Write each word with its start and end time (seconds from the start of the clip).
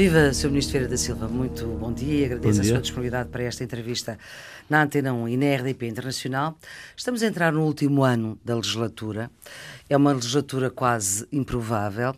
Viva, 0.00 0.32
Sr. 0.32 0.48
Ministro 0.48 0.72
Vieira 0.72 0.88
da 0.88 0.96
Silva, 0.96 1.28
muito 1.28 1.66
bom 1.78 1.92
dia. 1.92 2.24
Agradeço 2.24 2.56
bom 2.56 2.62
dia. 2.62 2.72
a 2.72 2.74
sua 2.74 2.80
disponibilidade 2.80 3.28
para 3.28 3.42
esta 3.42 3.62
entrevista 3.62 4.18
na 4.66 4.82
Antena 4.82 5.12
1 5.12 5.28
e 5.28 5.36
na 5.36 5.54
RDP 5.56 5.88
Internacional. 5.88 6.56
Estamos 6.96 7.22
a 7.22 7.26
entrar 7.26 7.52
no 7.52 7.62
último 7.62 8.02
ano 8.02 8.38
da 8.42 8.54
legislatura. 8.54 9.30
É 9.90 9.96
uma 9.98 10.10
legislatura 10.14 10.70
quase 10.70 11.28
improvável. 11.30 12.16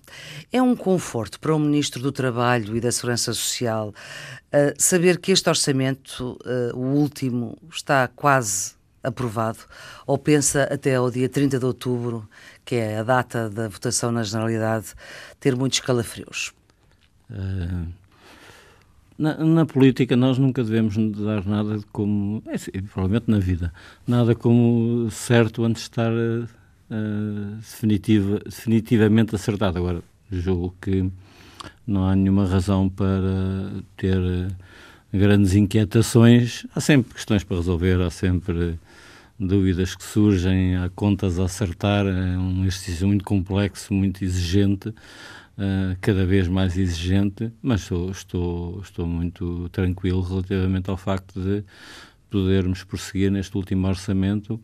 É 0.52 0.62
um 0.62 0.76
conforto 0.76 1.40
para 1.40 1.52
o 1.52 1.58
Ministro 1.58 2.00
do 2.00 2.12
Trabalho 2.12 2.76
e 2.76 2.80
da 2.80 2.92
Segurança 2.92 3.32
Social 3.32 3.88
uh, 3.88 3.92
saber 4.78 5.18
que 5.18 5.32
este 5.32 5.48
orçamento, 5.48 6.38
uh, 6.46 6.78
o 6.78 6.94
último, 6.94 7.58
está 7.68 8.06
quase 8.06 8.74
aprovado 9.02 9.58
ou 10.06 10.16
pensa 10.16 10.68
até 10.70 10.94
ao 10.94 11.10
dia 11.10 11.28
30 11.28 11.58
de 11.58 11.66
outubro, 11.66 12.28
que 12.64 12.76
é 12.76 12.98
a 12.98 13.02
data 13.02 13.50
da 13.50 13.66
votação 13.66 14.12
na 14.12 14.22
Generalidade, 14.22 14.94
ter 15.40 15.56
muitos 15.56 15.80
calafrios? 15.80 16.54
Uh, 17.32 17.86
na, 19.18 19.36
na, 19.36 19.66
política 19.66 20.16
nós 20.16 20.38
nunca 20.38 20.62
devemos 20.62 20.96
dar 21.16 21.44
nada 21.46 21.80
como, 21.92 22.42
é, 22.46 22.56
provavelmente 22.82 23.30
na 23.30 23.38
vida, 23.38 23.72
nada 24.06 24.34
como 24.34 25.08
certo 25.10 25.64
antes 25.64 25.82
de 25.82 25.88
estar 25.88 26.12
uh, 26.12 27.56
definitiva, 27.56 28.40
definitivamente 28.44 29.34
acertado. 29.34 29.78
Agora, 29.78 30.02
julgo 30.30 30.74
que 30.80 31.10
não 31.86 32.06
há 32.06 32.16
nenhuma 32.16 32.46
razão 32.46 32.88
para 32.88 33.70
ter 33.96 34.20
grandes 35.12 35.54
inquietações. 35.54 36.66
Há 36.74 36.80
sempre 36.80 37.14
questões 37.14 37.44
para 37.44 37.56
resolver, 37.58 38.00
há 38.00 38.10
sempre 38.10 38.78
dúvidas 39.38 39.94
que 39.94 40.04
surgem, 40.04 40.76
há 40.76 40.88
contas 40.90 41.38
a 41.38 41.44
acertar, 41.44 42.06
é 42.06 42.38
um 42.38 42.62
exercício 42.62 43.06
muito 43.06 43.24
complexo, 43.24 43.92
muito 43.92 44.24
exigente. 44.24 44.94
Uh, 45.62 45.96
cada 46.00 46.26
vez 46.26 46.48
mais 46.48 46.76
exigente, 46.76 47.52
mas 47.62 47.82
estou, 47.82 48.10
estou, 48.10 48.80
estou 48.80 49.06
muito 49.06 49.68
tranquilo 49.68 50.20
relativamente 50.20 50.90
ao 50.90 50.96
facto 50.96 51.40
de 51.40 51.62
podermos 52.28 52.82
prosseguir 52.82 53.30
neste 53.30 53.56
último 53.56 53.86
orçamento 53.86 54.60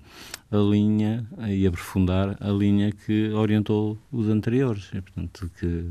a 0.50 0.56
linha 0.56 1.24
e 1.46 1.64
aprofundar 1.68 2.36
a 2.40 2.50
linha 2.50 2.90
que 2.90 3.28
orientou 3.28 3.96
os 4.10 4.27
anteriores, 4.28 4.90
e, 4.92 5.00
portanto, 5.00 5.48
que, 5.60 5.84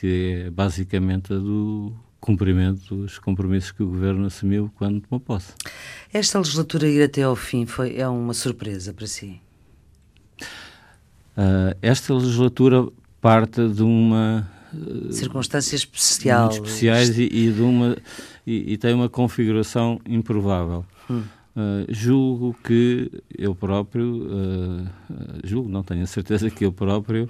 que 0.00 0.46
é 0.46 0.50
basicamente 0.50 1.32
a 1.32 1.36
do 1.36 1.94
cumprimento 2.18 2.96
dos 2.96 3.20
compromissos 3.20 3.70
que 3.70 3.84
o 3.84 3.86
Governo 3.86 4.26
assumiu 4.26 4.68
quando 4.74 5.00
tomou 5.02 5.20
posse. 5.20 5.54
Esta 6.12 6.40
legislatura 6.40 6.88
ir 6.88 7.04
até 7.04 7.22
ao 7.22 7.36
fim 7.36 7.66
foi, 7.66 7.96
é 7.96 8.08
uma 8.08 8.34
surpresa 8.34 8.92
para 8.92 9.06
si? 9.06 9.40
Uh, 11.36 11.70
esta 11.80 12.12
legislatura 12.12 12.88
parte 13.20 13.68
de 13.68 13.82
uma 13.82 14.48
uh, 14.72 15.12
circunstância 15.12 15.76
especial 15.76 16.50
especiais 16.50 17.18
e, 17.18 17.24
e, 17.24 17.52
de 17.52 17.62
uma 17.62 17.96
e, 18.46 18.72
e, 18.72 18.76
tem 18.76 18.94
uma 18.94 19.08
configuração 19.08 20.00
improvável. 20.06 20.84
Hum. 21.10 21.22
Uh, 21.56 21.86
julgo 21.88 22.56
que 22.62 23.10
eu 23.36 23.54
próprio 23.54 24.26
uh, 24.26 24.86
julgo, 25.42 25.68
não 25.68 25.82
tenho 25.82 26.04
a 26.04 26.06
certeza 26.06 26.50
que 26.50 26.64
eu 26.64 26.72
próprio 26.72 27.28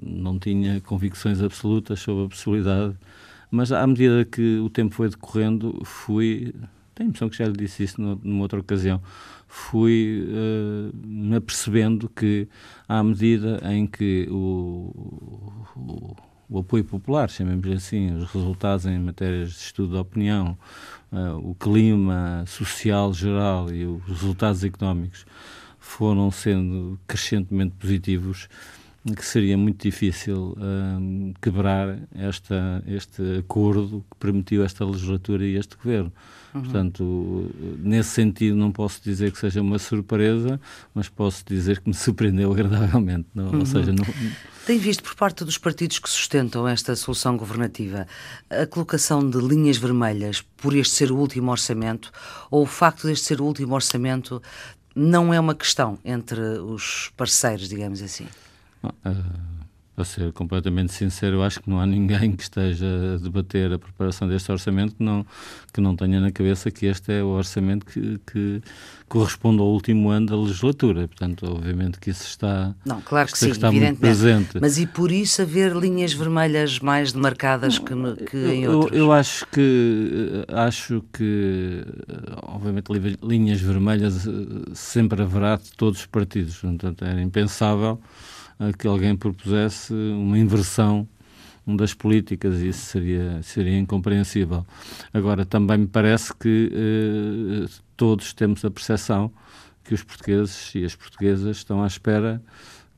não 0.00 0.38
tinha 0.38 0.80
convicções 0.80 1.42
absolutas 1.42 1.98
sobre 1.98 2.26
a 2.26 2.28
possibilidade, 2.28 2.94
mas 3.50 3.72
à 3.72 3.84
medida 3.84 4.24
que 4.24 4.58
o 4.58 4.70
tempo 4.70 4.94
foi 4.94 5.08
decorrendo, 5.08 5.82
fui 5.84 6.54
tenho 6.94 7.08
a 7.08 7.10
impressão 7.10 7.28
que 7.28 7.36
já 7.36 7.46
lhe 7.46 7.56
disse 7.56 7.82
isso 7.82 8.00
numa 8.00 8.42
outra 8.42 8.60
ocasião, 8.60 9.02
fui 9.54 10.26
uh, 10.26 11.06
me 11.06 11.36
apercebendo 11.36 12.08
que, 12.08 12.48
à 12.88 13.00
medida 13.04 13.60
em 13.72 13.86
que 13.86 14.26
o, 14.28 14.90
o, 15.76 16.16
o 16.50 16.58
apoio 16.58 16.82
popular, 16.84 17.30
chamemos 17.30 17.64
assim, 17.70 18.12
os 18.16 18.28
resultados 18.32 18.84
em 18.84 18.98
matérias 18.98 19.50
de 19.50 19.58
estudo 19.58 19.92
de 19.92 20.00
opinião, 20.00 20.58
uh, 21.12 21.36
o 21.38 21.54
clima 21.54 22.44
social 22.48 23.14
geral 23.14 23.72
e 23.72 23.86
os 23.86 24.02
resultados 24.06 24.64
económicos 24.64 25.24
foram 25.78 26.32
sendo 26.32 26.98
crescentemente 27.06 27.76
positivos, 27.76 28.48
que 29.16 29.24
seria 29.24 29.56
muito 29.56 29.80
difícil 29.80 30.58
um, 30.58 31.32
quebrar 31.40 31.96
esta, 32.12 32.82
este 32.88 33.38
acordo 33.38 34.04
que 34.10 34.16
permitiu 34.18 34.64
esta 34.64 34.84
legislatura 34.84 35.46
e 35.46 35.54
este 35.54 35.76
governo. 35.76 36.12
Uhum. 36.54 36.62
Portanto, 36.62 37.50
nesse 37.80 38.10
sentido, 38.10 38.56
não 38.56 38.70
posso 38.70 39.02
dizer 39.02 39.32
que 39.32 39.38
seja 39.38 39.60
uma 39.60 39.78
surpresa, 39.78 40.60
mas 40.94 41.08
posso 41.08 41.44
dizer 41.44 41.80
que 41.80 41.88
me 41.88 41.94
surpreendeu 41.94 42.50
agradavelmente. 42.54 43.26
Não, 43.34 43.48
uhum. 43.48 43.60
Ou 43.60 43.66
seja, 43.66 43.92
não... 43.92 44.04
Tem 44.64 44.78
visto 44.78 45.02
por 45.02 45.14
parte 45.14 45.44
dos 45.44 45.58
partidos 45.58 45.98
que 45.98 46.08
sustentam 46.08 46.66
esta 46.66 46.94
solução 46.96 47.36
governativa 47.36 48.06
a 48.48 48.66
colocação 48.66 49.28
de 49.28 49.38
linhas 49.38 49.76
vermelhas 49.76 50.40
por 50.56 50.74
este 50.74 50.94
ser 50.94 51.12
o 51.12 51.16
último 51.16 51.50
orçamento 51.50 52.10
ou 52.50 52.62
o 52.62 52.66
facto 52.66 53.06
deste 53.06 53.26
ser 53.26 53.40
o 53.40 53.44
último 53.44 53.74
orçamento 53.74 54.40
não 54.94 55.34
é 55.34 55.40
uma 55.40 55.54
questão 55.54 55.98
entre 56.04 56.40
os 56.40 57.10
parceiros, 57.16 57.68
digamos 57.68 58.00
assim? 58.00 58.26
Uh, 58.84 59.53
para 59.94 60.04
ser 60.04 60.32
completamente 60.32 60.92
sincero, 60.92 61.36
eu 61.36 61.42
acho 61.42 61.60
que 61.60 61.70
não 61.70 61.78
há 61.78 61.86
ninguém 61.86 62.32
que 62.32 62.42
esteja 62.42 62.86
a 63.14 63.16
debater 63.16 63.72
a 63.72 63.78
preparação 63.78 64.26
deste 64.26 64.50
orçamento 64.50 64.96
que 64.96 65.02
não, 65.02 65.24
que 65.72 65.80
não 65.80 65.94
tenha 65.94 66.20
na 66.20 66.32
cabeça 66.32 66.70
que 66.70 66.86
este 66.86 67.12
é 67.12 67.22
o 67.22 67.28
orçamento 67.28 67.86
que, 67.86 68.18
que 68.26 68.60
corresponde 69.08 69.60
ao 69.60 69.68
último 69.68 70.10
ano 70.10 70.26
da 70.26 70.36
legislatura. 70.36 71.06
Portanto, 71.06 71.46
obviamente 71.46 72.00
que 72.00 72.10
isso 72.10 72.26
está, 72.26 72.74
não, 72.84 73.00
claro 73.00 73.30
que 73.30 73.38
sim, 73.38 73.50
está 73.50 73.70
muito 73.70 74.00
presente. 74.00 74.58
Mas 74.60 74.78
e 74.78 74.86
por 74.86 75.12
isso 75.12 75.42
haver 75.42 75.76
linhas 75.76 76.12
vermelhas 76.12 76.80
mais 76.80 77.12
demarcadas 77.12 77.78
que, 77.78 77.94
que 78.26 78.36
em 78.36 78.66
outros? 78.66 78.98
Eu, 78.98 79.06
eu 79.06 79.12
acho 79.12 79.46
que, 79.46 80.44
acho 80.48 81.04
que, 81.12 81.84
obviamente, 82.42 82.88
linhas 83.22 83.60
vermelhas 83.60 84.26
eh, 84.26 84.30
sempre 84.74 85.22
haverá 85.22 85.56
de 85.56 85.70
todos 85.72 86.00
os 86.00 86.06
partidos. 86.06 86.56
Portanto, 86.56 87.04
era 87.04 87.22
impensável 87.22 88.00
que 88.78 88.86
alguém 88.86 89.16
propusesse 89.16 89.92
uma 89.92 90.38
inversão 90.38 91.08
das 91.66 91.94
políticas, 91.94 92.60
isso 92.60 92.86
seria, 92.86 93.42
seria 93.42 93.78
incompreensível. 93.78 94.66
Agora, 95.12 95.46
também 95.46 95.78
me 95.78 95.86
parece 95.86 96.34
que 96.34 96.70
eh, 96.72 97.70
todos 97.96 98.34
temos 98.34 98.64
a 98.64 98.70
percepção 98.70 99.32
que 99.82 99.94
os 99.94 100.02
portugueses 100.02 100.74
e 100.74 100.84
as 100.84 100.94
portuguesas 100.94 101.58
estão 101.58 101.82
à 101.82 101.86
espera 101.86 102.42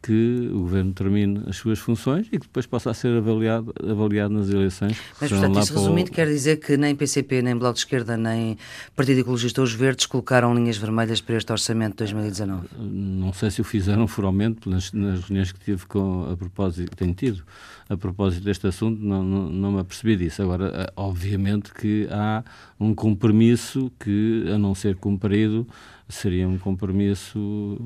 que 0.07 0.49
o 0.53 0.61
governo 0.61 0.93
termine 0.93 1.43
as 1.49 1.57
suas 1.57 1.81
funções 1.81 2.29
e 2.29 2.39
que 2.39 2.47
depois 2.47 2.65
possa 2.65 2.95
ser 2.95 3.17
avaliado, 3.17 3.75
avaliado 3.83 4.33
nas 4.33 4.49
eleições. 4.49 4.97
Mas, 5.21 5.31
portanto, 5.31 5.59
isso 5.59 5.75
resumindo, 5.75 6.13
o... 6.13 6.15
quer 6.15 6.29
dizer 6.29 6.59
que 6.59 6.77
nem 6.77 6.95
PCP, 6.95 7.43
nem 7.43 7.57
Bloco 7.57 7.75
de 7.75 7.81
Esquerda, 7.81 8.17
nem 8.17 8.57
Partido 8.95 9.23
Ecologista 9.23 9.61
ou 9.61 9.65
os 9.65 9.73
Verdes 9.73 10.07
colocaram 10.07 10.55
linhas 10.55 10.77
vermelhas 10.77 11.21
para 11.21 11.37
este 11.37 11.51
orçamento 11.51 11.93
de 11.93 12.13
2019? 12.13 12.69
Não 12.79 13.33
sei 13.33 13.51
se 13.51 13.61
o 13.61 13.65
fizeram 13.65 14.07
formalmente 14.07 14.69
nas, 14.69 14.93
nas 14.93 15.23
reuniões 15.23 15.51
que 15.51 15.59
tive 15.59 15.85
com, 15.87 16.31
a 16.31 16.37
propósito, 16.37 16.95
tenho 16.95 17.13
tido, 17.13 17.43
a 17.89 17.97
propósito 17.97 18.45
deste 18.45 18.69
assunto, 18.69 19.03
não, 19.03 19.25
não, 19.25 19.49
não 19.49 19.73
me 19.73 19.81
apercebi 19.81 20.15
disso. 20.15 20.41
Agora, 20.41 20.71
eh, 20.73 20.93
obviamente 20.95 21.75
que 21.75 22.07
há 22.13 22.45
um 22.79 22.95
compromisso 22.95 23.91
que, 23.99 24.45
a 24.55 24.57
não 24.57 24.73
ser 24.73 24.95
cumprido, 24.95 25.67
seria 26.09 26.49
um 26.49 26.59
compromisso 26.59 27.79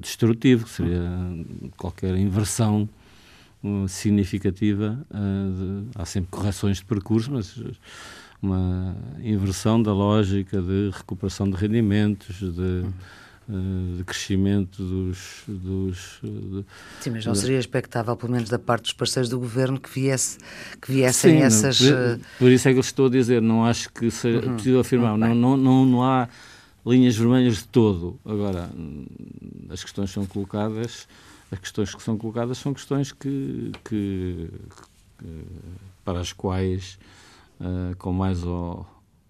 destrutivo, 0.00 0.68
seria 0.68 1.02
qualquer 1.76 2.16
inversão 2.16 2.88
uh, 3.62 3.88
significativa. 3.88 4.98
Uh, 5.10 5.86
de, 5.88 5.98
há 5.98 6.04
sempre 6.04 6.30
correções 6.30 6.78
de 6.78 6.84
percurso, 6.84 7.30
mas 7.32 7.58
uma 8.40 8.96
inversão 9.22 9.82
da 9.82 9.92
lógica 9.92 10.60
de 10.60 10.90
recuperação 10.92 11.48
de 11.48 11.56
rendimentos, 11.56 12.38
de 12.38 12.84
de 13.48 14.02
crescimento 14.02 14.82
dos. 14.82 15.44
dos 15.46 16.18
de, 16.20 16.64
Sim, 17.00 17.10
mas 17.10 17.24
não 17.24 17.34
seria 17.34 17.58
expectável, 17.58 18.16
pelo 18.16 18.32
menos 18.32 18.48
da 18.48 18.58
parte 18.58 18.84
dos 18.84 18.92
parceiros 18.92 19.28
do 19.28 19.38
governo, 19.38 19.78
que, 19.78 19.88
viesse, 19.88 20.38
que 20.82 20.90
viessem 20.90 21.38
Sim, 21.38 21.42
essas. 21.44 21.78
Por, 21.78 22.20
por, 22.40 22.50
isso 22.50 22.68
é 22.68 22.72
que 22.72 22.78
eu 22.78 22.80
estou 22.80 23.06
a 23.06 23.10
dizer, 23.10 23.40
não 23.40 23.64
acho 23.64 23.92
que 23.92 24.10
seja 24.10 24.44
uhum. 24.44 24.56
possível 24.56 24.80
afirmar, 24.80 25.12
uhum. 25.12 25.18
não, 25.18 25.34
não, 25.34 25.56
não, 25.56 25.86
não 25.86 26.02
há 26.02 26.28
linhas 26.86 27.16
vermelhas 27.16 27.56
de 27.56 27.64
todo. 27.64 28.18
Agora, 28.24 28.70
as 29.68 29.82
questões 29.82 30.10
são 30.10 30.24
colocadas, 30.24 31.08
as 31.50 31.58
questões 31.58 31.94
que 31.94 32.02
são 32.02 32.16
colocadas 32.16 32.58
são 32.58 32.72
questões 32.72 33.12
que, 33.12 33.72
que, 33.84 34.48
que 35.18 35.44
para 36.04 36.20
as 36.20 36.32
quais, 36.32 36.98
uh, 37.60 37.96
com 37.96 38.12
mais 38.12 38.44
ou 38.44 38.86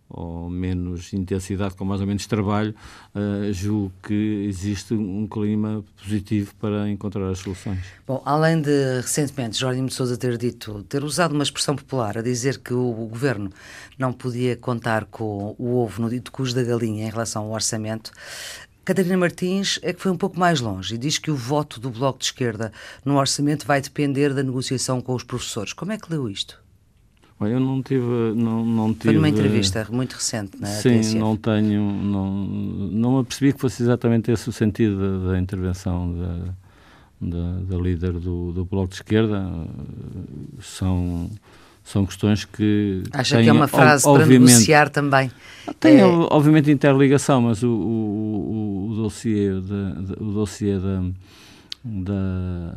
ou 0.08 0.48
menos 0.48 1.12
intensidade, 1.12 1.74
com 1.74 1.84
mais 1.84 2.00
ou 2.00 2.06
menos 2.06 2.26
trabalho, 2.26 2.74
uh, 3.14 3.52
julgo 3.52 3.92
que 4.02 4.46
existe 4.48 4.94
um 4.94 5.26
clima 5.26 5.84
positivo 6.00 6.54
para 6.56 6.88
encontrar 6.88 7.28
as 7.28 7.38
soluções. 7.38 7.84
Bom, 8.06 8.22
além 8.24 8.60
de 8.60 9.00
recentemente 9.00 9.58
Jorge 9.58 9.82
de 9.82 9.92
Sousa 9.92 10.16
ter 10.16 10.38
dito, 10.38 10.82
ter 10.84 11.02
usado 11.02 11.32
uma 11.32 11.42
expressão 11.42 11.74
popular 11.74 12.18
a 12.18 12.22
dizer 12.22 12.58
que 12.58 12.72
o, 12.72 13.02
o 13.02 13.06
governo 13.06 13.50
não 13.98 14.12
podia 14.12 14.56
contar 14.56 15.04
com 15.06 15.54
o 15.58 15.76
ovo 15.76 16.02
no 16.02 16.08
dito 16.08 16.30
cujo 16.30 16.54
da 16.54 16.62
galinha 16.62 17.06
em 17.06 17.10
relação 17.10 17.44
ao 17.44 17.50
orçamento, 17.50 18.12
Catarina 18.86 19.16
Martins 19.16 19.80
é 19.82 19.92
que 19.92 20.00
foi 20.00 20.12
um 20.12 20.16
pouco 20.16 20.38
mais 20.38 20.60
longe 20.60 20.94
e 20.94 20.98
diz 20.98 21.18
que 21.18 21.28
o 21.28 21.34
voto 21.34 21.80
do 21.80 21.90
Bloco 21.90 22.20
de 22.20 22.26
Esquerda 22.26 22.72
no 23.04 23.18
orçamento 23.18 23.66
vai 23.66 23.80
depender 23.80 24.32
da 24.32 24.44
negociação 24.44 25.00
com 25.00 25.12
os 25.12 25.24
professores. 25.24 25.72
Como 25.72 25.90
é 25.90 25.98
que 25.98 26.08
leu 26.08 26.30
isto? 26.30 26.64
Eu 27.40 27.60
não 27.60 27.82
tive, 27.82 28.02
não, 28.34 28.64
não 28.64 28.94
tive. 28.94 29.04
Foi 29.04 29.14
numa 29.14 29.28
entrevista 29.28 29.86
muito 29.90 30.14
recente, 30.14 30.58
na 30.58 30.66
Sim, 30.66 31.00
TSF. 31.00 31.18
não 31.18 31.36
tenho, 31.36 31.82
não, 31.82 32.30
não 32.32 33.18
apercebi 33.18 33.52
que 33.52 33.60
fosse 33.60 33.82
exatamente 33.82 34.30
esse 34.30 34.48
o 34.48 34.52
sentido 34.52 34.96
da, 34.98 35.32
da 35.32 35.38
intervenção 35.38 36.14
da, 36.14 36.36
da, 37.20 37.60
da, 37.60 37.76
líder 37.76 38.12
do, 38.12 38.52
do 38.52 38.64
Bloco 38.64 38.88
de 38.88 38.94
Esquerda. 38.96 39.46
São 40.60 41.30
são 41.84 42.04
questões 42.04 42.44
que. 42.44 43.04
Acha 43.12 43.36
têm, 43.36 43.44
que 43.44 43.50
é 43.50 43.52
uma 43.52 43.68
frase 43.68 44.02
para 44.02 44.26
negociar 44.26 44.88
também? 44.88 45.30
Tem, 45.78 46.00
é... 46.00 46.04
obviamente, 46.04 46.68
interligação, 46.70 47.42
mas 47.42 47.62
o, 47.62 47.68
o, 47.68 47.70
o, 47.70 48.90
o 48.90 48.94
dossiê, 48.96 49.50
de, 49.60 50.12
o 50.20 50.32
dossiê 50.32 50.78
da, 50.78 51.02
da 51.84 52.74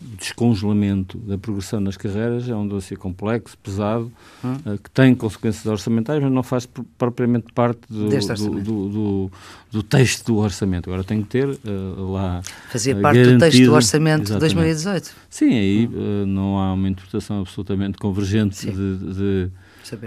descongelamento 0.00 1.18
da 1.18 1.36
progressão 1.36 1.78
nas 1.78 1.96
carreiras 1.96 2.48
é 2.48 2.54
um 2.54 2.66
dossiê 2.66 2.96
complexo, 2.96 3.56
pesado, 3.58 4.10
hum. 4.42 4.54
uh, 4.64 4.78
que 4.78 4.90
tem 4.90 5.14
consequências 5.14 5.66
orçamentais, 5.66 6.22
mas 6.22 6.32
não 6.32 6.42
faz 6.42 6.66
propriamente 6.96 7.52
parte 7.52 7.80
do, 7.88 8.08
do, 8.08 8.88
do, 8.88 9.30
do, 9.70 9.82
texto 9.82 10.26
do 10.26 10.38
orçamento. 10.38 10.88
Agora 10.88 11.04
tem 11.04 11.22
que 11.22 11.28
ter 11.28 11.48
uh, 11.48 12.12
lá. 12.12 12.40
Fazia 12.70 12.96
uh, 12.96 13.00
parte 13.02 13.18
garantido, 13.18 13.38
do 13.38 13.50
texto 13.50 13.64
do 13.64 13.74
orçamento 13.74 14.32
de 14.32 14.38
2018. 14.38 15.14
Sim, 15.28 15.54
aí 15.54 15.86
hum. 15.86 16.26
não 16.26 16.58
há 16.58 16.72
uma 16.72 16.88
interpretação 16.88 17.40
absolutamente 17.40 17.98
convergente 17.98 18.70
de, 18.70 18.96
de 18.96 19.50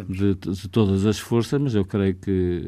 de, 0.07 0.35
de, 0.35 0.69
todas 0.69 1.05
as 1.05 1.19
forças, 1.19 1.59
mas 1.59 1.75
eu 1.75 1.83
creio 1.83 2.15
que, 2.15 2.63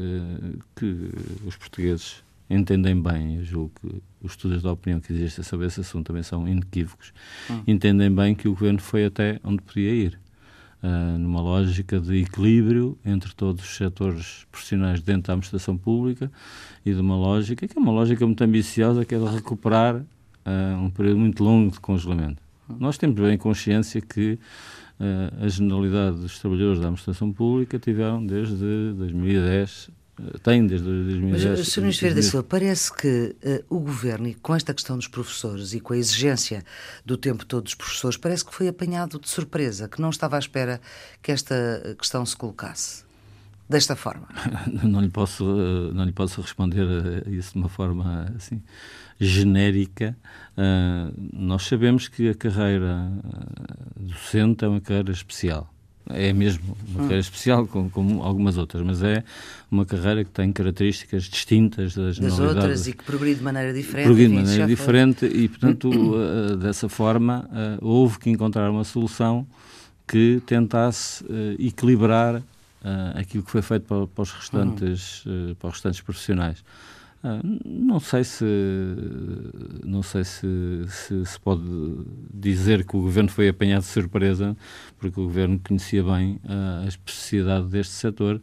que 0.75 1.09
os 1.45 1.55
portugueses 1.55 2.24
entendem 2.49 3.01
bem, 3.01 3.37
eu 3.37 3.43
julgo 3.43 3.71
que 3.81 4.01
os 4.21 4.31
estudos 4.31 4.61
da 4.61 4.71
opinião 4.71 4.99
que 4.99 5.11
existem 5.11 5.43
sobre 5.43 5.67
esse 5.67 5.81
assunto 5.81 6.07
também 6.07 6.23
são 6.23 6.47
inequívocos, 6.47 7.13
hum. 7.49 7.61
entendem 7.67 8.13
bem 8.13 8.35
que 8.35 8.47
o 8.47 8.51
governo 8.51 8.79
foi 8.79 9.05
até 9.05 9.39
onde 9.43 9.61
podia 9.61 9.91
ir. 9.91 10.19
Uh, 10.83 11.17
numa 11.17 11.41
lógica 11.41 11.99
de 11.99 12.21
equilíbrio 12.21 12.95
entre 13.03 13.33
todos 13.33 13.63
os 13.63 13.75
setores 13.75 14.45
profissionais 14.51 15.01
dentro 15.01 15.23
da 15.23 15.33
administração 15.33 15.75
pública 15.75 16.31
e 16.85 16.93
de 16.93 16.99
uma 16.99 17.15
lógica 17.15 17.67
que 17.67 17.75
é 17.75 17.81
uma 17.81 17.91
lógica 17.91 18.23
muito 18.23 18.43
ambiciosa, 18.43 19.03
que 19.03 19.15
é 19.15 19.17
de 19.17 19.25
recuperar 19.25 19.95
uh, 19.95 20.03
um 20.79 20.91
período 20.91 21.17
muito 21.17 21.43
longo 21.43 21.71
de 21.71 21.79
congelamento. 21.79 22.39
Hum. 22.69 22.75
Nós 22.79 22.99
temos 22.99 23.19
bem 23.19 23.35
consciência 23.35 23.99
que 23.99 24.37
uh, 24.99 25.43
a 25.43 25.47
generalidade 25.47 26.17
dos 26.17 26.37
trabalhadores 26.37 26.79
da 26.79 26.85
administração 26.85 27.31
pública 27.31 27.79
tiveram 27.79 28.23
desde 28.23 28.93
2010 28.93 29.89
tem 30.43 30.65
desde 30.65 30.85
2010. 30.85 31.59
Mas, 31.59 31.67
Sr. 31.67 31.81
Ministro 31.81 32.15
da 32.15 32.21
Silva, 32.21 32.43
parece 32.43 32.93
que 32.93 33.35
uh, 33.43 33.75
o 33.75 33.79
Governo, 33.79 34.27
e 34.27 34.33
com 34.33 34.55
esta 34.55 34.73
questão 34.73 34.97
dos 34.97 35.07
professores 35.07 35.73
e 35.73 35.79
com 35.79 35.93
a 35.93 35.97
exigência 35.97 36.63
do 37.05 37.17
tempo 37.17 37.45
todo 37.45 37.63
dos 37.63 37.75
professores, 37.75 38.17
parece 38.17 38.45
que 38.45 38.53
foi 38.53 38.67
apanhado 38.67 39.19
de 39.19 39.29
surpresa, 39.29 39.87
que 39.87 40.01
não 40.01 40.09
estava 40.09 40.35
à 40.35 40.39
espera 40.39 40.79
que 41.21 41.31
esta 41.31 41.95
questão 41.99 42.25
se 42.25 42.35
colocasse 42.35 43.03
desta 43.67 43.95
forma. 43.95 44.27
não, 44.83 45.01
lhe 45.01 45.09
posso, 45.09 45.43
não 45.93 46.05
lhe 46.05 46.13
posso 46.13 46.41
responder 46.41 46.87
a 47.25 47.29
isso 47.29 47.53
de 47.53 47.59
uma 47.59 47.69
forma 47.69 48.31
assim 48.35 48.61
genérica. 49.19 50.15
Uh, 50.57 51.13
nós 51.33 51.63
sabemos 51.63 52.07
que 52.07 52.29
a 52.29 52.35
carreira 52.35 53.11
docente 53.97 54.63
é 54.65 54.67
uma 54.67 54.81
carreira 54.81 55.11
especial 55.11 55.74
é 56.09 56.31
mesmo 56.33 56.77
uma 56.89 56.99
carreira 57.01 57.19
especial, 57.19 57.65
como, 57.67 57.89
como, 57.89 58.23
algumas 58.23 58.57
outras, 58.57 58.83
mas 58.83 59.01
é 59.01 59.23
uma 59.71 59.85
carreira 59.85 60.23
que 60.23 60.29
tem 60.29 60.51
características 60.51 61.23
distintas 61.23 61.95
das, 61.95 62.19
das 62.19 62.39
outras 62.39 62.87
e 62.87 62.93
que 62.93 63.03
progride 63.03 63.39
de 63.39 63.43
maneira 63.43 63.73
diferente. 63.73 64.05
Progride 64.05 64.29
de 64.29 64.35
maneira 64.35 64.67
diferente 64.67 65.19
foi. 65.19 65.29
e, 65.29 65.49
portanto, 65.49 65.89
uh, 65.89 66.57
dessa 66.57 66.87
forma, 66.87 67.49
uh, 67.51 67.85
houve 67.85 68.19
que 68.19 68.29
encontrar 68.29 68.69
uma 68.69 68.83
solução 68.83 69.47
que 70.07 70.41
tentasse 70.45 71.23
uh, 71.23 71.55
equilibrar 71.59 72.41
aquilo 73.15 73.41
que 73.41 73.49
foi 73.49 73.63
feito 73.63 73.87
para, 73.87 74.05
para 74.05 74.21
os 74.21 74.31
restantes, 74.31 75.23
para 75.57 75.69
os 75.69 75.73
restantes 75.73 76.01
profissionais. 76.01 76.63
Ah, 77.27 77.39
não 77.65 77.99
sei 77.99 78.23
se 78.23 78.45
não 79.83 80.03
sei 80.03 80.23
se, 80.23 80.47
se, 80.87 81.25
se 81.25 81.39
pode 81.39 81.63
dizer 82.31 82.85
que 82.85 82.95
o 82.95 83.01
governo 83.01 83.31
foi 83.31 83.49
apanhado 83.49 83.81
de 83.81 83.87
surpresa, 83.87 84.55
porque 84.99 85.19
o 85.19 85.23
governo 85.23 85.59
conhecia 85.59 86.03
bem 86.03 86.39
uh, 86.43 86.83
a 86.83 86.87
especificidade 86.87 87.65
deste 87.65 87.93
setor. 87.93 88.39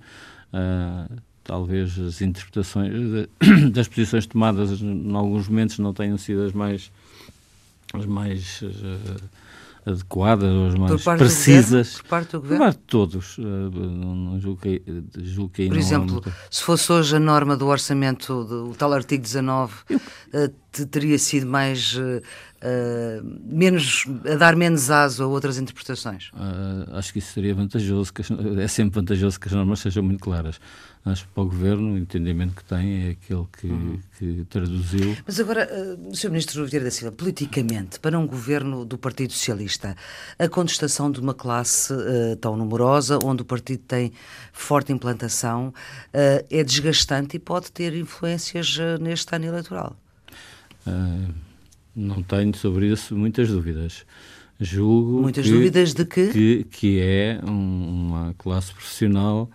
Uh, 0.52 1.16
talvez 1.44 1.96
as 1.96 2.20
interpretações 2.22 2.90
de, 3.38 3.70
das 3.70 3.86
posições 3.86 4.26
tomadas 4.26 4.82
em 4.82 5.14
alguns 5.14 5.48
momentos 5.48 5.78
não 5.78 5.94
tenham 5.94 6.18
sido 6.18 6.42
as 6.42 6.52
mais 6.52 6.90
as 7.94 8.04
mais 8.04 8.62
uh, 8.62 9.22
adequadas 9.84 10.50
ou 10.50 10.66
as 10.68 10.74
mais 10.74 11.04
precisas. 11.18 12.00
por 12.00 12.08
parte 12.08 12.32
do 12.32 12.40
governo? 12.40 12.58
Por 12.58 12.64
parte 12.64 12.78
de 12.78 12.86
todos. 12.86 13.38
Uh, 13.38 13.42
não, 13.42 14.40
julgo 14.40 14.60
que, 14.60 14.82
julgo 15.18 15.52
que 15.52 15.68
Por 15.68 15.76
exemplo, 15.76 16.22
se 16.50 16.62
fosse 16.62 16.92
hoje 16.92 17.16
a 17.16 17.20
norma 17.20 17.56
do 17.56 17.66
orçamento, 17.66 18.44
do 18.44 18.74
tal 18.76 18.92
artigo 18.92 19.22
19, 19.22 19.74
Eu... 19.90 19.98
uh, 19.98 20.86
teria 20.86 21.18
sido 21.18 21.46
mais. 21.46 21.96
Uh, 22.62 23.40
menos, 23.44 24.06
a 24.24 24.36
dar 24.36 24.54
menos 24.54 24.88
aso 24.88 25.24
a 25.24 25.26
outras 25.26 25.58
interpretações? 25.58 26.30
acho 26.92 27.12
que 27.12 27.18
isso 27.18 27.32
seria 27.32 27.54
vantajoso, 27.54 28.12
as, 28.16 28.30
é 28.30 28.68
sempre 28.68 29.00
vantajoso 29.00 29.40
que 29.40 29.48
as 29.48 29.54
normas 29.54 29.80
sejam 29.80 30.02
muito 30.02 30.20
claras 30.20 30.60
acho 31.04 31.24
que 31.26 31.32
para 31.32 31.42
o 31.42 31.46
Governo 31.46 31.94
o 31.94 31.98
entendimento 31.98 32.54
que 32.54 32.64
tem 32.64 33.08
é 33.08 33.10
aquele 33.10 33.46
que, 33.58 33.66
uhum. 33.66 34.00
que 34.18 34.44
traduziu. 34.48 35.16
Mas 35.26 35.40
agora, 35.40 35.68
uh, 35.68 36.14
Sr. 36.14 36.30
Ministro 36.30 36.64
Vieira 36.66 36.84
da 36.84 36.90
Silva, 36.90 37.14
politicamente, 37.14 37.98
para 37.98 38.18
um 38.18 38.26
governo 38.26 38.84
do 38.84 38.96
Partido 38.96 39.32
Socialista, 39.32 39.96
a 40.38 40.48
contestação 40.48 41.10
de 41.10 41.20
uma 41.20 41.34
classe 41.34 41.92
uh, 41.92 42.36
tão 42.40 42.56
numerosa, 42.56 43.18
onde 43.24 43.42
o 43.42 43.44
partido 43.44 43.82
tem 43.86 44.12
forte 44.52 44.92
implantação, 44.92 45.68
uh, 45.68 46.46
é 46.48 46.62
desgastante 46.62 47.36
e 47.36 47.40
pode 47.40 47.72
ter 47.72 47.94
influências 47.94 48.78
neste 49.00 49.34
ano 49.34 49.46
eleitoral? 49.46 49.96
Não 51.94 52.22
tenho 52.22 52.56
sobre 52.56 52.92
isso 52.92 53.16
muitas 53.16 53.48
dúvidas. 53.48 54.04
Julgo 54.60 55.22
muitas 55.22 55.44
que, 55.44 55.52
dúvidas 55.52 55.92
de 55.92 56.04
que? 56.04 56.28
Que, 56.28 56.64
que 56.64 57.00
é 57.00 57.40
um, 57.44 58.08
uma 58.08 58.34
classe 58.38 58.72
profissional 58.72 59.50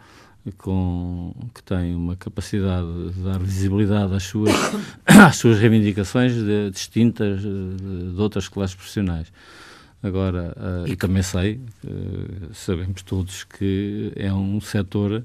com, 0.57 1.33
que 1.53 1.63
tem 1.63 1.95
uma 1.95 2.15
capacidade 2.15 3.11
de 3.11 3.21
dar 3.21 3.39
visibilidade 3.39 4.13
às 4.13 4.23
suas, 4.23 4.53
às 5.05 5.35
suas 5.37 5.59
reivindicações 5.59 6.33
de, 6.33 6.69
distintas 6.71 7.41
de, 7.41 8.13
de, 8.13 8.21
outras 8.21 8.47
classes 8.47 8.75
profissionais. 8.75 9.31
Agora, 10.01 10.55
uh, 10.57 10.87
e, 10.87 10.95
também 10.95 11.23
sei, 11.23 11.59
uh, 11.83 12.53
sabemos 12.53 13.01
todos 13.01 13.43
que 13.43 14.11
é 14.15 14.31
um 14.31 14.61
setor 14.61 15.23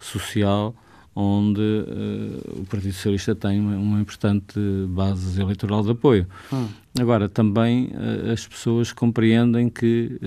social 0.00 0.74
onde 1.14 1.60
uh, 1.60 2.60
o 2.60 2.66
Partido 2.66 2.92
Socialista 2.92 3.34
tem 3.34 3.60
uma, 3.60 3.76
uma, 3.76 4.00
importante 4.00 4.58
base 4.88 5.40
eleitoral 5.40 5.82
de 5.82 5.92
apoio. 5.92 6.26
Hum. 6.52 6.68
Agora, 6.98 7.28
também 7.28 7.90
as 8.32 8.46
pessoas 8.46 8.92
compreendem 8.92 9.68
que, 9.68 10.18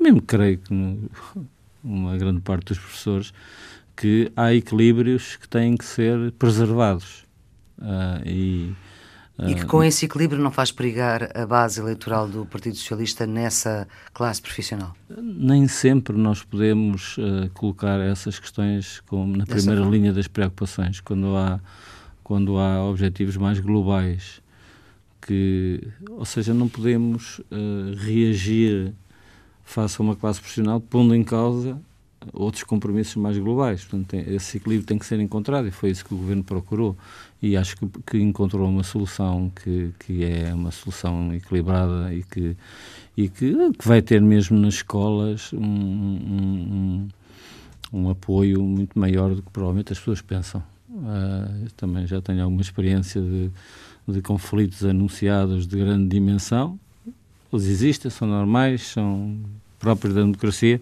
mesmo 0.00 0.22
creio 0.22 0.58
que 0.58 0.72
no, 0.72 1.10
uma 1.82 2.16
grande 2.16 2.40
parte 2.40 2.66
dos 2.68 2.78
professores, 2.78 3.32
que 3.96 4.30
há 4.36 4.52
equilíbrios 4.54 5.36
que 5.36 5.48
têm 5.48 5.76
que 5.76 5.84
ser 5.84 6.32
preservados. 6.32 7.24
Uh, 7.78 8.26
e, 8.26 8.70
uh, 8.70 8.76
e 9.38 9.54
que 9.54 9.66
com 9.66 9.82
esse 9.82 10.04
equilíbrio 10.06 10.40
não 10.40 10.50
faz 10.50 10.70
perigar 10.70 11.36
a 11.36 11.44
base 11.44 11.80
eleitoral 11.80 12.28
do 12.28 12.46
Partido 12.46 12.76
Socialista 12.76 13.26
nessa 13.26 13.88
classe 14.12 14.40
profissional? 14.40 14.94
Nem 15.08 15.66
sempre 15.66 16.16
nós 16.16 16.42
podemos 16.42 17.18
uh, 17.18 17.50
colocar 17.52 17.98
essas 17.98 18.38
questões 18.38 19.00
como 19.06 19.36
na 19.36 19.44
primeira 19.44 19.80
forma. 19.80 19.96
linha 19.96 20.12
das 20.12 20.28
preocupações, 20.28 21.00
quando 21.00 21.36
há, 21.36 21.58
quando 22.22 22.58
há 22.58 22.84
objetivos 22.84 23.36
mais 23.36 23.58
globais. 23.58 24.42
Que, 25.26 25.80
ou 26.10 26.24
seja, 26.26 26.52
não 26.52 26.68
podemos 26.68 27.40
reagir 27.96 28.92
face 29.64 29.96
a 29.98 30.04
uma 30.04 30.14
classe 30.14 30.38
profissional, 30.38 30.78
pondo 30.78 31.14
em 31.14 31.24
causa 31.24 31.80
outros 32.34 32.64
compromissos 32.64 33.16
mais 33.16 33.38
globais. 33.38 33.82
Portanto, 33.84 34.08
tem, 34.08 34.34
esse 34.34 34.56
equilíbrio 34.56 34.86
tem 34.86 34.98
que 34.98 35.06
ser 35.06 35.20
encontrado 35.20 35.66
e 35.68 35.70
foi 35.70 35.90
isso 35.90 36.04
que 36.04 36.14
o 36.14 36.16
Governo 36.16 36.44
procurou. 36.44 36.96
E 37.40 37.56
acho 37.56 37.76
que, 37.76 37.86
que 38.06 38.18
encontrou 38.18 38.68
uma 38.68 38.82
solução 38.82 39.50
que, 39.50 39.92
que 39.98 40.24
é 40.24 40.52
uma 40.52 40.70
solução 40.70 41.32
equilibrada 41.34 42.12
e 42.12 42.22
que, 42.22 42.56
e 43.16 43.28
que, 43.28 43.72
que 43.72 43.88
vai 43.88 44.02
ter 44.02 44.20
mesmo 44.20 44.58
nas 44.58 44.74
escolas 44.74 45.52
um, 45.52 45.58
um, 45.58 47.08
um, 47.92 48.00
um 48.00 48.10
apoio 48.10 48.62
muito 48.62 48.98
maior 48.98 49.34
do 49.34 49.42
que 49.42 49.50
provavelmente 49.50 49.92
as 49.92 49.98
pessoas 49.98 50.20
pensam. 50.20 50.62
Uh, 50.90 51.70
também 51.76 52.06
já 52.06 52.20
tenho 52.20 52.42
alguma 52.42 52.62
experiência 52.62 53.20
de, 53.20 53.50
de 54.06 54.22
conflitos 54.22 54.84
anunciados 54.84 55.66
de 55.66 55.76
grande 55.76 56.08
dimensão 56.08 56.78
eles 57.54 57.66
existem, 57.66 58.10
são 58.10 58.26
normais, 58.26 58.82
são 58.82 59.36
próprios 59.78 60.14
da 60.14 60.22
democracia, 60.22 60.80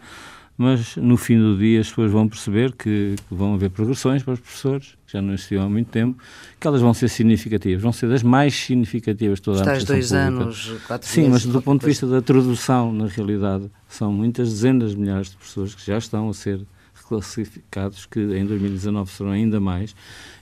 mas 0.62 0.94
no 0.96 1.16
fim 1.16 1.36
do 1.38 1.58
dia 1.58 1.80
as 1.80 1.88
pessoas 1.88 2.12
vão 2.12 2.28
perceber 2.28 2.70
que, 2.72 3.16
que 3.16 3.34
vão 3.34 3.54
haver 3.54 3.68
progressões 3.68 4.22
para 4.22 4.34
os 4.34 4.40
professores, 4.40 4.94
que 5.04 5.12
já 5.12 5.20
não 5.20 5.34
existiam 5.34 5.64
há 5.64 5.68
muito 5.68 5.88
tempo, 5.88 6.16
que 6.60 6.66
elas 6.66 6.80
vão 6.80 6.94
ser 6.94 7.08
significativas, 7.08 7.82
vão 7.82 7.92
ser 7.92 8.08
das 8.08 8.22
mais 8.22 8.54
significativas 8.54 9.38
de 9.38 9.42
toda 9.42 9.58
a 9.58 9.62
administração 9.62 9.96
dois 9.96 10.08
pública. 10.08 10.42
anos, 10.44 10.86
quatro 10.86 11.08
Sim, 11.08 11.20
meses, 11.22 11.46
mas 11.46 11.52
do 11.52 11.60
ponto 11.60 11.80
de 11.80 11.86
vista 11.88 12.06
da 12.06 12.22
tradução, 12.22 12.92
na 12.92 13.06
realidade, 13.08 13.68
são 13.88 14.12
muitas 14.12 14.48
dezenas 14.50 14.92
de 14.92 14.98
milhares 14.98 15.30
de 15.30 15.36
professores 15.36 15.74
que 15.74 15.84
já 15.84 15.98
estão 15.98 16.28
a 16.28 16.34
ser 16.34 16.64
reclassificados, 16.94 18.06
que 18.06 18.20
em 18.20 18.46
2019 18.46 19.10
serão 19.10 19.32
ainda 19.32 19.58
mais, 19.58 19.96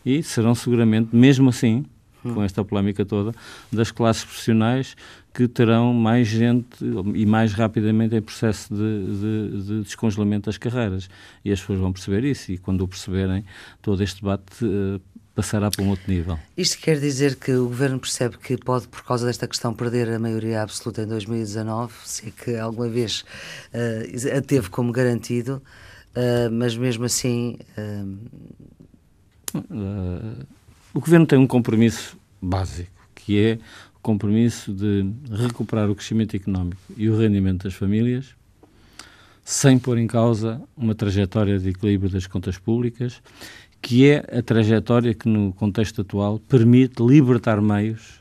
e 0.05 0.23
serão 0.23 0.55
seguramente, 0.55 1.17
mesmo 1.17 1.49
assim, 1.49 1.87
com 2.23 2.41
hum. 2.41 2.45
esta 2.45 2.63
polémica 2.63 3.05
toda, 3.07 3.35
das 3.73 3.91
classes 3.91 4.25
profissionais 4.25 4.95
que 5.33 5.47
terão 5.47 5.95
mais 5.95 6.27
gente 6.27 6.85
e 7.15 7.25
mais 7.25 7.53
rapidamente 7.53 8.17
em 8.17 8.23
processo 8.23 8.75
de, 8.75 9.07
de, 9.07 9.63
de, 9.63 9.83
descongelamento 9.83 10.47
das 10.47 10.59
carreiras. 10.59 11.09
E 11.45 11.53
as 11.53 11.61
pessoas 11.61 11.79
vão 11.79 11.93
perceber 11.93 12.25
isso, 12.25 12.51
e 12.51 12.59
quando 12.59 12.83
o 12.83 12.89
perceberem, 12.89 13.45
todo 13.81 14.03
este 14.03 14.21
debate 14.21 14.65
uh, 14.65 15.01
passará 15.35 15.71
para 15.71 15.85
um 15.85 15.91
outro 15.91 16.11
nível. 16.11 16.39
Isto 16.57 16.79
quer 16.79 16.99
dizer 16.99 17.37
que 17.37 17.53
o 17.53 17.67
Governo 17.67 18.01
percebe 18.01 18.39
que 18.39 18.57
pode, 18.57 18.89
por 18.89 19.05
causa 19.05 19.27
desta 19.27 19.47
questão, 19.47 19.73
perder 19.73 20.09
a 20.11 20.19
maioria 20.19 20.63
absoluta 20.63 21.03
em 21.03 21.07
2019, 21.07 21.93
se 22.05 22.29
é 22.29 22.31
que 22.31 22.57
alguma 22.57 22.89
vez 22.89 23.25
uh, 23.73 24.37
a 24.37 24.41
teve 24.41 24.69
como 24.69 24.91
garantido, 24.91 25.63
uh, 26.17 26.51
mas 26.51 26.77
mesmo 26.77 27.05
assim. 27.05 27.57
o 30.93 31.01
Governo 31.01 31.27
tem 31.27 31.39
um 31.39 31.47
compromisso 31.47 32.19
básico, 32.43 32.91
que 33.15 33.39
é 33.39 33.59
compromisso 34.03 34.73
de 34.73 35.07
recuperar 35.31 35.91
o 35.91 35.95
crescimento 35.95 36.35
económico 36.35 36.81
e 36.97 37.09
o 37.09 37.19
rendimento 37.19 37.65
das 37.65 37.75
famílias, 37.75 38.35
sem 39.45 39.79
pôr 39.79 39.99
em 39.99 40.07
causa 40.07 40.61
uma 40.77 40.95
trajetória 40.95 41.59
de 41.59 41.71
equilíbrio 41.71 42.11
das 42.11 42.27
contas 42.27 42.59
públicas, 42.59 43.23
que 43.83 44.09
é 44.09 44.39
a 44.39 44.43
trajetória 44.43 45.15
que, 45.15 45.29
no 45.29 45.53
contexto 45.53 46.03
atual, 46.03 46.39
permite 46.39 47.03
libertar 47.03 47.61
meios. 47.61 48.21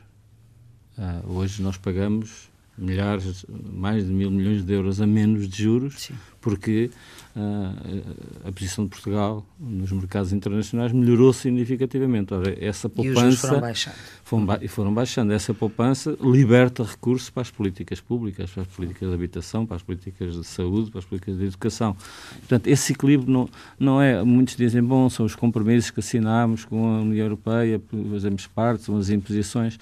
Uh, 0.96 1.32
hoje 1.32 1.62
nós 1.62 1.76
pagamos 1.76 2.50
milhares, 2.76 3.44
mais 3.72 4.06
de 4.06 4.12
mil 4.12 4.30
milhões 4.30 4.64
de 4.64 4.72
euros 4.72 5.00
a 5.00 5.06
menos 5.06 5.48
de 5.48 5.62
juros, 5.62 5.94
Sim. 6.00 6.14
Porque 6.40 6.90
uh, 7.36 8.48
a 8.48 8.52
posição 8.52 8.84
de 8.84 8.90
Portugal 8.90 9.44
nos 9.58 9.92
mercados 9.92 10.32
internacionais 10.32 10.92
melhorou 10.92 11.32
significativamente. 11.32 12.32
Ora, 12.32 12.56
essa 12.58 12.88
poupança. 12.88 13.24
E 13.24 13.28
os 13.28 13.40
foram 13.40 13.60
baixando. 13.60 13.96
Foram, 14.24 14.46
ba 14.46 14.60
foram 14.68 14.94
baixando. 14.94 15.32
Essa 15.32 15.52
poupança 15.52 16.16
liberta 16.20 16.82
recursos 16.82 17.30
para 17.30 17.42
as 17.42 17.50
políticas 17.50 18.00
públicas, 18.00 18.50
para 18.50 18.62
as 18.62 18.68
políticas 18.68 19.08
de 19.08 19.14
habitação, 19.14 19.66
para 19.66 19.76
as 19.76 19.82
políticas 19.82 20.34
de 20.34 20.44
saúde, 20.44 20.90
para 20.90 21.00
as 21.00 21.04
políticas 21.04 21.38
de 21.38 21.44
educação. 21.44 21.96
Portanto, 22.38 22.66
esse 22.66 22.92
equilíbrio 22.92 23.30
não, 23.30 23.48
não 23.78 24.00
é. 24.00 24.22
Muitos 24.22 24.56
dizem, 24.56 24.82
bom, 24.82 25.08
são 25.10 25.26
os 25.26 25.34
compromissos 25.34 25.90
que 25.90 26.00
assinámos 26.00 26.64
com 26.64 26.96
a 26.96 27.00
União 27.00 27.24
Europeia, 27.24 27.80
fazemos 28.10 28.46
parte, 28.46 28.84
são 28.84 28.96
as 28.96 29.10
imposições. 29.10 29.78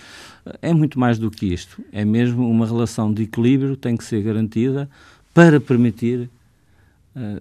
É 0.61 0.73
muito 0.73 0.99
mais 0.99 1.19
do 1.19 1.31
que 1.31 1.47
isto. 1.47 1.83
É 1.93 2.05
mesmo 2.05 2.49
uma 2.49 2.67
relação 2.67 3.13
de 3.13 3.23
equilíbrio 3.25 3.77
que 3.77 3.83
tem 3.83 3.97
que 3.97 4.05
ser 4.05 4.23
garantida 4.23 4.89
para 5.35 5.61
permitir 5.61 6.29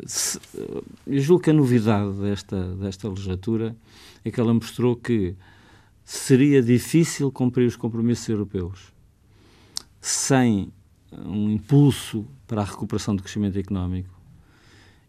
se, 0.06 0.38
uh, 0.56 0.84
eu 1.06 1.20
julgo 1.20 1.44
que 1.44 1.50
a 1.50 1.54
novidade 1.54 2.14
desta, 2.14 2.76
desta 2.76 3.10
legislatura 3.10 3.76
é 4.24 4.32
que 4.32 4.40
ela 4.40 4.54
mostrou 4.54 4.96
que 4.96 5.36
seria 6.04 6.62
difícil 6.62 7.32
cumprir 7.32 7.68
os 7.68 7.76
compromissos 7.76 8.28
europeus 8.30 8.94
sem 10.00 10.72
um 11.12 11.50
impulso 11.50 12.26
para 12.46 12.62
a 12.62 12.66
recuperação 12.66 13.16
do 13.16 13.24
crescimento 13.24 13.58
económico 13.58 14.18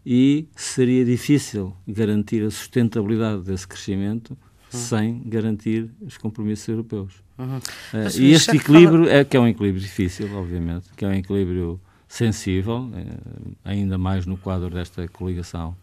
e 0.04 0.48
seria 0.56 1.04
difícil 1.04 1.76
garantir 1.86 2.42
a 2.44 2.50
sustentabilidade 2.50 3.42
desse 3.42 3.66
crescimento 3.66 4.30
uhum. 4.30 4.38
sem 4.80 5.22
garantir 5.26 5.90
os 6.00 6.16
compromissos 6.16 6.66
europeus. 6.68 7.14
Uhum. 7.38 7.58
Uh, 7.58 8.20
e 8.20 8.32
este 8.32 8.56
equilíbrio 8.56 9.04
fala... 9.04 9.18
é 9.18 9.24
que 9.24 9.36
é 9.36 9.40
um 9.40 9.46
equilíbrio 9.46 9.82
difícil, 9.82 10.34
obviamente, 10.34 10.88
que 10.96 11.04
é 11.04 11.08
um 11.08 11.12
equilíbrio 11.12 11.80
sensível, 12.08 12.90
eh, 12.94 13.18
ainda 13.64 13.98
mais 13.98 14.24
no 14.24 14.36
quadro 14.36 14.70
desta 14.70 15.06
coligação 15.08 15.76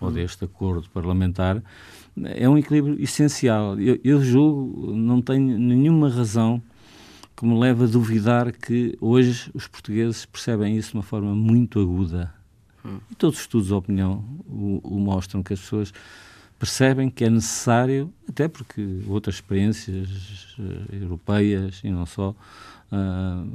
ou 0.00 0.08
hum. 0.08 0.12
deste 0.12 0.44
acordo 0.44 0.88
parlamentar, 0.90 1.62
é 2.24 2.48
um 2.48 2.58
equilíbrio 2.58 3.00
essencial. 3.00 3.78
Eu, 3.78 3.98
eu 4.02 4.22
julgo, 4.22 4.92
não 4.94 5.22
tenho 5.22 5.58
nenhuma 5.58 6.08
razão 6.08 6.60
que 7.36 7.46
me 7.46 7.58
leve 7.58 7.84
a 7.84 7.86
duvidar 7.86 8.52
que 8.52 8.96
hoje 9.00 9.50
os 9.54 9.66
portugueses 9.66 10.26
percebem 10.26 10.76
isso 10.76 10.90
de 10.90 10.96
uma 10.96 11.02
forma 11.02 11.34
muito 11.34 11.80
aguda. 11.80 12.32
Hum. 12.84 12.98
E 13.10 13.14
todos 13.14 13.36
os 13.36 13.42
estudos 13.42 13.68
de 13.68 13.74
opinião 13.74 14.24
o, 14.46 14.80
o, 14.82 14.98
mostram 14.98 15.42
que 15.42 15.52
as 15.52 15.60
pessoas 15.60 15.92
percebem 16.58 17.08
que 17.08 17.24
é 17.24 17.30
necessário, 17.30 18.12
até 18.28 18.46
porque 18.46 19.00
outras 19.06 19.36
experiências 19.36 20.54
uh, 20.58 20.94
europeias 20.94 21.80
e 21.82 21.90
não 21.90 22.04
só, 22.04 22.34
uh, 22.92 23.48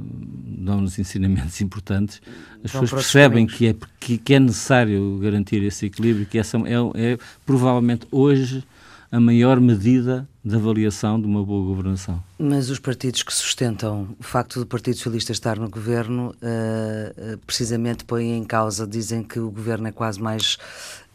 dão-nos 0.64 0.98
ensinamentos 0.98 1.60
importantes, 1.62 2.20
as 2.64 2.72
pessoas 2.72 2.90
percebem 2.90 3.46
que 3.46 3.68
é, 3.68 3.76
que, 4.00 4.18
que, 4.18 4.34
é 4.34 4.40
necessário 4.40 5.18
garantir 5.18 5.62
esse 5.62 5.86
equilíbrio, 5.86 6.26
que 6.26 6.38
essa 6.38 6.56
é, 6.58 7.12
é 7.12 7.18
provavelmente 7.44 8.06
hoje 8.10 8.64
a 9.10 9.20
maior 9.20 9.60
medida 9.60 10.28
de 10.44 10.54
avaliação 10.54 11.20
de 11.20 11.26
uma 11.26 11.44
boa 11.44 11.64
governação. 11.64 12.22
Mas 12.38 12.70
os 12.70 12.78
partidos 12.78 13.22
que 13.22 13.32
sustentam 13.32 14.08
o 14.18 14.22
facto 14.22 14.60
do 14.60 14.66
Partido 14.66 14.96
Socialista 14.96 15.32
estar 15.32 15.58
no 15.58 15.68
governo, 15.68 16.34
uh, 16.42 17.38
precisamente 17.46 18.04
põem 18.04 18.36
em 18.36 18.44
causa, 18.44 18.86
dizem 18.86 19.22
que 19.22 19.38
o 19.38 19.50
governo 19.50 19.88
é 19.88 19.92
quase 19.92 20.20
mais 20.20 20.58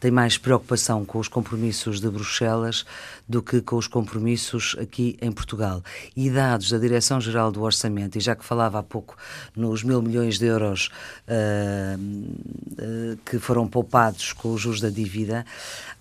tem 0.01 0.09
mais 0.09 0.35
preocupação 0.35 1.05
com 1.05 1.19
os 1.19 1.27
compromissos 1.27 2.01
de 2.01 2.09
Bruxelas 2.09 2.83
do 3.29 3.41
que 3.41 3.61
com 3.61 3.77
os 3.77 3.85
compromissos 3.85 4.75
aqui 4.79 5.15
em 5.21 5.31
Portugal. 5.31 5.83
E 6.17 6.27
dados 6.27 6.71
da 6.71 6.79
Direção-Geral 6.79 7.51
do 7.51 7.61
Orçamento, 7.61 8.17
e 8.17 8.21
já 8.21 8.35
que 8.35 8.43
falava 8.43 8.79
há 8.79 8.83
pouco 8.83 9.15
nos 9.55 9.83
mil 9.83 10.01
milhões 10.01 10.39
de 10.39 10.47
euros 10.47 10.89
uh, 11.27 12.01
uh, 12.01 13.17
que 13.23 13.37
foram 13.37 13.67
poupados 13.67 14.33
com 14.33 14.51
os 14.51 14.59
juros 14.59 14.81
da 14.81 14.89
dívida, 14.89 15.45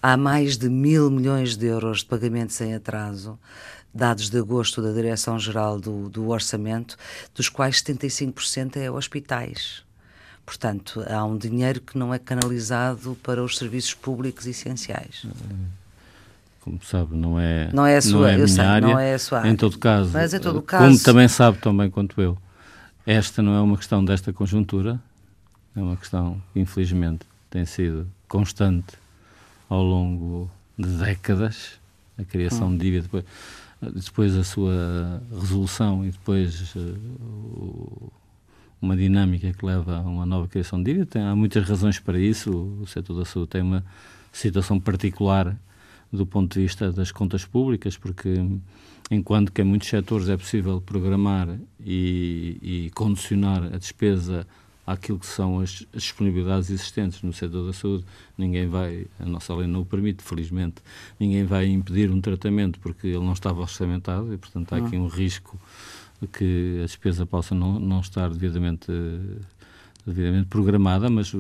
há 0.03 0.17
mais 0.17 0.57
de 0.57 0.71
mil 0.71 1.11
milhões 1.11 1.55
de 1.55 1.67
euros 1.67 1.99
de 1.99 2.07
pagamentos 2.07 2.59
em 2.63 2.75
atraso 2.75 3.39
dados 3.93 4.31
de 4.31 4.39
agosto 4.39 4.81
da 4.81 4.93
Direção-Geral 4.93 5.79
do, 5.79 6.09
do, 6.09 6.29
Orçamento, 6.29 6.97
dos 7.35 7.49
quais 7.49 7.83
75% 7.83 8.77
é 8.77 8.89
hospitais. 8.89 9.83
Portanto, 10.51 11.05
há 11.09 11.25
um 11.25 11.39
dinheiro 11.39 11.81
que 11.81 11.97
não 11.97 12.13
é 12.13 12.19
canalizado 12.19 13.17
para 13.23 13.41
os 13.41 13.57
serviços 13.57 13.95
públicos 13.95 14.49
essenciais. 14.49 15.25
Como 16.61 16.81
sabe, 16.83 17.15
não 17.15 17.39
é, 17.39 17.71
não 17.73 17.87
é 17.87 17.97
a 17.97 18.03
sua, 18.03 18.33
não 18.37 18.45
é 18.45 18.47
sei, 18.49 18.65
área. 18.65 18.89
Não 18.89 18.99
é 18.99 19.15
a 19.15 19.19
sua 19.21 19.39
área. 19.39 19.49
Em 19.49 19.55
todo 19.55 19.79
caso, 19.79 20.11
Mas 20.13 20.35
em 20.35 20.41
todo 20.41 20.61
caso, 20.61 20.85
como 20.85 20.99
também 21.05 21.29
sabe 21.29 21.59
tão 21.59 21.75
bem 21.75 21.89
quanto 21.89 22.21
eu, 22.21 22.37
esta 23.07 23.41
não 23.41 23.55
é 23.55 23.61
uma 23.61 23.77
questão 23.77 24.05
desta 24.05 24.33
conjuntura, 24.33 25.01
é 25.77 25.81
uma 25.81 25.97
questão 25.97 26.43
que 26.53 26.59
infelizmente 26.59 27.25
tem 27.49 27.65
sido 27.65 28.09
constante 28.27 28.99
ao 29.69 29.85
longo 29.85 30.51
de 30.77 30.89
décadas, 30.89 31.79
a 32.19 32.25
criação 32.25 32.67
hum. 32.67 32.77
de 32.77 32.79
dívida, 32.79 33.03
depois, 33.05 33.25
depois 34.05 34.37
a 34.37 34.43
sua 34.43 35.23
resolução 35.31 36.05
e 36.05 36.11
depois 36.11 36.75
uh, 36.75 38.13
uma 38.81 38.97
dinâmica 38.97 39.53
que 39.53 39.65
leva 39.65 39.97
a 39.97 40.01
uma 40.01 40.25
nova 40.25 40.49
criação 40.49 40.83
de 40.83 40.93
dívida. 40.93 41.07
Tem, 41.07 41.23
há 41.23 41.37
muitas 41.37 41.69
razões 41.69 41.99
para 41.99 42.19
isso. 42.19 42.51
O 42.81 42.87
setor 42.87 43.19
da 43.19 43.25
saúde 43.25 43.51
tem 43.51 43.63
uma 43.63 43.85
situação 44.33 44.81
particular 44.81 45.57
do 46.13 46.27
ponto 46.27 46.55
de 46.55 46.63
vista 46.63 46.91
das 46.91 47.13
contas 47.13 47.45
públicas, 47.45 47.97
porque 47.97 48.35
enquanto 49.11 49.53
que 49.53 49.63
em 49.63 49.65
muitos 49.65 49.89
setores 49.89 50.29
é 50.29 50.37
possível 50.37 50.81
programar 50.81 51.49
e, 51.79 52.59
e 52.63 52.91
condicionar 52.95 53.63
a 53.65 53.79
despesa 53.79 54.47
àquilo 54.87 55.19
que 55.19 55.27
são 55.27 55.61
as, 55.61 55.87
as, 55.95 56.03
disponibilidades 56.03 56.71
existentes 56.71 57.23
no 57.23 57.33
setor 57.33 57.67
da 57.67 57.73
saúde, 57.73 58.05
ninguém 58.37 58.67
vai, 58.67 59.07
a 59.21 59.27
nossa 59.27 59.55
lei 59.55 59.69
não 59.69 59.83
o 59.83 59.87
permite, 59.87 60.23
felizmente, 60.23 60.83
ninguém 61.19 61.45
vai 61.45 61.67
impedir 61.67 62.11
um 62.11 62.21
tratamento 62.21 62.81
porque 62.81 63.07
ele 63.07 63.25
não 63.25 63.33
estava 63.33 63.61
orçamentado 63.61 64.33
e, 64.35 64.37
portanto, 64.37 64.73
há 64.73 64.79
aqui 64.79 64.97
um 64.97 65.07
risco 65.07 65.61
que 66.27 66.79
a 66.81 66.87
despesa 66.87 67.25
possa 67.25 67.55
não, 67.55 67.79
não 67.79 68.01
estar 68.01 68.29
devidamente, 68.29 68.91
devidamente 70.07 70.49
programada, 70.49 71.09
mas 71.09 71.33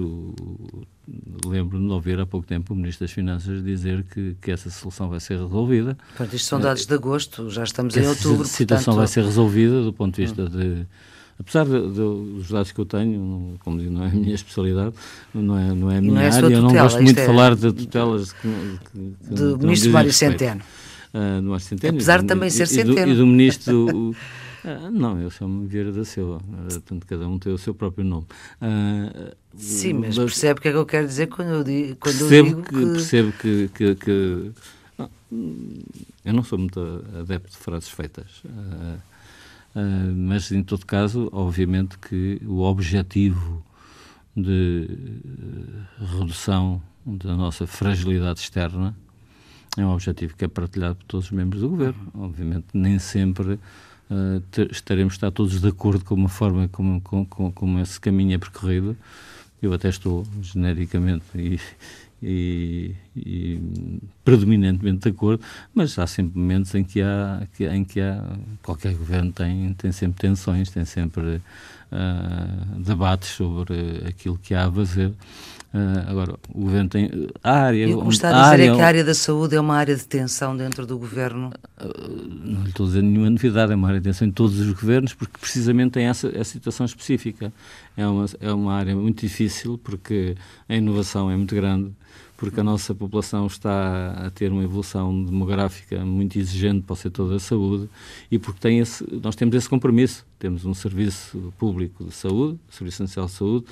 lembro-me 1.44 1.86
de 1.86 1.92
ouvir 1.92 2.20
há 2.20 2.26
pouco 2.26 2.46
tempo 2.46 2.72
o 2.72 2.76
Ministro 2.76 3.06
das 3.06 3.12
Finanças 3.12 3.62
dizer 3.62 4.04
que, 4.04 4.36
que 4.40 4.50
essa 4.50 4.70
solução 4.70 5.08
vai 5.08 5.20
ser 5.20 5.38
resolvida. 5.38 5.96
Portanto, 6.08 6.34
isto 6.34 6.46
são 6.46 6.60
dados 6.60 6.86
de 6.86 6.94
agosto, 6.94 7.50
já 7.50 7.64
estamos 7.64 7.96
em 7.96 8.06
outubro. 8.06 8.42
A 8.42 8.46
situação 8.46 8.94
portanto... 8.94 8.96
vai 8.96 9.06
ser 9.06 9.24
resolvida 9.24 9.82
do 9.82 9.92
ponto 9.92 10.14
de 10.14 10.22
vista 10.22 10.42
hum. 10.42 10.48
de 10.48 10.86
apesar 11.40 11.64
de, 11.64 11.80
de, 11.88 11.94
dos 11.94 12.48
dados 12.50 12.70
que 12.70 12.78
eu 12.78 12.84
tenho, 12.84 13.56
como 13.60 13.78
digo, 13.78 13.90
não 13.90 14.04
é 14.04 14.08
a 14.08 14.10
minha 14.10 14.34
especialidade, 14.34 14.94
não 15.34 15.58
é, 15.58 15.74
não 15.74 15.90
é 15.90 15.96
a 15.96 16.00
minha 16.00 16.14
não 16.14 16.20
é 16.20 16.30
área, 16.30 16.46
eu 16.46 16.62
não 16.62 16.72
gosto 16.72 17.02
muito 17.02 17.16
de 17.16 17.22
é 17.22 17.26
falar 17.26 17.56
de 17.56 17.72
tutelas 17.72 18.32
que, 18.32 18.78
que, 18.92 19.34
do 19.34 19.58
Ministro 19.58 19.90
Mário 19.90 20.12
Centeno. 20.12 20.60
Uh, 21.14 21.40
do 21.40 21.48
Mário 21.48 21.64
Centeno. 21.64 21.94
Apesar 21.94 22.20
de 22.20 22.26
também 22.26 22.50
ser 22.50 22.66
Centeno. 22.66 22.92
E 22.92 23.04
do, 23.06 23.10
e 23.10 23.14
do 23.16 23.26
Ministro 23.26 24.14
Uh, 24.64 24.90
não, 24.90 25.20
eu 25.20 25.30
chamo-me 25.30 25.66
Vieira 25.66 25.90
da 25.90 26.04
Silva, 26.04 26.36
uh, 26.36 26.66
portanto 26.68 27.06
cada 27.06 27.28
um 27.28 27.38
tem 27.38 27.52
o 27.52 27.58
seu 27.58 27.74
próprio 27.74 28.04
nome. 28.04 28.26
Uh, 28.60 29.34
Sim, 29.56 29.94
mas, 29.94 30.18
mas 30.18 30.26
percebe 30.26 30.58
o 30.58 30.62
que 30.62 30.68
é 30.68 30.72
que 30.72 30.76
eu 30.78 30.86
quero 30.86 31.06
dizer 31.06 31.28
quando 31.28 31.48
eu 31.48 31.64
digo, 31.64 31.96
quando 31.96 32.18
percebo 32.18 32.48
eu 32.48 32.54
digo 32.54 32.62
que, 32.62 32.74
que... 32.74 32.92
Percebo 32.92 33.32
que, 33.32 33.68
que, 33.68 33.94
que 33.94 34.52
eu 36.24 36.32
não 36.34 36.42
sou 36.42 36.58
muito 36.58 36.80
adepto 37.18 37.50
de 37.50 37.56
frases 37.56 37.88
feitas, 37.88 38.42
mas 40.14 40.52
em 40.52 40.62
todo 40.62 40.84
caso, 40.84 41.28
obviamente 41.32 41.96
que 41.98 42.40
o 42.44 42.60
objetivo 42.60 43.64
de 44.36 44.88
redução 46.18 46.82
da 47.06 47.34
nossa 47.36 47.66
fragilidade 47.66 48.40
externa 48.40 48.94
é 49.76 49.84
um 49.84 49.92
objetivo 49.92 50.36
que 50.36 50.44
é 50.44 50.48
partilhado 50.48 50.96
por 50.96 51.04
todos 51.04 51.26
os 51.26 51.32
membros 51.32 51.62
do 51.62 51.68
governo. 51.68 52.10
Obviamente, 52.14 52.66
nem 52.74 52.98
sempre 52.98 53.58
uh, 54.10 54.42
estaremos 54.70 55.14
estar 55.14 55.30
todos 55.30 55.60
de 55.60 55.68
acordo 55.68 56.04
com 56.04 56.14
uma 56.14 56.28
forma 56.28 56.68
como, 56.68 57.00
com, 57.00 57.24
com, 57.24 57.52
como 57.52 57.78
esse 57.80 58.00
caminho 58.00 58.34
é 58.34 58.38
percorrido. 58.38 58.96
Eu 59.62 59.72
até 59.72 59.88
estou 59.88 60.26
genericamente 60.40 61.24
e, 61.34 61.60
e, 62.22 62.94
e, 63.14 63.60
predominantemente 64.24 65.00
de 65.00 65.08
acordo, 65.10 65.42
mas 65.74 65.98
há 65.98 66.06
sempre 66.06 66.38
momentos 66.38 66.74
em 66.74 66.82
que 66.82 67.02
há, 67.02 67.46
em 67.72 67.84
que 67.84 68.00
há 68.00 68.36
qualquer 68.62 68.94
governo 68.94 69.32
tem, 69.32 69.72
tem 69.74 69.92
sempre 69.92 70.20
tensões, 70.20 70.70
tem 70.70 70.84
sempre 70.84 71.36
uh, 71.92 72.80
debates 72.80 73.30
sobre 73.30 74.02
aquilo 74.08 74.38
que 74.38 74.54
há 74.54 74.66
a 74.66 74.72
fazer. 74.72 75.12
Uh, 75.72 76.10
agora, 76.10 76.34
o 76.52 76.62
governo 76.62 76.88
tem. 76.88 77.28
A 77.44 77.52
área. 77.52 77.86
E 77.86 77.94
o 77.94 77.98
que 77.98 78.04
me 78.04 78.10
está 78.10 78.28
a 78.28 78.32
dizer 78.32 78.44
área, 78.44 78.72
é 78.72 78.74
que 78.74 78.80
a 78.80 78.86
área 78.86 79.04
da 79.04 79.14
saúde 79.14 79.54
é 79.54 79.60
uma 79.60 79.76
área 79.76 79.94
de 79.94 80.04
tensão 80.04 80.56
dentro 80.56 80.84
do 80.84 80.98
governo? 80.98 81.52
Uh, 81.80 82.28
não 82.44 82.62
lhe 82.64 82.70
estou 82.70 82.86
a 82.86 82.88
dizer 82.88 83.02
nenhuma 83.02 83.30
novidade, 83.30 83.72
é 83.72 83.76
uma 83.76 83.86
área 83.86 84.00
de 84.00 84.04
tensão 84.04 84.26
em 84.26 84.32
todos 84.32 84.58
os 84.58 84.72
governos, 84.72 85.14
porque 85.14 85.38
precisamente 85.38 85.92
tem 85.92 86.06
essa, 86.06 86.26
essa 86.28 86.50
situação 86.50 86.84
específica. 86.84 87.52
É 87.96 88.04
uma, 88.04 88.26
é 88.40 88.52
uma 88.52 88.74
área 88.74 88.96
muito 88.96 89.20
difícil, 89.20 89.78
porque 89.78 90.34
a 90.68 90.74
inovação 90.74 91.30
é 91.30 91.36
muito 91.36 91.54
grande, 91.54 91.92
porque 92.36 92.58
a 92.58 92.64
nossa 92.64 92.94
população 92.94 93.46
está 93.46 94.12
a 94.12 94.30
ter 94.30 94.50
uma 94.50 94.64
evolução 94.64 95.24
demográfica 95.24 96.04
muito 96.04 96.38
exigente 96.38 96.82
para 96.82 96.94
o 96.94 96.96
setor 96.96 97.28
da 97.28 97.38
saúde 97.38 97.88
e 98.30 98.38
porque 98.38 98.58
tem 98.60 98.78
esse, 98.78 99.06
nós 99.22 99.36
temos 99.36 99.54
esse 99.54 99.68
compromisso. 99.68 100.24
Temos 100.38 100.64
um 100.64 100.72
serviço 100.72 101.52
público 101.58 102.04
de 102.04 102.12
saúde, 102.14 102.58
Serviço 102.70 103.02
Nacional 103.02 103.28
de 103.28 103.34
Saúde, 103.34 103.66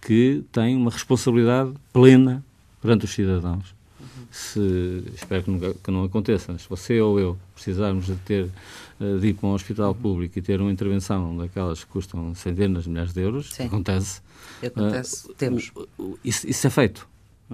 que 0.00 0.42
tem 0.50 0.74
uma 0.74 0.90
responsabilidade 0.90 1.72
plena 1.92 2.42
perante 2.80 3.04
os 3.04 3.12
cidadãos. 3.12 3.74
Se, 4.30 5.04
espero 5.14 5.42
que, 5.42 5.50
nunca, 5.50 5.74
que 5.74 5.90
não 5.90 6.04
aconteça, 6.04 6.56
se 6.58 6.68
você 6.68 7.00
ou 7.00 7.20
eu 7.20 7.38
precisarmos 7.54 8.06
de 8.06 8.16
ter 8.16 8.48
eh, 9.00 9.18
de 9.18 9.28
ir 9.28 9.34
para 9.34 9.48
um 9.48 9.52
hospital 9.52 9.94
público 9.94 10.38
e 10.38 10.42
ter 10.42 10.60
uma 10.60 10.72
intervenção 10.72 11.36
daquelas 11.36 11.84
que 11.84 11.90
custam 11.90 12.34
centenas 12.34 12.84
de 12.84 12.90
milhares 12.90 13.12
de 13.12 13.20
euros, 13.20 13.50
Sim. 13.52 13.66
acontece. 13.66 14.20
Acontece, 14.64 15.26
uh, 15.30 15.34
temos. 15.34 15.72
Isso, 16.24 16.48
isso 16.48 16.66
é 16.66 16.70
feito. 16.70 17.06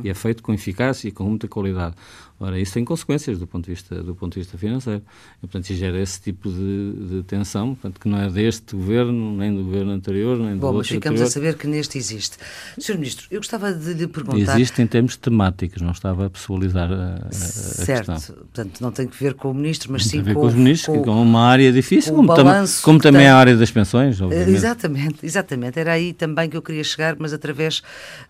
E 0.04 0.10
é 0.10 0.14
feito 0.14 0.42
com 0.42 0.52
eficácia 0.52 1.08
e 1.08 1.12
com 1.12 1.24
muita 1.24 1.48
qualidade. 1.48 1.94
Ora, 2.42 2.58
isso 2.58 2.72
tem 2.72 2.86
consequências 2.86 3.38
do 3.38 3.46
ponto 3.46 3.66
de 3.66 3.72
vista, 3.72 4.02
do 4.02 4.14
ponto 4.14 4.32
de 4.32 4.40
vista 4.40 4.56
financeiro. 4.56 5.02
E, 5.36 5.40
portanto, 5.40 5.64
isso 5.64 5.74
gera 5.74 6.00
esse 6.00 6.18
tipo 6.22 6.50
de, 6.50 6.92
de 6.92 7.22
tensão, 7.24 7.74
portanto, 7.74 8.00
que 8.00 8.08
não 8.08 8.16
é 8.16 8.30
deste 8.30 8.74
governo, 8.74 9.36
nem 9.36 9.54
do 9.54 9.62
governo 9.62 9.92
anterior, 9.92 10.38
nem 10.38 10.54
do 10.54 10.60
Bom, 10.60 10.68
outro 10.68 10.78
mas 10.78 10.88
ficamos 10.88 11.20
anterior. 11.20 11.28
a 11.28 11.30
saber 11.30 11.54
que 11.58 11.66
neste 11.66 11.98
existe. 11.98 12.38
Sr. 12.78 12.94
Ministro, 12.94 13.26
eu 13.30 13.40
gostava 13.40 13.74
de 13.74 13.92
lhe 13.92 14.06
perguntar... 14.06 14.58
Existe 14.58 14.80
em 14.80 14.86
termos 14.86 15.18
temáticos, 15.18 15.82
não 15.82 15.90
estava 15.90 16.24
a 16.24 16.30
pessoalizar 16.30 16.90
a, 16.90 17.26
a, 17.28 17.30
certo. 17.30 18.12
questão. 18.12 18.36
portanto, 18.36 18.80
não 18.80 18.90
tem 18.90 19.06
que 19.06 19.22
ver 19.22 19.34
com 19.34 19.50
o 19.50 19.54
Ministro, 19.54 19.92
mas 19.92 20.04
não 20.04 20.10
sim 20.10 20.16
tem 20.16 20.20
a 20.20 20.24
ver 20.24 20.34
com, 20.34 20.40
com 20.40 20.46
os 20.46 20.54
ministros, 20.54 20.96
com, 20.96 21.02
que 21.02 21.10
é 21.10 21.12
uma 21.12 21.42
área 21.42 21.70
difícil, 21.70 22.14
como, 22.14 22.34
tam, 22.34 22.64
como 22.82 22.98
também 22.98 23.20
tem... 23.20 23.28
a 23.28 23.36
área 23.36 23.54
das 23.54 23.70
pensões, 23.70 24.18
obviamente. 24.18 24.50
Exatamente, 24.50 25.26
exatamente. 25.26 25.78
Era 25.78 25.92
aí 25.92 26.14
também 26.14 26.48
que 26.48 26.56
eu 26.56 26.62
queria 26.62 26.84
chegar, 26.84 27.16
mas 27.18 27.34
através 27.34 27.82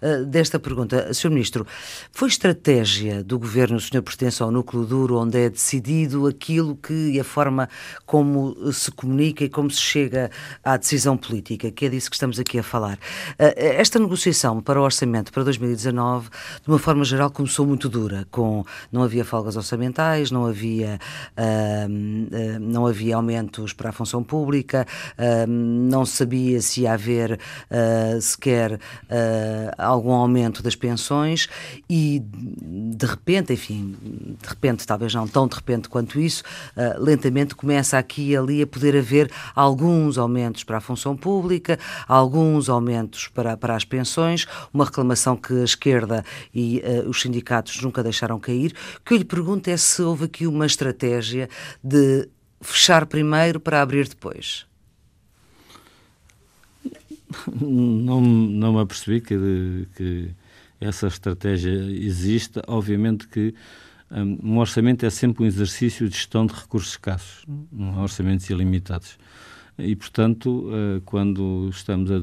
uh, 0.02 0.24
desta 0.26 0.58
pergunta. 0.58 1.14
Sr. 1.14 1.30
Ministro, 1.30 1.64
foi 2.10 2.28
estratégia 2.28 3.22
do 3.22 3.38
Governo, 3.38 3.76
o 3.76 3.80
pertence 4.02 4.42
ao 4.42 4.50
núcleo 4.50 4.84
duro, 4.84 5.18
onde 5.18 5.38
é 5.38 5.48
decidido 5.48 6.26
aquilo 6.26 6.76
que 6.76 7.10
e 7.10 7.20
a 7.20 7.24
forma 7.24 7.68
como 8.06 8.72
se 8.72 8.90
comunica 8.90 9.44
e 9.44 9.48
como 9.48 9.70
se 9.70 9.80
chega 9.80 10.30
à 10.64 10.76
decisão 10.76 11.16
política, 11.16 11.70
que 11.70 11.86
é 11.86 11.88
disso 11.88 12.10
que 12.10 12.16
estamos 12.16 12.38
aqui 12.38 12.58
a 12.58 12.62
falar. 12.62 12.94
Uh, 13.34 13.52
esta 13.56 13.98
negociação 13.98 14.60
para 14.60 14.80
o 14.80 14.84
orçamento 14.84 15.32
para 15.32 15.44
2019, 15.44 16.28
de 16.62 16.68
uma 16.68 16.78
forma 16.78 17.04
geral, 17.04 17.30
começou 17.30 17.66
muito 17.66 17.88
dura, 17.88 18.26
com 18.30 18.64
não 18.92 19.02
havia 19.02 19.24
folgas 19.24 19.56
orçamentais, 19.56 20.30
não 20.30 20.46
havia, 20.46 20.98
uh, 21.36 22.60
não 22.60 22.86
havia 22.86 23.16
aumentos 23.16 23.72
para 23.72 23.90
a 23.90 23.92
função 23.92 24.22
pública, 24.22 24.86
não 25.48 26.04
sabia 26.04 26.60
se 26.60 26.82
ia 26.82 26.92
haver 26.92 27.38
sequer 28.20 28.78
algum 29.78 30.12
aumento 30.12 30.62
das 30.62 30.74
pensões 30.74 31.48
e 31.88 32.22
de 33.00 33.06
repente, 33.06 33.54
enfim, 33.54 33.96
de 34.42 34.46
repente, 34.46 34.86
talvez 34.86 35.14
não 35.14 35.26
tão 35.26 35.48
de 35.48 35.54
repente 35.54 35.88
quanto 35.88 36.20
isso, 36.20 36.42
uh, 36.76 37.02
lentamente 37.02 37.54
começa 37.54 37.96
aqui 37.96 38.30
e 38.30 38.36
ali 38.36 38.60
a 38.60 38.66
poder 38.66 38.94
haver 38.94 39.30
alguns 39.54 40.18
aumentos 40.18 40.64
para 40.64 40.76
a 40.76 40.80
função 40.80 41.16
pública, 41.16 41.78
alguns 42.06 42.68
aumentos 42.68 43.26
para, 43.28 43.56
para 43.56 43.74
as 43.74 43.86
pensões, 43.86 44.46
uma 44.72 44.84
reclamação 44.84 45.34
que 45.34 45.54
a 45.54 45.64
esquerda 45.64 46.22
e 46.54 46.82
uh, 46.84 47.08
os 47.08 47.22
sindicatos 47.22 47.80
nunca 47.82 48.02
deixaram 48.02 48.38
cair. 48.38 48.74
O 48.98 49.00
que 49.02 49.14
eu 49.14 49.18
lhe 49.18 49.24
pergunto 49.24 49.70
é 49.70 49.76
se 49.78 50.02
houve 50.02 50.26
aqui 50.26 50.46
uma 50.46 50.66
estratégia 50.66 51.48
de 51.82 52.28
fechar 52.60 53.06
primeiro 53.06 53.58
para 53.58 53.80
abrir 53.80 54.08
depois. 54.08 54.66
Não, 57.60 58.20
não 58.20 58.72
me 58.74 58.80
apercebi 58.80 59.20
que, 59.22 59.86
que 59.96 60.30
essa 60.80 61.06
estratégia 61.06 61.70
existe. 61.70 62.60
Obviamente 62.66 63.28
que 63.28 63.54
um, 64.10 64.54
um, 64.54 64.58
orçamento 64.58 65.04
é 65.04 65.10
sempre 65.10 65.44
um 65.44 65.46
exercício 65.46 66.08
de 66.08 66.16
gestão 66.16 66.46
de 66.46 66.54
recursos 66.54 66.92
escassos, 66.92 67.44
não 67.70 67.98
há 67.98 68.02
orçamentos 68.02 68.48
ilimitados. 68.50 69.18
E, 69.78 69.94
portanto, 69.94 70.68
uh, 70.68 71.00
quando 71.04 71.68
estamos 71.70 72.10
a, 72.10 72.16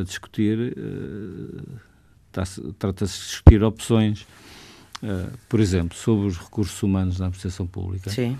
a, 0.00 0.02
discutir, 0.02 0.74
uh, 0.76 2.72
trata-se 2.78 3.18
de 3.18 3.24
discutir 3.24 3.62
opções, 3.62 4.22
uh, 5.02 5.30
por 5.48 5.60
exemplo, 5.60 5.96
sobre 5.96 6.26
os 6.26 6.36
recursos 6.36 6.82
humanos 6.82 7.18
na 7.18 7.26
administração 7.26 7.66
pública. 7.66 8.10
Sim. 8.10 8.36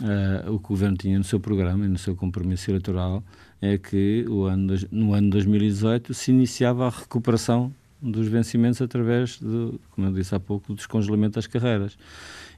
Uh, 0.00 0.52
o 0.52 0.58
que 0.60 0.66
o 0.66 0.68
Governo 0.68 0.96
tinha 0.96 1.18
no 1.18 1.24
seu 1.24 1.40
programa 1.40 1.84
e 1.84 1.88
no 1.88 1.98
seu 1.98 2.14
compromisso 2.14 2.70
eleitoral 2.70 3.22
é 3.60 3.76
que 3.76 4.24
ano, 4.48 4.74
no 4.92 5.12
ano 5.12 5.30
2018 5.30 6.14
se 6.14 6.30
iniciava 6.30 6.86
a 6.86 6.90
recuperação 6.90 7.74
dos 8.00 8.28
vencimentos 8.28 8.80
através, 8.80 9.38
de, 9.38 9.78
como 9.90 10.06
eu 10.06 10.12
disse 10.12 10.34
há 10.34 10.40
pouco, 10.40 10.68
do 10.68 10.74
descongelamento 10.74 11.34
das 11.34 11.46
carreiras. 11.46 11.98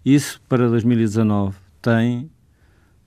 Isso, 0.04 0.40
para 0.48 0.68
2019, 0.68 1.56
tem, 1.80 2.30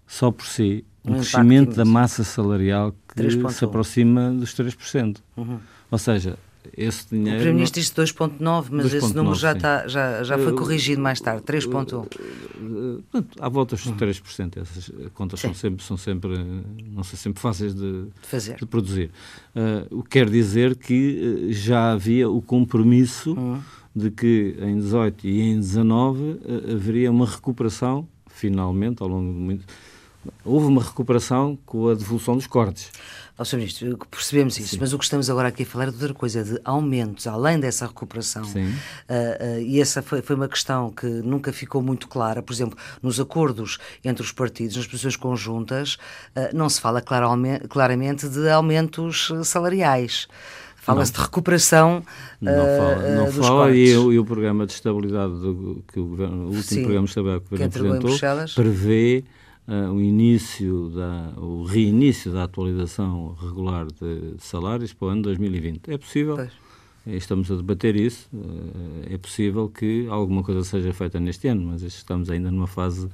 só 0.07 0.31
por 0.31 0.45
si, 0.45 0.85
um, 1.03 1.11
um 1.11 1.15
crescimento 1.15 1.75
da 1.75 1.85
massa 1.85 2.23
salarial 2.23 2.93
que 3.07 3.51
se 3.51 3.65
aproxima 3.65 4.31
dos 4.31 4.53
3%. 4.53 5.17
Uhum. 5.37 5.59
Ou 5.91 5.97
seja, 5.97 6.37
esse 6.75 7.09
dinheiro... 7.09 7.31
O 7.31 7.41
Primeiro-Ministro 7.41 7.81
disse 7.81 7.93
2,9, 7.93 8.67
mas 8.71 8.89
2. 8.89 8.93
esse 8.93 9.15
número 9.15 9.35
já, 9.35 9.53
está, 9.53 9.87
já, 9.87 10.23
já 10.23 10.37
foi 10.37 10.53
corrigido 10.53 11.01
mais 11.01 11.19
tarde, 11.19 11.43
3,1. 11.43 12.07
À 13.39 13.49
volta 13.49 13.75
dos 13.75 13.85
3%. 13.85 14.61
Essas 14.61 14.91
contas 15.13 15.39
são 15.39 15.53
sempre, 15.53 15.83
são 15.83 15.97
sempre, 15.97 16.31
não 16.91 17.03
são 17.03 17.17
sempre 17.17 17.41
fáceis 17.41 17.73
de, 17.73 18.03
de, 18.03 18.11
Fazer. 18.23 18.55
de 18.55 18.65
produzir. 18.65 19.11
Uh, 19.55 19.99
o 19.99 20.03
que 20.03 20.09
quer 20.09 20.29
dizer 20.29 20.75
que 20.75 21.47
já 21.51 21.91
havia 21.91 22.29
o 22.29 22.41
compromisso 22.41 23.33
uhum. 23.33 23.61
de 23.95 24.09
que 24.09 24.55
em 24.59 24.77
18 24.77 25.27
e 25.27 25.41
em 25.41 25.59
19 25.59 26.21
uh, 26.21 26.39
haveria 26.73 27.11
uma 27.11 27.25
recuperação, 27.25 28.07
finalmente, 28.27 29.01
ao 29.01 29.07
longo 29.07 29.31
de 29.31 29.39
muito... 29.39 29.65
Houve 30.45 30.67
uma 30.67 30.81
recuperação 30.81 31.57
com 31.65 31.89
a 31.89 31.93
devolução 31.93 32.35
dos 32.35 32.47
cortes. 32.47 32.91
Ao 33.35 33.43
Sr. 33.43 33.57
Ministro, 33.57 33.97
percebemos 34.11 34.59
isso, 34.59 34.75
Sim. 34.75 34.77
mas 34.79 34.93
o 34.93 34.97
que 34.97 35.03
estamos 35.03 35.27
agora 35.27 35.47
aqui 35.47 35.63
a 35.63 35.65
falar 35.65 35.87
é 35.87 35.91
de 35.91 35.95
outra 35.95 36.13
coisa, 36.13 36.43
de 36.43 36.59
aumentos, 36.63 37.25
além 37.25 37.59
dessa 37.59 37.87
recuperação. 37.87 38.45
Sim. 38.45 38.67
Uh, 38.67 38.69
uh, 38.69 39.59
e 39.61 39.81
essa 39.81 40.03
foi, 40.03 40.21
foi, 40.21 40.35
uma 40.35 40.47
questão 40.47 40.91
que 40.91 41.07
nunca 41.07 41.51
ficou 41.51 41.81
muito 41.81 42.07
clara. 42.07 42.43
Por 42.43 42.53
exemplo, 42.53 42.77
nos 43.01 43.19
acordos 43.19 43.79
entre 44.03 44.23
os 44.23 44.31
partidos, 44.31 44.77
nas 44.77 44.85
posições 44.85 45.15
conjuntas, 45.15 45.95
uh, 46.35 46.55
não 46.55 46.69
se 46.69 46.79
fala 46.79 47.01
claramente 47.01 48.29
de 48.29 48.49
aumentos 48.49 49.31
salariais. 49.45 50.27
Fala-se 50.75 51.13
de 51.13 51.21
recuperação 51.21 52.03
não 52.41 52.53
fala, 52.53 53.15
não 53.15 53.25
dos 53.25 53.47
fala. 53.47 53.71
E, 53.71 53.95
o, 53.95 54.11
e 54.11 54.19
o 54.19 54.25
programa 54.25 54.65
de 54.65 54.73
estabilidade 54.73 55.31
do, 55.31 55.81
que 55.87 55.97
o, 55.97 56.05
governo, 56.05 56.35
o 56.35 56.45
último 56.47 56.63
Sim, 56.63 56.81
programa 56.81 57.05
de 57.05 57.09
estabilidade 57.09 57.45
que 57.45 57.55
o 57.55 57.57
governo 57.57 57.95
apresentou 57.95 58.47
prevê 58.53 59.23
o 59.67 60.01
início, 60.01 60.89
da, 60.89 61.33
o 61.39 61.63
reinício 61.63 62.31
da 62.31 62.43
atualização 62.43 63.33
regular 63.39 63.85
de, 63.85 64.35
salários 64.39 64.93
para 64.93 65.07
o 65.07 65.09
ano 65.09 65.21
2020. 65.23 65.89
É 65.89 65.97
possível? 65.97 66.35
Pois. 66.35 66.51
Estamos 67.05 67.51
a 67.51 67.55
debater 67.55 67.97
isso. 67.97 68.29
Uh, 68.33 69.13
é 69.13 69.17
possível 69.17 69.67
que 69.67 70.07
alguma 70.09 70.41
coisa 70.41 70.63
seja 70.63 70.93
feita 70.93 71.19
neste 71.19 71.49
ano, 71.49 71.67
mas 71.71 71.81
estamos 71.81 72.29
ainda 72.29 72.49
numa 72.49 72.67
fase 72.67 73.09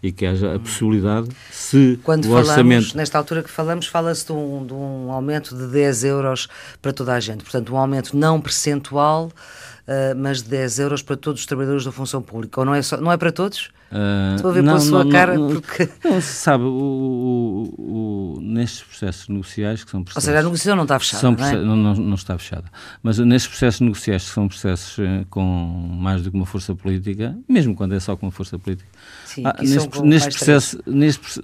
e 0.00 0.12
que 0.12 0.26
haja 0.26 0.54
a 0.54 0.58
possibilidade, 0.58 1.28
se 1.50 1.98
Quando 2.02 2.24
o 2.24 2.28
falamos, 2.28 2.48
orçamento... 2.48 2.96
nesta 2.96 3.18
altura 3.18 3.42
que 3.42 3.50
falamos, 3.50 3.86
fala-se 3.86 4.26
de, 4.26 4.32
um, 4.32 4.66
de 4.66 4.72
um 4.72 5.12
aumento 5.12 5.56
de 5.56 5.68
10 5.68 6.04
euros 6.04 6.48
para 6.80 6.92
toda 6.92 7.14
a 7.14 7.20
gente. 7.20 7.44
Portanto, 7.44 7.72
um 7.72 7.76
aumento 7.76 8.16
não 8.16 8.40
percentual, 8.40 9.26
uh, 9.26 10.16
mas 10.16 10.42
de 10.42 10.48
10 10.48 10.80
euros 10.80 11.02
para 11.02 11.16
todos 11.16 11.40
os 11.40 11.46
trabalhadores 11.46 11.84
da 11.84 11.92
função 11.92 12.20
pública. 12.20 12.60
Ou 12.60 12.66
não 12.66 12.74
é, 12.74 12.82
só, 12.82 12.96
não 12.96 13.12
é 13.12 13.16
para 13.16 13.30
todos? 13.30 13.70
Uh, 13.92 14.36
Estou 14.36 14.50
a 14.50 14.54
ver 14.54 14.62
não, 14.62 14.72
pela 14.72 14.80
sua 14.80 15.04
não, 15.04 15.10
cara 15.10 15.38
não, 15.38 15.48
porque... 15.48 15.86
Não, 16.02 16.18
sabe, 16.22 16.64
o, 16.64 17.68
o, 17.78 18.36
o, 18.38 18.40
nestes 18.40 18.82
processos 18.82 19.28
negociais 19.28 19.84
que 19.84 19.90
são 19.90 20.02
processos... 20.02 20.24
Ou 20.24 20.26
seja, 20.26 20.40
a 20.40 20.42
negociação 20.42 20.76
não 20.76 20.84
está 20.84 20.98
fechada, 20.98 21.20
são 21.20 21.32
não, 21.32 21.44
é? 21.44 21.52
não, 21.56 21.76
não, 21.76 21.94
não, 21.94 22.14
está 22.14 22.38
fechada. 22.38 22.64
Mas 23.02 23.18
nestes 23.18 23.50
processos 23.50 23.82
negociais 23.82 24.24
que 24.24 24.30
são 24.30 24.48
processos 24.48 24.98
eh, 24.98 25.26
com 25.28 25.42
mais 25.42 26.22
do 26.22 26.30
que 26.30 26.36
uma 26.36 26.46
força 26.46 26.74
política, 26.74 27.36
mesmo 27.46 27.74
quando 27.74 27.94
é 27.94 28.00
só 28.00 28.16
com 28.16 28.24
uma 28.24 28.32
força 28.32 28.58
política, 28.58 28.88
Sim, 29.24 29.42
há, 29.46 29.56
neste, 29.62 30.02
neste 30.02 30.36
processo, 30.36 30.78
neste, 30.86 31.40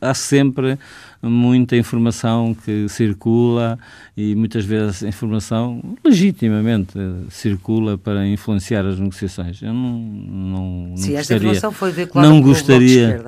há 0.00 0.14
sempre 0.14 0.78
muita 1.20 1.76
informação 1.76 2.54
que 2.54 2.88
circula 2.88 3.78
e 4.16 4.34
muitas 4.34 4.64
vezes 4.64 5.02
a 5.02 5.08
informação 5.08 5.82
legitimamente 6.04 6.92
circula 7.30 7.98
para 7.98 8.26
influenciar 8.26 8.86
as 8.86 8.98
negociações. 8.98 9.60
Eu 9.60 9.72
não, 9.72 9.98
não, 9.98 10.88
não 10.88 10.96
Sim, 10.96 11.12
gostaria, 11.12 11.18
esta 11.18 11.34
informação 11.34 11.72
foi 11.72 11.90
veiculada 11.90 12.28
não 12.28 12.40
gostaria 12.40 13.24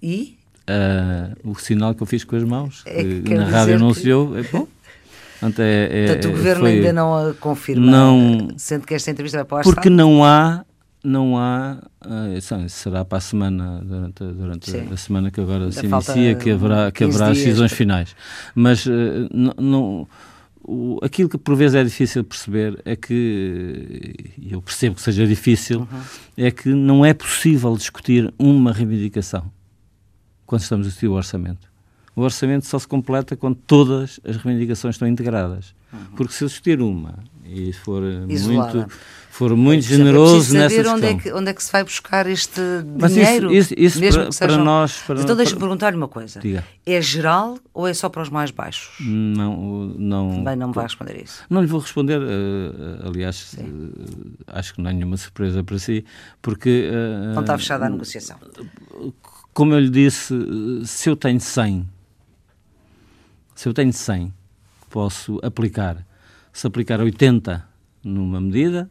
E? 0.00 0.38
Uh, 0.62 1.50
o 1.50 1.58
sinal 1.58 1.94
que 1.94 2.02
eu 2.02 2.06
fiz 2.06 2.22
com 2.22 2.36
as 2.36 2.44
mãos, 2.44 2.82
é 2.86 3.02
que 3.02 3.34
na 3.34 3.46
rádio 3.46 3.74
anunciou, 3.74 4.32
que... 4.32 4.38
é 4.38 4.42
bom. 4.44 4.68
Portanto, 5.40 5.58
é, 5.58 5.88
é, 5.90 6.06
Portanto, 6.06 6.24
o 6.24 6.28
é, 6.28 6.30
Governo 6.36 6.60
foi, 6.60 6.70
ainda 6.70 6.92
não 6.92 7.30
a 7.30 7.34
confirma, 7.34 7.90
não, 7.90 8.48
sendo 8.56 8.86
que 8.86 8.94
esta 8.94 9.10
entrevista 9.10 9.38
vai 9.38 9.44
para 9.44 9.62
Porque 9.64 9.90
não 9.90 10.24
há 10.24 10.64
não 11.04 11.36
há, 11.36 11.78
uh, 12.04 12.68
será 12.68 13.04
para 13.04 13.18
a 13.18 13.20
semana, 13.20 13.80
durante, 13.84 14.24
durante 14.24 14.76
a 14.76 14.96
semana 14.96 15.30
que 15.30 15.40
agora 15.40 15.70
se 15.72 15.84
inicia, 15.84 16.34
que 16.34 16.50
haverá, 16.50 16.92
que 16.92 17.04
haverá 17.04 17.28
as 17.30 17.38
decisões 17.38 17.72
finais. 17.72 18.14
Mas 18.54 18.86
uh, 18.86 18.90
não, 19.32 19.54
não 19.58 20.08
o, 20.64 20.98
aquilo 21.02 21.28
que 21.28 21.36
por 21.36 21.56
vezes 21.56 21.74
é 21.74 21.82
difícil 21.82 22.22
perceber 22.22 22.80
é 22.84 22.94
que, 22.94 24.14
e 24.38 24.52
eu 24.52 24.62
percebo 24.62 24.96
que 24.96 25.02
seja 25.02 25.26
difícil, 25.26 25.80
uhum. 25.80 26.00
é 26.36 26.50
que 26.50 26.68
não 26.68 27.04
é 27.04 27.12
possível 27.12 27.76
discutir 27.76 28.32
uma 28.38 28.72
reivindicação 28.72 29.50
quando 30.46 30.62
estamos 30.62 30.86
a 30.86 30.90
discutir 30.90 31.08
o 31.08 31.14
orçamento. 31.14 31.70
O 32.14 32.20
orçamento 32.20 32.66
só 32.66 32.78
se 32.78 32.86
completa 32.86 33.34
quando 33.34 33.56
todas 33.66 34.20
as 34.22 34.36
reivindicações 34.36 34.94
estão 34.94 35.08
integradas. 35.08 35.74
Uhum. 35.92 35.98
Porque 36.16 36.34
se 36.34 36.44
eu 36.44 36.48
discutir 36.48 36.80
uma 36.80 37.18
e 37.44 37.72
for 37.72 38.02
Isolada. 38.28 38.74
muito 38.74 38.92
for 39.32 39.56
muito 39.56 39.84
generoso 39.86 40.52
nessa 40.52 40.74
questão. 40.74 40.96
Onde 40.96 41.06
é, 41.06 41.14
que, 41.14 41.32
onde 41.32 41.50
é 41.50 41.54
que 41.54 41.64
se 41.64 41.72
vai 41.72 41.82
buscar 41.82 42.26
este 42.26 42.60
Mas 43.00 43.14
dinheiro? 43.14 43.50
Isso, 43.50 43.72
isso, 43.72 43.82
isso 43.82 44.00
mesmo 44.00 44.22
para, 44.24 44.32
sejam... 44.32 44.56
para, 44.56 44.64
nós... 44.64 44.98
Para 44.98 45.20
então 45.22 45.34
deixa-me 45.34 45.58
perguntar-lhe 45.58 45.96
uma 45.96 46.06
coisa. 46.06 46.38
Diga. 46.38 46.62
É 46.84 47.00
geral 47.00 47.58
ou 47.72 47.88
é 47.88 47.94
só 47.94 48.10
para 48.10 48.20
os 48.20 48.28
mais 48.28 48.50
baixos? 48.50 48.94
Não, 49.00 49.94
não... 49.96 50.30
Também 50.36 50.56
não 50.56 50.68
me 50.68 50.74
vai 50.74 50.84
responder 50.84 51.22
isso. 51.22 51.42
Não 51.48 51.62
lhe 51.62 51.66
vou 51.66 51.80
responder, 51.80 52.20
uh, 52.20 53.08
aliás, 53.08 53.54
uh, 53.54 54.34
acho 54.48 54.74
que 54.74 54.82
não 54.82 54.90
é 54.90 54.92
nenhuma 54.92 55.16
surpresa 55.16 55.64
para 55.64 55.78
si, 55.78 56.04
porque... 56.42 56.90
Uh, 56.92 57.34
não 57.34 57.40
está 57.40 57.56
fechada 57.56 57.86
a 57.86 57.88
negociação. 57.88 58.36
Como 59.54 59.72
eu 59.72 59.80
lhe 59.80 59.90
disse, 59.90 60.34
se 60.84 61.08
eu 61.08 61.16
tenho 61.16 61.40
100, 61.40 61.88
se 63.54 63.66
eu 63.66 63.72
tenho 63.72 63.92
100, 63.94 64.30
posso 64.90 65.40
aplicar. 65.42 66.04
Se 66.52 66.66
aplicar 66.66 67.00
80 67.00 67.66
numa 68.04 68.40
medida, 68.40 68.88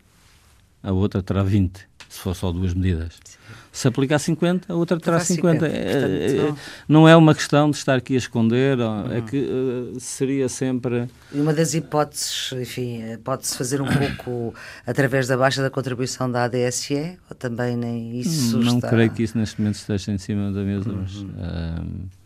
a 0.82 0.91
outra 0.91 1.21
terá 1.21 1.43
20, 1.43 1.88
se 2.10 2.19
for 2.19 2.36
só 2.36 2.52
duas 2.52 2.74
medidas. 2.74 3.19
Sim. 3.24 3.38
Se 3.71 3.88
aplicar 3.88 4.19
50, 4.19 4.74
a 4.74 4.76
outra 4.76 5.00
terá 5.00 5.19
50. 5.19 5.65
50. 5.65 5.67
É, 5.67 6.50
é, 6.50 6.54
não 6.88 7.08
é 7.08 7.15
uma 7.15 7.34
questão 7.34 7.71
de 7.71 7.78
estar 7.78 7.95
aqui 7.95 8.15
a 8.15 8.17
esconder, 8.17 8.80
é 8.80 8.84
uhum. 8.84 9.13
é 9.13 9.21
que 9.21 9.38
uh, 9.38 10.00
seria 10.00 10.50
sempre. 10.50 11.08
E 11.32 11.39
uma 11.39 11.54
das 11.54 11.74
hipóteses, 11.74 12.52
enfim, 12.52 13.02
eh, 13.02 13.17
pode-se 13.24 13.58
fazer 13.58 13.82
um 13.82 13.88
pouco 13.88 14.54
através 14.86 15.28
da 15.28 15.38
baixa 15.38 15.62
da 15.62 15.69
contribuição 15.69 16.30
da 16.30 16.43
ADSE, 16.43 17.17
ou 17.30 17.36
também 17.36 17.78
nem 17.78 18.19
isso 18.19 18.58
Não 18.58 18.76
está... 18.76 18.89
creio 18.89 19.10
que 19.10 19.24
isso 19.24 19.38
neste 19.38 19.62
momento 19.62 19.76
esteja 19.76 20.12
em 20.12 20.17
cima 20.17 20.52
da 20.52 20.62
mesa, 20.63 20.89
uhum. 20.89 20.97
mas. 21.02 21.15
Uh, 21.15 22.20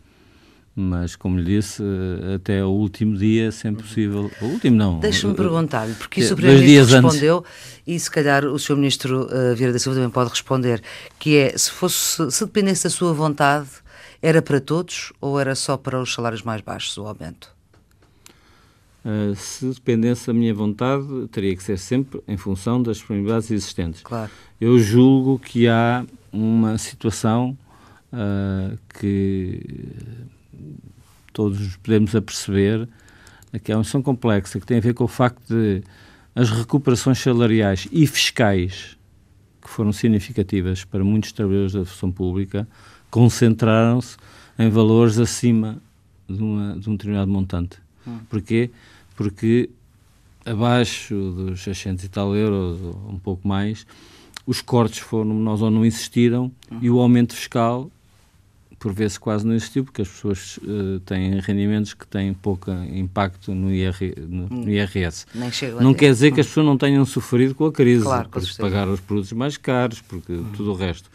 mas 0.76 1.16
como 1.16 1.40
lhe 1.40 1.56
disse, 1.56 1.82
até 2.36 2.64
o 2.64 2.68
último 2.68 3.16
dia, 3.16 3.50
sempre 3.52 3.84
possível. 3.84 4.30
O 4.42 4.46
último 4.46 4.76
não. 4.76 5.00
Deixe-me 5.00 5.34
perguntar-lhe, 5.34 5.94
porque 5.94 6.20
isso 6.20 6.34
o 6.34 6.36
Primeiro-Ministro 6.36 7.02
respondeu, 7.02 7.38
antes. 7.38 7.82
e 7.88 7.98
se 7.98 8.12
calhar 8.12 8.46
o 8.46 8.60
Sr. 8.60 8.76
Ministro 8.76 9.24
uh, 9.24 9.56
Vieira 9.56 9.72
da 9.72 9.80
Silva 9.80 9.98
também 9.98 10.12
pode 10.12 10.32
responder, 10.32 10.84
que 11.18 11.38
é, 11.38 11.58
se, 11.58 11.72
fosse, 11.72 12.30
se 12.30 12.46
dependesse 12.46 12.84
da 12.84 12.90
sua 12.90 13.14
vontade, 13.14 13.70
era 14.22 14.42
para 14.42 14.60
todos 14.60 15.14
ou 15.22 15.40
era 15.40 15.56
só 15.56 15.78
para 15.78 16.02
os 16.02 16.14
salários 16.14 16.42
mais 16.42 16.60
baixos 16.60 16.98
o 16.98 17.08
aumento? 17.08 17.56
Uh, 19.06 19.34
se 19.36 19.68
dependesse 19.68 20.28
da 20.28 20.34
minha 20.34 20.54
vontade, 20.54 21.06
teria 21.32 21.56
que 21.56 21.64
ser 21.64 21.78
sempre 21.78 22.20
em 22.28 22.36
função 22.36 22.84
das 22.84 22.98
disponibilidades 22.98 23.50
existentes. 23.50 24.02
Claro. 24.02 24.32
Eu 24.60 24.78
julgo 24.80 25.40
que 25.40 25.70
há 25.70 26.06
uma 26.34 26.78
situação 26.78 27.58
uh, 28.12 28.78
que 29.00 29.62
todos 31.34 31.78
podemos 31.78 32.16
aperceber 32.16 32.88
que 33.60 33.72
é 33.72 33.76
uma 33.76 33.84
questão 33.84 34.02
complexa, 34.02 34.60
que 34.60 34.66
tem 34.66 34.78
a 34.78 34.82
ver 34.82 34.94
com 34.94 35.04
o 35.04 35.08
facto 35.08 35.42
de 35.48 35.82
as 36.34 36.50
recuperações 36.50 37.18
salariais 37.20 37.88
e 37.92 38.06
fiscais, 38.06 38.98
que 39.62 39.70
foram 39.70 39.94
significativas 39.94 40.84
para 40.84 41.04
muitos 41.04 41.32
trabalhadores 41.32 41.74
da 41.74 41.86
função 41.86 42.12
pública, 42.12 42.68
concentraram-se 43.10 44.18
em 44.60 44.70
valores 44.70 45.18
acima 45.18 45.82
de, 46.28 46.42
uma, 46.42 46.78
de 46.78 46.90
um 46.90 46.94
determinado 46.94 47.32
montante. 47.32 47.78
Hum. 48.06 48.20
Porquê? 48.30 48.70
Porque 49.16 49.70
abaixo 50.46 51.16
dos 51.16 51.62
600 51.62 52.04
e 52.04 52.10
tal 52.10 52.36
euros, 52.36 52.82
ou 52.82 53.12
um 53.14 53.18
pouco 53.18 53.48
mais, 53.48 53.88
os 54.46 54.62
cortes 54.62 55.00
foram 55.00 55.34
menores 55.34 55.62
ou 55.62 55.72
não 55.72 55.86
existiram 55.86 56.52
hum. 56.70 56.80
e 56.82 56.90
o 56.90 57.00
aumento 57.00 57.34
fiscal 57.34 57.90
por 58.86 58.94
vezes 58.94 59.18
quase 59.18 59.48
não 59.48 59.56
existiu, 59.56 59.84
porque 59.84 60.04
as 60.04 60.08
pessoas 60.08 60.58
uh, 60.58 61.00
têm 61.00 61.40
rendimentos 61.40 61.96
que 61.96 62.06
têm 62.06 62.36
pouco 62.36 62.70
impacto 62.70 63.52
no, 63.56 63.74
IR, 63.74 63.96
no, 64.30 64.48
no 64.48 64.70
IRS. 64.70 65.26
não 65.82 65.92
quer 65.92 66.12
dizer 66.12 66.32
que 66.32 66.40
as 66.40 66.46
pessoas 66.46 66.68
não 66.68 66.78
tenham 66.78 67.04
sofrido 67.04 67.56
com 67.56 67.66
a 67.66 67.72
crise, 67.72 68.04
claro, 68.04 68.30
porque 68.30 68.48
pagaram 68.60 68.94
os 68.94 69.00
produtos 69.00 69.32
mais 69.32 69.58
caros, 69.58 70.02
porque 70.02 70.34
hum. 70.34 70.52
tudo 70.56 70.72
o 70.72 70.76
resto. 70.76 71.10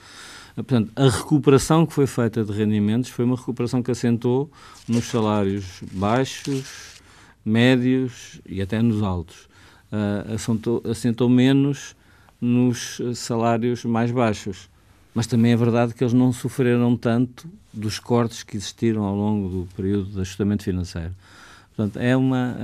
Eh, 0.56 0.62
portanto, 0.64 0.90
a 0.96 1.09
recuperação 1.09 1.87
que 1.87 1.94
foi 1.94 2.09
feita 2.09 2.44
de 2.44 2.50
rendimentos 2.50 3.09
foi 3.09 3.24
uma 3.24 3.37
recuperação 3.37 3.80
que 3.85 3.92
assentou 3.92 4.50
nos 4.88 5.04
salários 5.04 5.80
baixos, 5.92 7.00
médios 7.44 8.40
e 8.44 8.61
até 8.61 8.83
nos 8.83 9.00
altos. 9.00 9.48
Uh, 9.92 10.35
assentou, 10.35 10.83
assentou 10.90 11.28
menos 11.28 11.94
nos 12.40 13.00
salários 13.14 13.85
mais 13.85 14.11
baixos. 14.11 14.68
Mas 15.14 15.28
também 15.28 15.52
é 15.52 15.56
verdade 15.56 15.94
que 15.94 16.02
eles 16.02 16.12
não 16.12 16.33
sofreram 16.33 16.96
tanto 16.96 17.48
dos 17.72 17.98
cortes 17.98 18.42
que 18.42 18.56
existiram 18.56 19.04
ao 19.04 19.14
longo 19.14 19.48
do 19.48 19.68
período 19.76 20.11
de 20.11 20.20
ajustamento 20.20 20.64
financeiro. 20.64 21.14
Portanto, 21.74 21.98
é 21.98 22.16
uma, 22.16 22.56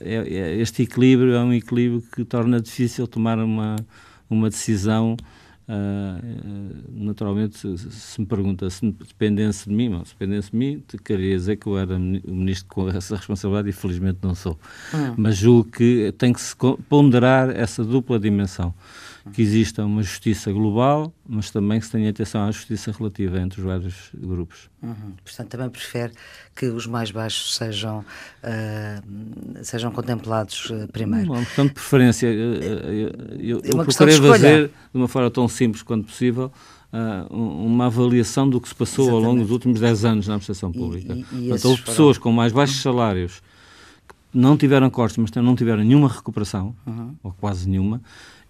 é, 0.00 0.14
é, 0.14 0.56
este 0.56 0.82
equilíbrio 0.82 1.32
é 1.34 1.42
um 1.42 1.52
equilíbrio 1.52 2.02
que 2.14 2.24
torna 2.24 2.60
difícil 2.60 3.06
tomar 3.06 3.38
uma, 3.38 3.76
uma 4.28 4.50
decisão. 4.50 5.16
Uh, 5.62 6.74
naturalmente, 6.92 7.56
se, 7.56 7.78
se, 7.78 8.20
me 8.20 8.26
pergunta 8.26 8.68
se 8.68 8.90
dependesse 8.90 9.68
de 9.68 9.74
mim, 9.74 10.02
se 10.04 10.12
dependesse 10.12 10.50
de 10.50 10.56
mim, 10.56 10.82
te 10.86 10.98
queria 10.98 11.34
dizer 11.36 11.56
que 11.56 11.66
eu 11.66 11.78
era 11.78 11.94
o 11.94 11.98
ministro 11.98 12.66
com 12.68 12.88
essa 12.90 13.16
responsabilidade 13.16 13.70
e 13.70 13.72
felizmente 13.72 14.18
não 14.22 14.34
sou. 14.34 14.58
Hum. 14.92 15.14
Mas 15.16 15.36
julgo 15.36 15.70
que 15.70 16.12
tem 16.18 16.32
que 16.32 16.40
se 16.40 16.54
ponderar 16.88 17.48
essa 17.48 17.82
dupla 17.84 18.18
dimensão 18.18 18.74
que 19.30 19.42
exista 19.42 19.84
uma 19.84 20.02
justiça 20.02 20.50
global, 20.50 21.12
mas 21.28 21.50
também 21.50 21.78
que 21.78 21.86
se 21.86 21.92
tenha 21.92 22.10
atenção 22.10 22.42
à 22.42 22.50
justiça 22.50 22.90
relativa 22.90 23.38
entre 23.38 23.60
os 23.60 23.66
vários 23.66 24.10
grupos. 24.14 24.68
Uhum. 24.82 25.12
Portanto, 25.24 25.48
também 25.48 25.70
prefere 25.70 26.12
que 26.56 26.66
os 26.66 26.86
mais 26.86 27.10
baixos 27.10 27.54
sejam, 27.54 28.00
uh, 28.00 29.64
sejam 29.64 29.92
contemplados 29.92 30.70
uh, 30.70 30.88
primeiro. 30.90 31.32
Não, 31.32 31.44
portanto, 31.44 31.68
de 31.68 31.74
preferência, 31.74 32.26
eu, 32.26 32.54
eu, 32.54 33.60
é 33.62 33.68
eu 33.68 33.84
procurei 33.84 34.20
fazer 34.20 34.68
de 34.68 34.72
uma 34.94 35.08
forma 35.08 35.30
tão 35.30 35.46
simples 35.46 35.82
quanto 35.82 36.06
possível 36.06 36.50
uh, 36.92 37.34
uma 37.34 37.86
avaliação 37.86 38.48
do 38.48 38.60
que 38.60 38.68
se 38.68 38.74
passou 38.74 39.04
Exatamente. 39.04 39.24
ao 39.24 39.32
longo 39.32 39.42
dos 39.42 39.52
últimos 39.52 39.80
10 39.80 40.04
anos 40.04 40.28
na 40.28 40.34
administração 40.34 40.72
pública. 40.72 41.14
E, 41.14 41.18
e, 41.18 41.46
e 41.46 41.48
portanto, 41.48 41.68
houve 41.68 41.82
pessoas 41.82 42.18
com 42.18 42.32
mais 42.32 42.52
baixos 42.52 42.80
salários 42.82 43.40
que 44.08 44.14
não 44.34 44.56
tiveram 44.56 44.90
cortes, 44.90 45.16
mas 45.16 45.30
não 45.30 45.54
tiveram 45.54 45.84
nenhuma 45.84 46.08
recuperação, 46.08 46.74
uhum. 46.86 47.14
ou 47.22 47.32
quase 47.32 47.68
nenhuma, 47.68 48.00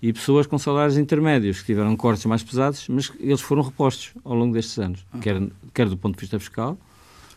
e 0.03 0.13
pessoas 0.13 0.49
com 0.49 0.59
salários 0.59 0.99
intermédios 0.99 1.61
que 1.61 1.67
tiveram 1.67 1.97
cortes 1.97 2.27
mais 2.27 2.43
pesados, 2.43 2.89
mas 2.89 3.13
eles 3.21 3.41
foram 3.41 3.63
repostos 3.63 4.13
ao 4.25 4.35
longo 4.35 4.53
destes 4.53 4.77
anos, 4.79 5.07
quer, 5.21 5.41
quer 5.73 5.89
do 5.89 5.97
ponto 5.97 6.17
de 6.17 6.21
vista 6.21 6.41
fiscal, 6.41 6.77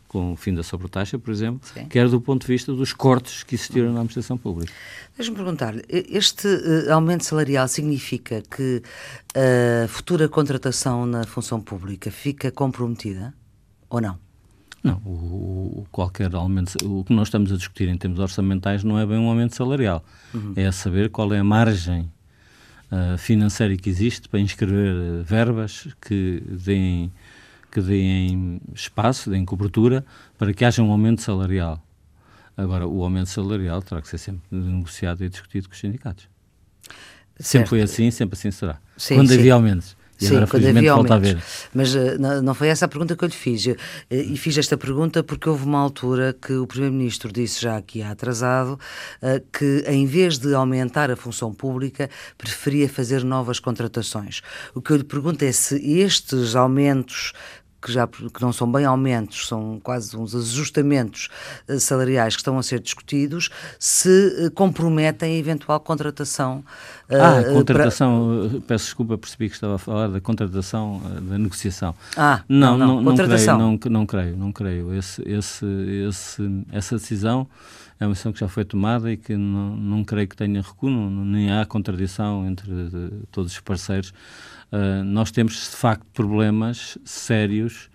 com 0.08 0.34
o 0.34 0.36
fim 0.36 0.54
da 0.54 0.64
sobretaxa, 0.64 1.20
por 1.20 1.30
exemplo, 1.30 1.60
Sim. 1.74 1.86
quer 1.86 2.10
do 2.10 2.20
ponto 2.20 2.42
de 2.42 2.48
vista 2.48 2.74
dos 2.74 2.92
cortes 2.92 3.44
que 3.44 3.54
existiram 3.54 3.88
na 3.88 4.00
administração 4.00 4.38
pública. 4.38 4.74
Deixa-me 5.16 5.38
perguntar, 5.38 5.76
este 5.90 6.48
uh, 6.48 6.94
aumento 6.94 7.24
salarial 7.24 7.68
significa 7.68 8.42
que 8.42 8.82
a 9.36 9.88
futura 9.88 10.28
contratação 10.28 11.06
na 11.06 11.24
função 11.26 11.62
pública 11.62 12.10
fica 12.10 12.50
comprometida 12.50 13.34
ou 13.90 14.02
não? 14.02 14.18
Não, 14.82 15.02
o, 15.04 15.82
o, 15.82 15.88
qualquer 15.92 16.34
aumento, 16.34 16.78
o 16.84 17.04
que 17.04 17.14
nós 17.14 17.28
estamos 17.28 17.52
a 17.52 17.58
discutir 17.58 17.90
em 17.90 17.98
termos 17.98 18.20
orçamentais 18.20 18.84
não 18.84 19.00
é 19.00 19.06
bem 19.06 19.18
um 19.18 19.28
aumento 19.28 19.56
salarial, 19.56 20.04
uhum. 20.34 20.54
é 20.56 20.72
saber 20.72 21.10
qual 21.10 21.34
é 21.34 21.40
a 21.40 21.44
margem 21.44 22.10
uh, 22.96 23.18
financeira 23.18 23.76
que 23.76 23.90
existe 23.90 24.30
para 24.30 24.40
inscrever 24.40 25.24
verbas 25.24 25.88
que 26.02 26.42
deem 26.48 27.12
que 27.72 27.82
deem 27.82 28.62
espaço, 28.74 29.30
deem 29.30 29.44
cobertura 29.44 30.06
para 30.38 30.54
que 30.54 30.64
haja 30.64 30.82
um 30.82 30.92
aumento 30.92 31.22
salarial. 31.22 31.86
Agora, 32.56 32.88
o 32.88 33.04
aumento 33.04 33.30
salarial 33.30 33.82
terá 33.82 34.02
que 34.02 34.08
ser 34.08 34.18
sempre 34.18 34.44
negociado 34.50 35.26
e 35.26 35.30
discutido 35.30 35.68
com 35.68 35.74
os 35.74 35.80
sindicatos. 35.80 36.30
Certo. 37.38 37.48
Sempre 37.48 37.68
foi 37.68 37.82
assim, 37.82 38.10
sempre 38.12 38.38
assim 38.38 38.50
será. 38.50 38.80
Sim, 38.96 39.16
quando 39.16 39.28
sim. 39.28 39.40
havia 39.40 39.54
aumentos. 39.54 39.95
E 40.20 40.26
Sim, 40.26 40.36
agora, 40.36 40.48
quando 40.48 40.66
havia 40.68 40.92
aumentos. 40.92 41.44
Mas 41.74 41.94
uh, 41.94 42.18
não, 42.20 42.42
não, 42.42 42.54
foi 42.54 42.70
essa 42.70 42.86
a 42.86 42.88
pergunta 42.88 43.16
que 43.16 43.24
eu 43.24 43.28
lhe 43.28 43.34
fiz. 43.34 43.66
Uh, 43.66 43.76
e 44.10 44.38
fiz 44.38 44.58
esta 44.58 44.78
pergunta 44.78 45.24
porque 45.24 45.50
houve 45.50 45.66
uma 45.66 45.80
altura 45.80 46.36
que 46.40 46.54
o 46.54 46.66
Primeiro-Ministro 46.66 47.32
disse 47.32 47.62
já 47.62 47.78
aqui 47.78 48.02
há 48.02 48.12
atrasado 48.12 48.80
uh, 49.22 49.46
que, 49.52 49.84
em 49.88 50.06
vez 50.06 50.38
de 50.38 50.54
aumentar 50.54 51.12
a 51.12 51.16
função 51.16 51.54
pública, 51.54 52.10
preferia 52.38 52.88
fazer 52.88 53.24
novas 53.24 53.60
contratações. 53.60 54.42
O 54.74 54.82
que 54.82 54.92
eu 54.92 54.98
lhe 54.98 55.04
pergunto 55.04 55.44
é 55.44 55.52
se 55.52 55.76
estes 56.00 56.56
aumentos 56.56 57.34
que 57.86 57.92
já 57.92 58.08
que 58.08 58.42
não 58.42 58.52
são 58.52 58.70
bem 58.72 58.84
aumentos, 58.84 59.48
são 59.48 59.80
quase 59.84 60.18
uns 60.18 60.34
ajustamentos 60.34 61.30
uh, 61.70 61.80
salariais 61.80 62.36
que 62.36 62.42
estão 62.42 62.58
a 62.58 62.64
ser 62.64 62.80
discutidos, 62.80 63.52
se 63.78 64.10
uh, 64.10 64.52
comprometem 64.52 65.36
a 65.36 65.38
eventual 65.38 65.80
contratação. 65.80 66.64
Uh, 67.08 67.16
ah, 67.16 67.54
contratação, 67.54 68.50
para... 68.50 68.62
peço 68.62 68.86
desculpa, 68.86 69.18
percebi 69.20 69.50
que 69.50 69.56
estava 69.56 69.76
a 69.76 69.78
falar 69.78 70.08
da 70.08 70.20
contratação, 70.20 71.00
da 71.22 71.38
negociação. 71.38 71.94
Ah, 72.18 72.42
não, 72.50 72.76
não, 72.76 72.88
não, 72.88 72.96
não 73.02 73.12
contratação. 73.12 73.78
creio, 73.78 73.92
não, 73.94 74.00
não 74.00 74.06
creio, 74.08 74.38
não 74.38 74.52
creio. 74.52 74.94
Esse, 74.96 75.22
esse, 75.30 75.66
esse, 76.10 76.66
essa 76.72 76.96
decisão 76.96 77.48
é 78.00 78.06
uma 78.06 78.14
decisão 78.14 78.34
que 78.34 78.40
já 78.40 78.48
foi 78.48 78.66
tomada 78.66 79.12
e 79.12 79.18
que 79.18 79.38
não, 79.38 79.76
não 79.76 80.04
creio 80.04 80.28
que 80.28 80.36
tenha 80.36 80.60
recuo, 80.60 80.90
nem 80.90 81.52
há 81.52 81.64
contradição 81.68 82.48
entre 82.48 82.72
todos 83.32 83.52
os 83.52 83.60
parceiros 83.60 84.12
Uh, 84.72 85.04
nós 85.04 85.32
temos, 85.32 85.54
de 85.70 85.76
facto, 85.76 86.06
problemas 86.14 86.98
sérios 87.06 87.90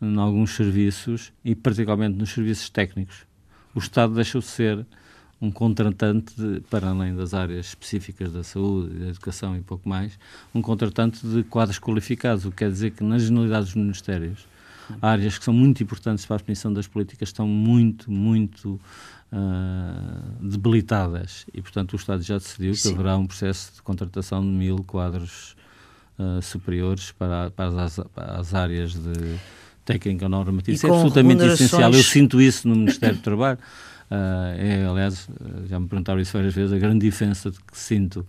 em 0.00 0.16
alguns 0.18 0.54
serviços 0.54 1.32
e, 1.44 1.54
particularmente, 1.54 2.18
nos 2.18 2.30
serviços 2.30 2.68
técnicos. 2.68 3.26
O 3.74 3.78
Estado 3.78 4.14
deixou 4.14 4.40
de 4.40 4.46
ser 4.46 4.86
um 5.40 5.50
contratante, 5.50 6.34
de, 6.34 6.60
para 6.70 6.88
além 6.88 7.14
das 7.14 7.34
áreas 7.34 7.66
específicas 7.66 8.32
da 8.32 8.42
saúde, 8.42 8.98
da 8.98 9.08
educação 9.08 9.56
e 9.56 9.60
pouco 9.60 9.88
mais, 9.88 10.18
um 10.54 10.62
contratante 10.62 11.26
de 11.26 11.42
quadros 11.44 11.78
qualificados, 11.78 12.44
o 12.44 12.50
que 12.50 12.58
quer 12.58 12.70
dizer 12.70 12.92
que 12.92 13.04
nas 13.04 13.22
generalidades 13.22 13.68
dos 13.68 13.76
ministérios, 13.76 14.46
áreas 15.02 15.36
que 15.36 15.44
são 15.44 15.52
muito 15.52 15.82
importantes 15.82 16.24
para 16.24 16.36
a 16.36 16.38
definição 16.38 16.72
das 16.72 16.86
políticas 16.86 17.28
estão 17.28 17.46
muito, 17.46 18.10
muito 18.10 18.80
uh, 19.32 20.40
debilitadas 20.40 21.44
e, 21.52 21.60
portanto, 21.60 21.94
o 21.94 21.96
Estado 21.96 22.22
já 22.22 22.38
decidiu 22.38 22.74
Sim. 22.74 22.88
que 22.88 22.94
haverá 22.94 23.16
um 23.16 23.26
processo 23.26 23.74
de 23.74 23.82
contratação 23.82 24.40
de 24.40 24.48
mil 24.48 24.78
quadros 24.84 25.56
uh, 26.18 26.42
superiores 26.42 27.12
para, 27.12 27.50
para, 27.50 27.82
as, 27.82 28.00
para, 28.14 28.38
as, 28.38 28.54
áreas 28.54 28.92
de 28.92 29.36
técnica 29.84 30.28
normativa. 30.28 30.74
Isso 30.74 30.86
é 30.86 30.90
absolutamente 30.90 31.44
essencial. 31.44 31.92
Eu 31.92 32.02
sinto 32.02 32.40
isso 32.40 32.68
no 32.68 32.76
Ministério 32.76 33.16
do 33.16 33.22
Trabalho. 33.22 33.58
Uh, 34.10 34.54
é, 34.58 34.86
aliás, 34.86 35.28
já 35.68 35.80
me 35.80 35.88
perguntaram 35.88 36.20
isso 36.20 36.32
várias 36.32 36.54
vezes, 36.54 36.72
a 36.72 36.78
grande 36.78 37.04
diferença 37.06 37.50
que 37.50 37.78
sinto 37.78 38.24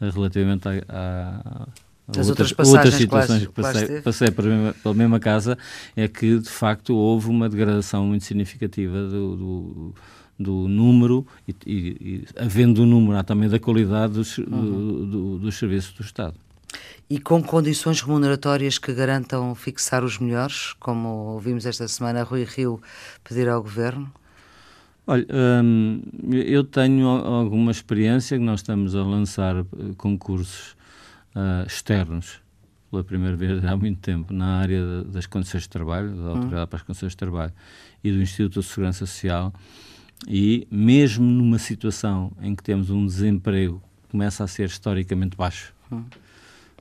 relativamente 0.00 0.66
a, 0.68 0.72
a 0.88 1.68
as 2.08 2.28
outras, 2.28 2.50
outras, 2.50 2.68
outras 2.68 2.94
situações 2.94 3.46
que 3.46 3.52
passei, 3.52 4.00
passei 4.00 4.30
pela, 4.30 4.48
mesma, 4.48 4.74
pela 4.82 4.94
mesma 4.94 5.20
casa 5.20 5.56
é 5.96 6.08
que, 6.08 6.38
de 6.38 6.48
facto, 6.48 6.94
houve 6.94 7.28
uma 7.28 7.48
degradação 7.48 8.06
muito 8.06 8.24
significativa 8.24 9.04
do, 9.04 9.36
do, 9.36 9.94
do 10.38 10.68
número 10.68 11.26
e, 11.46 11.54
e, 11.64 11.76
e, 11.76 12.24
havendo 12.36 12.82
o 12.82 12.86
número, 12.86 13.16
há 13.16 13.22
também 13.22 13.48
da 13.48 13.58
qualidade 13.58 14.14
dos, 14.14 14.36
uhum. 14.38 15.06
do, 15.10 15.38
dos 15.38 15.56
serviços 15.56 15.92
do 15.92 16.02
Estado. 16.02 16.34
E 17.12 17.18
com 17.18 17.42
condições 17.42 18.00
remuneratórias 18.00 18.78
que 18.78 18.90
garantam 18.90 19.54
fixar 19.54 20.02
os 20.02 20.18
melhores, 20.18 20.72
como 20.80 21.08
ouvimos 21.34 21.66
esta 21.66 21.86
semana 21.86 22.22
Rui 22.22 22.42
Rio 22.44 22.80
pedir 23.22 23.50
ao 23.50 23.62
Governo? 23.62 24.10
Olha, 25.06 25.26
hum, 25.62 26.00
eu 26.32 26.64
tenho 26.64 27.06
alguma 27.06 27.70
experiência 27.70 28.38
que 28.38 28.42
nós 28.42 28.60
estamos 28.60 28.96
a 28.96 29.02
lançar 29.02 29.56
eh, 29.56 29.64
concursos 29.98 30.74
uh, 31.36 31.66
externos 31.66 32.40
pela 32.90 33.04
primeira 33.04 33.36
vez 33.36 33.62
há 33.62 33.76
muito 33.76 34.00
tempo 34.00 34.32
na 34.32 34.60
área 34.60 35.04
das 35.04 35.26
condições 35.26 35.64
de 35.64 35.68
trabalho, 35.68 36.16
da. 36.16 36.28
Autoridade 36.30 36.62
hum. 36.62 36.66
para 36.66 36.76
as 36.78 36.82
Condições 36.82 37.10
de 37.10 37.16
Trabalho 37.18 37.52
e 38.02 38.10
do 38.10 38.22
Instituto 38.22 38.58
de 38.58 38.66
Segurança 38.66 39.04
Social 39.04 39.52
e 40.26 40.66
mesmo 40.70 41.26
numa 41.26 41.58
situação 41.58 42.32
em 42.40 42.54
que 42.54 42.62
temos 42.62 42.88
um 42.88 43.04
desemprego 43.04 43.82
que 44.04 44.08
começa 44.12 44.42
a 44.42 44.48
ser 44.48 44.64
historicamente 44.64 45.36
baixo, 45.36 45.74
hum 45.92 46.04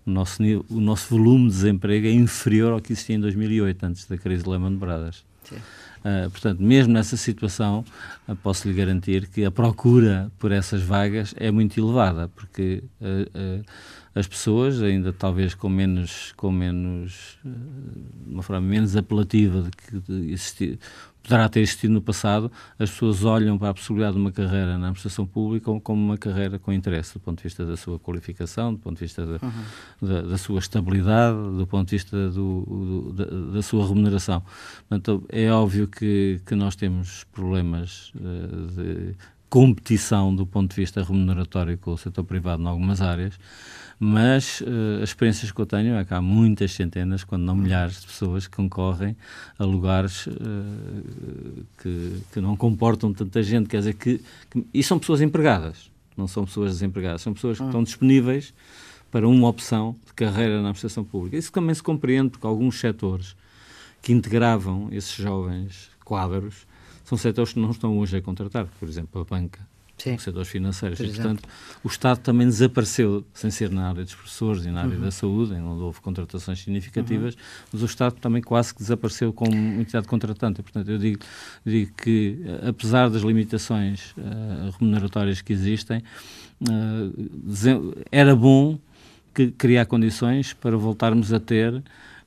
o 0.06 0.12
nosso, 0.12 0.42
o 0.70 0.80
nosso 0.80 1.10
volume 1.10 1.48
de 1.48 1.56
desemprego 1.56 2.08
é 2.08 2.12
inferior 2.12 2.74
ao 2.74 2.82
que 2.82 2.94
existia 2.94 3.16
em 3.16 3.20
2008, 3.20 3.86
antes 3.86 4.06
da 4.06 4.18
crise 4.18 4.44
de 4.44 4.50
Lehman 4.50 4.76
Brothers. 4.76 5.24
Uh, 5.52 6.30
portanto, 6.32 6.60
mesmo 6.62 6.94
nessa 6.94 7.16
situação, 7.16 7.86
uh, 8.28 8.36
posso 8.38 8.68
lhe 8.68 8.74
garantir 8.74 9.28
que 9.28 9.46
a 9.46 9.52
procura 9.52 10.32
por 10.40 10.52
essas 10.52 10.82
vagas 10.82 11.36
é 11.38 11.52
muito 11.52 11.80
elevada, 11.80 12.28
porque 12.30 12.84
uh, 13.00 13.64
as 14.13 14.28
pessoas, 14.28 14.82
ainda 14.82 15.13
talvez 15.13 15.56
com 15.56 15.69
menos, 15.69 16.34
com 16.36 16.52
menos, 16.52 17.38
de 17.43 18.32
uma 18.34 18.43
forma 18.43 18.62
menos 18.67 18.95
apelativa 18.97 19.62
de 19.62 19.71
que 19.71 20.32
existir, 20.32 20.80
poderá 21.24 21.47
ter 21.47 21.62
existido 21.62 21.93
no 21.93 22.02
passado, 22.02 22.52
as 22.78 22.89
pessoas 22.89 23.24
olham 23.24 23.58
para 23.58 23.69
a 23.69 23.74
possibilidade 23.74 24.15
de 24.15 24.21
uma 24.21 24.32
carreira 24.32 24.78
na 24.78 24.88
administração 24.88 25.26
pública 25.26 25.71
como 25.82 26.04
uma 26.04 26.17
carreira 26.17 26.60
com 26.60 26.74
interesse, 26.74 27.13
do 27.13 27.19
ponto 27.19 27.38
de 27.38 27.43
vista 27.43 27.65
da 27.65 27.78
sua 27.78 28.00
qualificação, 28.00 28.74
do 28.74 28.80
ponto 28.80 28.95
de 28.95 29.06
vista 29.06 29.26
da, 29.26 29.34
uhum. 29.45 30.08
da, 30.08 30.21
da 30.24 30.38
sua 30.38 30.60
estabilidade, 30.60 31.38
do 31.58 31.65
ponto 31.65 31.88
de 31.88 31.95
vista 31.95 32.30
do, 32.32 32.65
do, 32.65 33.13
da, 33.13 33.26
da, 33.54 33.62
sua 33.62 33.88
remuneração. 33.88 34.43
Portanto, 34.89 35.26
é 35.30 35.50
óbvio 35.52 35.88
que, 35.88 36.41
que 36.45 36.56
nós 36.56 36.76
temos 36.76 37.24
problemas 37.32 38.12
uh, 38.15 38.67
de 38.76 39.15
competição 39.52 40.34
do 40.34 40.45
ponto 40.45 40.69
de 40.69 40.78
vista 40.78 41.04
remuneratório 41.04 41.78
com 41.78 41.91
o 41.91 41.97
setor 41.97 42.24
privado 42.24 42.63
em 42.63 42.67
algumas 42.67 43.02
áreas, 43.02 43.38
mas 44.04 44.62
uh, 44.62 45.04
as 45.04 45.10
experiências 45.10 45.52
que 45.52 45.62
eu 45.62 45.66
tenho 45.68 45.94
é 45.94 46.04
que 46.04 46.12
há 46.12 46.20
muitas 46.20 46.72
centenas, 46.72 47.24
quando 47.24 47.44
não 47.44 47.56
milhares 47.56 48.02
de 48.02 48.08
pessoas 48.08 48.48
que 48.48 48.56
concorrem 48.56 49.16
a 49.60 49.64
lugares 49.64 50.26
uh, 50.26 50.34
que, 51.78 52.20
que, 52.34 52.42
não 52.42 52.58
comportam 52.58 53.14
tanta 53.14 53.44
gente, 53.44 53.70
quer 53.70 53.78
dizer 53.78 53.94
que, 53.94 54.20
que, 54.50 54.66
e 54.74 54.82
são 54.82 54.98
pessoas 54.98 55.22
empregadas, 55.22 55.92
não 56.18 56.28
são 56.28 56.46
pessoas 56.46 56.72
desempregadas, 56.72 57.22
são 57.22 57.32
pessoas 57.32 57.60
que 57.60 57.64
estão 57.64 57.84
disponíveis 57.84 58.56
para 59.12 59.28
uma 59.28 59.48
opção 59.48 59.96
de 60.08 60.14
carreira 60.14 60.54
na 60.54 60.70
administração 60.70 61.04
pública. 61.04 61.38
Isso 61.38 61.52
também 61.52 61.76
se 61.76 61.84
compreende 61.84 62.32
porque 62.32 62.48
alguns 62.48 62.80
setores 62.80 63.36
que 64.02 64.12
integravam 64.12 64.90
esses 64.92 65.14
jovens 65.14 65.92
quadros 66.04 66.66
são 67.06 67.20
setores 67.20 67.54
que 67.54 67.60
não 67.60 67.70
estão 67.70 68.00
hoje 68.00 68.18
a 68.18 68.22
contratar, 68.22 68.66
por 68.80 68.90
exemplo, 68.90 69.22
a 69.22 69.26
banca, 69.26 69.60
Sim. 70.02 70.18
setores 70.18 70.48
financeiros. 70.48 71.00
e, 71.00 71.08
portanto, 71.08 71.48
o 71.84 71.88
Estado 71.88 72.20
também 72.20 72.48
desapareceu, 72.48 73.24
sem 73.34 73.52
ser 73.52 73.70
na 73.70 73.90
área 73.90 74.04
dos 74.04 74.16
professores 74.16 74.66
e 74.66 74.72
na 74.72 74.82
área 74.82 74.96
uhum. 74.96 75.02
da 75.02 75.12
saúde, 75.12 75.54
onde 75.54 75.82
houve 75.82 76.02
contratações 76.02 76.60
significativas, 76.60 77.36
uhum. 77.36 77.40
mas 77.72 77.82
o 77.84 77.86
Estado 77.86 78.16
também 78.16 78.42
quase 78.42 78.74
que 78.74 78.80
desapareceu 78.80 79.32
como 79.32 79.54
entidade 79.54 80.08
contratante. 80.08 80.64
Portanto, 80.64 80.90
eu 80.90 80.98
digo, 80.98 81.20
digo 81.64 81.92
que, 81.96 82.42
eh, 82.44 82.70
apesar 82.70 83.10
das 83.10 83.22
limitações 83.22 84.12
uh, 84.18 84.74
remuneratórias 84.80 85.42
que 85.42 85.54
existem, 85.54 86.02
uh, 86.62 88.04
era 88.12 88.36
bom 88.36 88.80
que 89.34 89.52
criar 89.52 89.86
condições 89.86 90.54
para 90.54 90.76
voltarmos 90.76 91.32
a 91.32 91.40
ter 91.40 91.84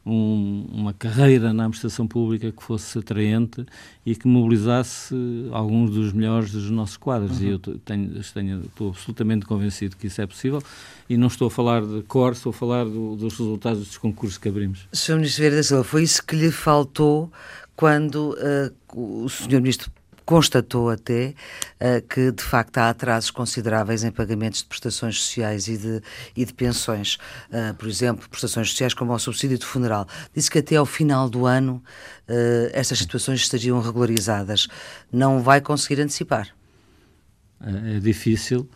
um, 0.07 0.67
uma 0.71 0.93
carreira 0.93 1.53
na 1.53 1.65
administração 1.65 2.07
pública 2.07 2.53
que 2.53 2.63
fosse 2.63 2.99
atraente 2.99 3.65
e 4.05 4.15
que 4.15 4.29
mobilizasse 4.29 5.15
alguns 5.51 5.91
dos 5.91 6.13
melhores 6.13 6.53
dos 6.53 6.71
nossos 6.71 6.97
quadros. 6.97 7.41
Uhum. 7.41 7.47
E 7.47 7.51
eu 7.51 7.59
tenho, 7.59 8.23
tenho, 8.35 8.61
estou 8.63 8.91
absolutamente 8.91 9.47
convencido 9.47 9.97
que 9.97 10.07
isso 10.07 10.21
é 10.21 10.27
possível. 10.27 10.63
E 11.09 11.17
não 11.17 11.29
estou 11.29 11.49
a 11.49 11.51
falar 11.51 11.83
de 11.83 12.03
cor, 12.03 12.33
estou 12.33 12.51
a 12.51 12.53
falar 12.53 12.85
do, 12.85 13.17
dos 13.17 13.39
resultados 13.39 13.81
dos 13.81 13.97
concursos 13.99 14.39
que 14.39 14.49
abrimos. 14.49 14.87
Sr. 14.93 15.17
Ministro 15.17 15.41
Vieira 15.41 15.57
da 15.57 15.63
Silva, 15.63 15.85
foi 15.85 16.03
isso 16.03 16.25
que 16.25 16.37
lhe 16.37 16.51
faltou 16.51 17.33
quando 17.77 18.37
uh, 18.95 19.25
o 19.25 19.29
Sr. 19.29 19.61
Ministro 19.61 19.91
constatou 20.25 20.91
até 20.91 21.35
uh, 21.81 22.07
que, 22.09 22.33
de 22.33 22.43
facto, 22.43 22.79
há 22.79 22.91
atrasos 22.91 23.31
consideráveis 23.31 24.05
em 24.05 24.11
pagamentos 24.11 24.61
de 24.61 24.67
prestações 24.67 25.21
sociais 25.21 25.69
e 25.69 25.77
de, 25.77 26.03
e 26.37 26.45
de 26.45 26.53
pensões. 26.53 27.19
Uh, 27.51 27.75
por 27.75 27.89
exemplo, 27.89 28.29
prestações 28.29 28.71
sociais 28.71 28.95
como 28.95 29.13
o 29.13 29.19
subsídio 29.19 29.59
de 29.59 29.67
funeral. 29.67 30.07
Disse 30.35 30.51
que 30.51 30.59
até 30.59 30.77
ao 30.77 30.87
final 30.87 31.29
do 31.29 31.47
ano 31.47 31.83
uh, 32.29 32.71
estas 32.73 32.99
situações 32.99 33.41
estariam 33.41 33.81
regularizadas. 33.81 34.69
Não 35.13 35.43
vai 35.43 35.61
conseguir 35.61 36.01
antecipar? 36.01 36.49
É, 37.61 37.97
é 37.97 38.01
difícil, 38.01 38.69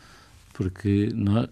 porque 0.53 1.11
nós. 1.15 1.49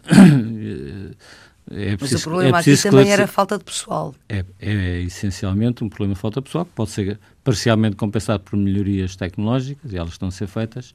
É 1.71 1.97
preciso, 1.97 1.99
Mas 2.01 2.13
o 2.13 2.29
problema 2.29 2.59
é 2.59 2.61
aqui 2.61 2.77
também 2.83 3.11
era 3.11 3.27
falta 3.27 3.59
de 3.59 3.65
pessoal. 3.65 4.15
É, 4.29 4.45
é, 4.61 5.01
essencialmente 5.03 5.83
um 5.83 5.89
problema 5.89 6.15
de 6.15 6.21
falta 6.21 6.41
de 6.41 6.45
pessoal, 6.45 6.65
que 6.65 6.73
pode 6.73 6.91
ser 6.91 7.19
parcialmente 7.47 7.95
compensado 7.95 8.43
por 8.43 8.57
melhorias 8.57 9.15
tecnológicas, 9.15 9.93
e 9.93 9.97
elas 9.97 10.11
estão 10.11 10.27
a 10.27 10.33
ser 10.33 10.49
feitas, 10.49 10.93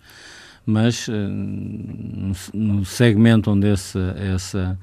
mas 0.66 1.08
uh, 1.08 1.14
no, 2.54 2.84
segmento 2.84 3.50
onde 3.50 3.70
essa, 3.70 4.14
essa 4.20 4.78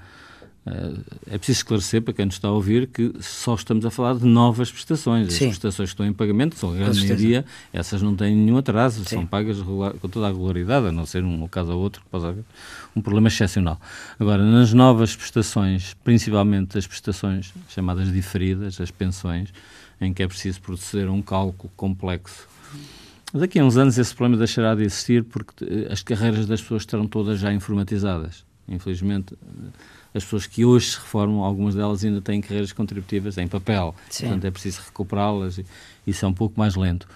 uh, 0.66 1.04
é 1.26 1.36
preciso 1.36 1.58
esclarecer 1.58 2.00
para 2.00 2.14
quem 2.14 2.24
nos 2.24 2.36
está 2.36 2.48
a 2.48 2.52
ouvir 2.52 2.86
que 2.86 3.12
só 3.20 3.54
estamos 3.54 3.84
a 3.84 3.90
falar 3.90 4.14
de 4.14 4.24
novas 4.24 4.72
prestações. 4.72 5.30
Sim. 5.30 5.44
As 5.44 5.50
prestações 5.50 5.90
que 5.90 5.92
estão 5.92 6.06
em 6.06 6.12
pagamento 6.14 6.56
são 6.56 6.72
a 6.72 6.74
grande 6.74 7.00
maioria, 7.00 7.44
essas 7.70 8.00
não 8.00 8.16
têm 8.16 8.34
nenhum 8.34 8.56
atraso, 8.56 9.04
Sim. 9.04 9.16
são 9.16 9.26
pagas 9.26 9.58
com 9.60 10.08
toda 10.08 10.26
a 10.26 10.30
regularidade, 10.30 10.86
a 10.86 10.92
não 10.92 11.04
ser 11.04 11.22
um 11.22 11.46
caso 11.48 11.70
ou 11.72 11.82
outro 11.82 12.00
que 12.00 12.08
possa 12.08 12.28
haver 12.28 12.44
um 12.96 13.02
problema 13.02 13.28
excepcional. 13.28 13.78
Agora, 14.18 14.42
nas 14.42 14.72
novas 14.72 15.14
prestações, 15.14 15.94
principalmente 16.02 16.78
as 16.78 16.86
prestações 16.86 17.52
chamadas 17.68 18.10
diferidas, 18.10 18.80
as 18.80 18.90
pensões, 18.90 19.52
em 20.00 20.12
que 20.12 20.22
é 20.22 20.28
preciso 20.28 20.60
proceder 20.60 21.08
a 21.08 21.12
um 21.12 21.22
cálculo 21.22 21.70
complexo. 21.76 22.46
Daqui 23.32 23.58
a 23.58 23.64
uns 23.64 23.76
anos 23.76 23.98
esse 23.98 24.14
problema 24.14 24.38
deixará 24.38 24.74
de 24.74 24.84
existir 24.84 25.22
porque 25.24 25.64
eh, 25.64 25.92
as 25.92 26.02
carreiras 26.02 26.46
das 26.46 26.62
pessoas 26.62 26.82
estarão 26.82 27.06
todas 27.06 27.38
já 27.38 27.52
informatizadas. 27.52 28.44
Infelizmente, 28.66 29.34
eh, 29.34 29.68
as 30.14 30.24
pessoas 30.24 30.46
que 30.46 30.64
hoje 30.64 30.92
se 30.92 30.96
reformam, 30.98 31.44
algumas 31.44 31.74
delas 31.74 32.02
ainda 32.04 32.22
têm 32.22 32.40
carreiras 32.40 32.72
contributivas 32.72 33.36
em 33.36 33.46
papel. 33.46 33.94
Sim. 34.08 34.26
Portanto, 34.26 34.44
é 34.46 34.50
preciso 34.50 34.80
recuperá-las 34.86 35.58
e 35.58 35.66
isso 36.06 36.24
é 36.24 36.28
um 36.28 36.32
pouco 36.32 36.58
mais 36.58 36.74
lento. 36.74 37.06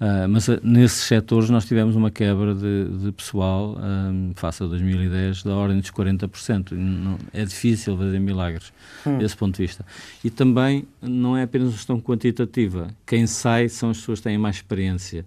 Uh, 0.00 0.28
mas 0.28 0.46
uh, 0.46 0.60
nesses 0.62 1.04
setores 1.04 1.50
nós 1.50 1.64
tivemos 1.64 1.96
uma 1.96 2.08
quebra 2.08 2.54
de, 2.54 2.84
de 2.84 3.10
pessoal, 3.10 3.76
um, 3.76 4.32
face 4.36 4.62
a 4.62 4.66
2010, 4.66 5.42
da 5.42 5.54
ordem 5.56 5.80
dos 5.80 5.90
40%. 5.90 6.70
Não, 6.72 7.18
é 7.32 7.44
difícil 7.44 7.96
fazer 7.96 8.20
milagres 8.20 8.72
hum. 9.04 9.18
desse 9.18 9.36
ponto 9.36 9.56
de 9.56 9.62
vista. 9.62 9.84
E 10.22 10.30
também 10.30 10.86
não 11.02 11.36
é 11.36 11.42
apenas 11.42 11.68
uma 11.68 11.74
questão 11.74 12.00
quantitativa. 12.00 12.88
Quem 13.04 13.26
sai 13.26 13.68
são 13.68 13.90
as 13.90 13.98
pessoas 13.98 14.20
que 14.20 14.24
têm 14.24 14.38
mais 14.38 14.56
experiência. 14.56 15.26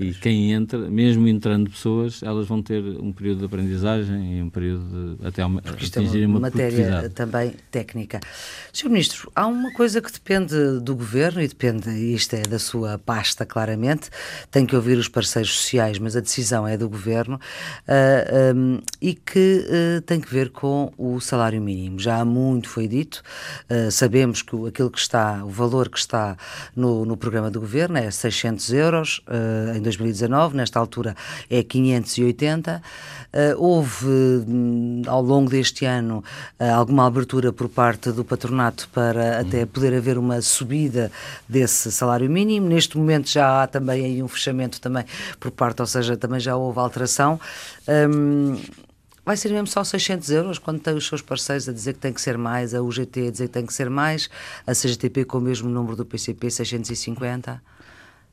E 0.00 0.14
quem 0.14 0.52
entra, 0.52 0.78
mesmo 0.78 1.28
entrando 1.28 1.68
pessoas, 1.68 2.22
elas 2.22 2.46
vão 2.46 2.62
ter 2.62 2.82
um 2.82 3.12
período 3.12 3.40
de 3.40 3.44
aprendizagem 3.44 4.38
e 4.38 4.42
um 4.42 4.48
período 4.48 5.16
de, 5.18 5.26
até 5.26 5.46
Porque 5.46 5.84
isto 5.84 5.98
atingirem 5.98 6.24
é 6.24 6.26
uma, 6.26 6.38
uma 6.38 6.40
matéria 6.40 7.10
também 7.10 7.52
técnica. 7.70 8.18
Sr. 8.72 8.88
Ministro, 8.88 9.30
há 9.34 9.46
uma 9.46 9.70
coisa 9.74 10.00
que 10.00 10.10
depende 10.10 10.80
do 10.80 10.96
Governo 10.96 11.42
e 11.42 11.46
depende, 11.46 11.90
isto 11.90 12.34
é 12.34 12.40
da 12.40 12.58
sua 12.58 12.98
pasta 12.98 13.44
claramente, 13.44 14.08
tem 14.50 14.64
que 14.64 14.74
ouvir 14.74 14.96
os 14.96 15.06
parceiros 15.06 15.54
sociais, 15.54 15.98
mas 15.98 16.16
a 16.16 16.20
decisão 16.20 16.66
é 16.66 16.78
do 16.78 16.88
Governo, 16.88 17.34
uh, 17.36 17.40
ah, 17.86 18.54
um, 18.54 18.80
e 19.02 19.14
que 19.14 19.66
uh, 19.66 20.00
tem 20.00 20.18
que 20.18 20.32
ver 20.32 20.48
com 20.48 20.90
o 20.96 21.20
salário 21.20 21.60
mínimo. 21.60 21.98
Já 21.98 22.20
há 22.20 22.24
muito 22.24 22.70
foi 22.70 22.88
dito, 22.88 23.22
uh, 23.68 23.90
sabemos 23.90 24.40
que 24.40 24.56
aquilo 24.66 24.90
que 24.90 24.98
está, 24.98 25.44
o 25.44 25.50
valor 25.50 25.90
que 25.90 25.98
está 25.98 26.38
no, 26.74 27.04
no 27.04 27.18
programa 27.18 27.50
do 27.50 27.60
Governo 27.60 27.98
é 27.98 28.10
600 28.10 28.72
euros 28.72 29.20
em 29.76 29.82
2019, 29.96 30.56
nesta 30.56 30.78
altura 30.78 31.16
é 31.48 31.62
580. 31.62 32.82
Uh, 33.32 33.62
houve, 33.62 34.06
hum, 34.06 35.02
ao 35.06 35.22
longo 35.22 35.48
deste 35.48 35.84
ano, 35.84 36.24
uh, 36.58 36.64
alguma 36.74 37.06
abertura 37.06 37.52
por 37.52 37.68
parte 37.68 38.10
do 38.10 38.24
patronato 38.24 38.88
para 38.92 39.22
uhum. 39.22 39.40
até 39.40 39.66
poder 39.66 39.94
haver 39.94 40.18
uma 40.18 40.42
subida 40.42 41.10
desse 41.48 41.92
salário 41.92 42.28
mínimo. 42.28 42.68
Neste 42.68 42.98
momento 42.98 43.28
já 43.28 43.62
há 43.62 43.66
também 43.66 44.04
aí 44.04 44.22
um 44.22 44.28
fechamento 44.28 44.80
também 44.80 45.04
por 45.38 45.50
parte, 45.50 45.80
ou 45.80 45.86
seja, 45.86 46.16
também 46.16 46.40
já 46.40 46.56
houve 46.56 46.78
alteração. 46.78 47.40
Um, 47.88 48.56
vai 49.24 49.36
ser 49.36 49.50
mesmo 49.50 49.66
só 49.66 49.84
600 49.84 50.30
euros 50.30 50.58
quando 50.58 50.80
tem 50.80 50.94
os 50.94 51.06
seus 51.06 51.22
parceiros 51.22 51.68
a 51.68 51.72
dizer 51.72 51.94
que 51.94 52.00
tem 52.00 52.12
que 52.12 52.20
ser 52.20 52.36
mais, 52.36 52.74
a 52.74 52.82
UGT 52.82 53.28
a 53.28 53.30
dizer 53.30 53.46
que 53.46 53.54
tem 53.54 53.66
que 53.66 53.72
ser 53.72 53.88
mais, 53.88 54.28
a 54.66 54.72
CGTP 54.72 55.24
com 55.24 55.38
o 55.38 55.40
mesmo 55.40 55.68
número 55.68 55.94
do 55.94 56.04
PCP, 56.04 56.50
650? 56.50 57.62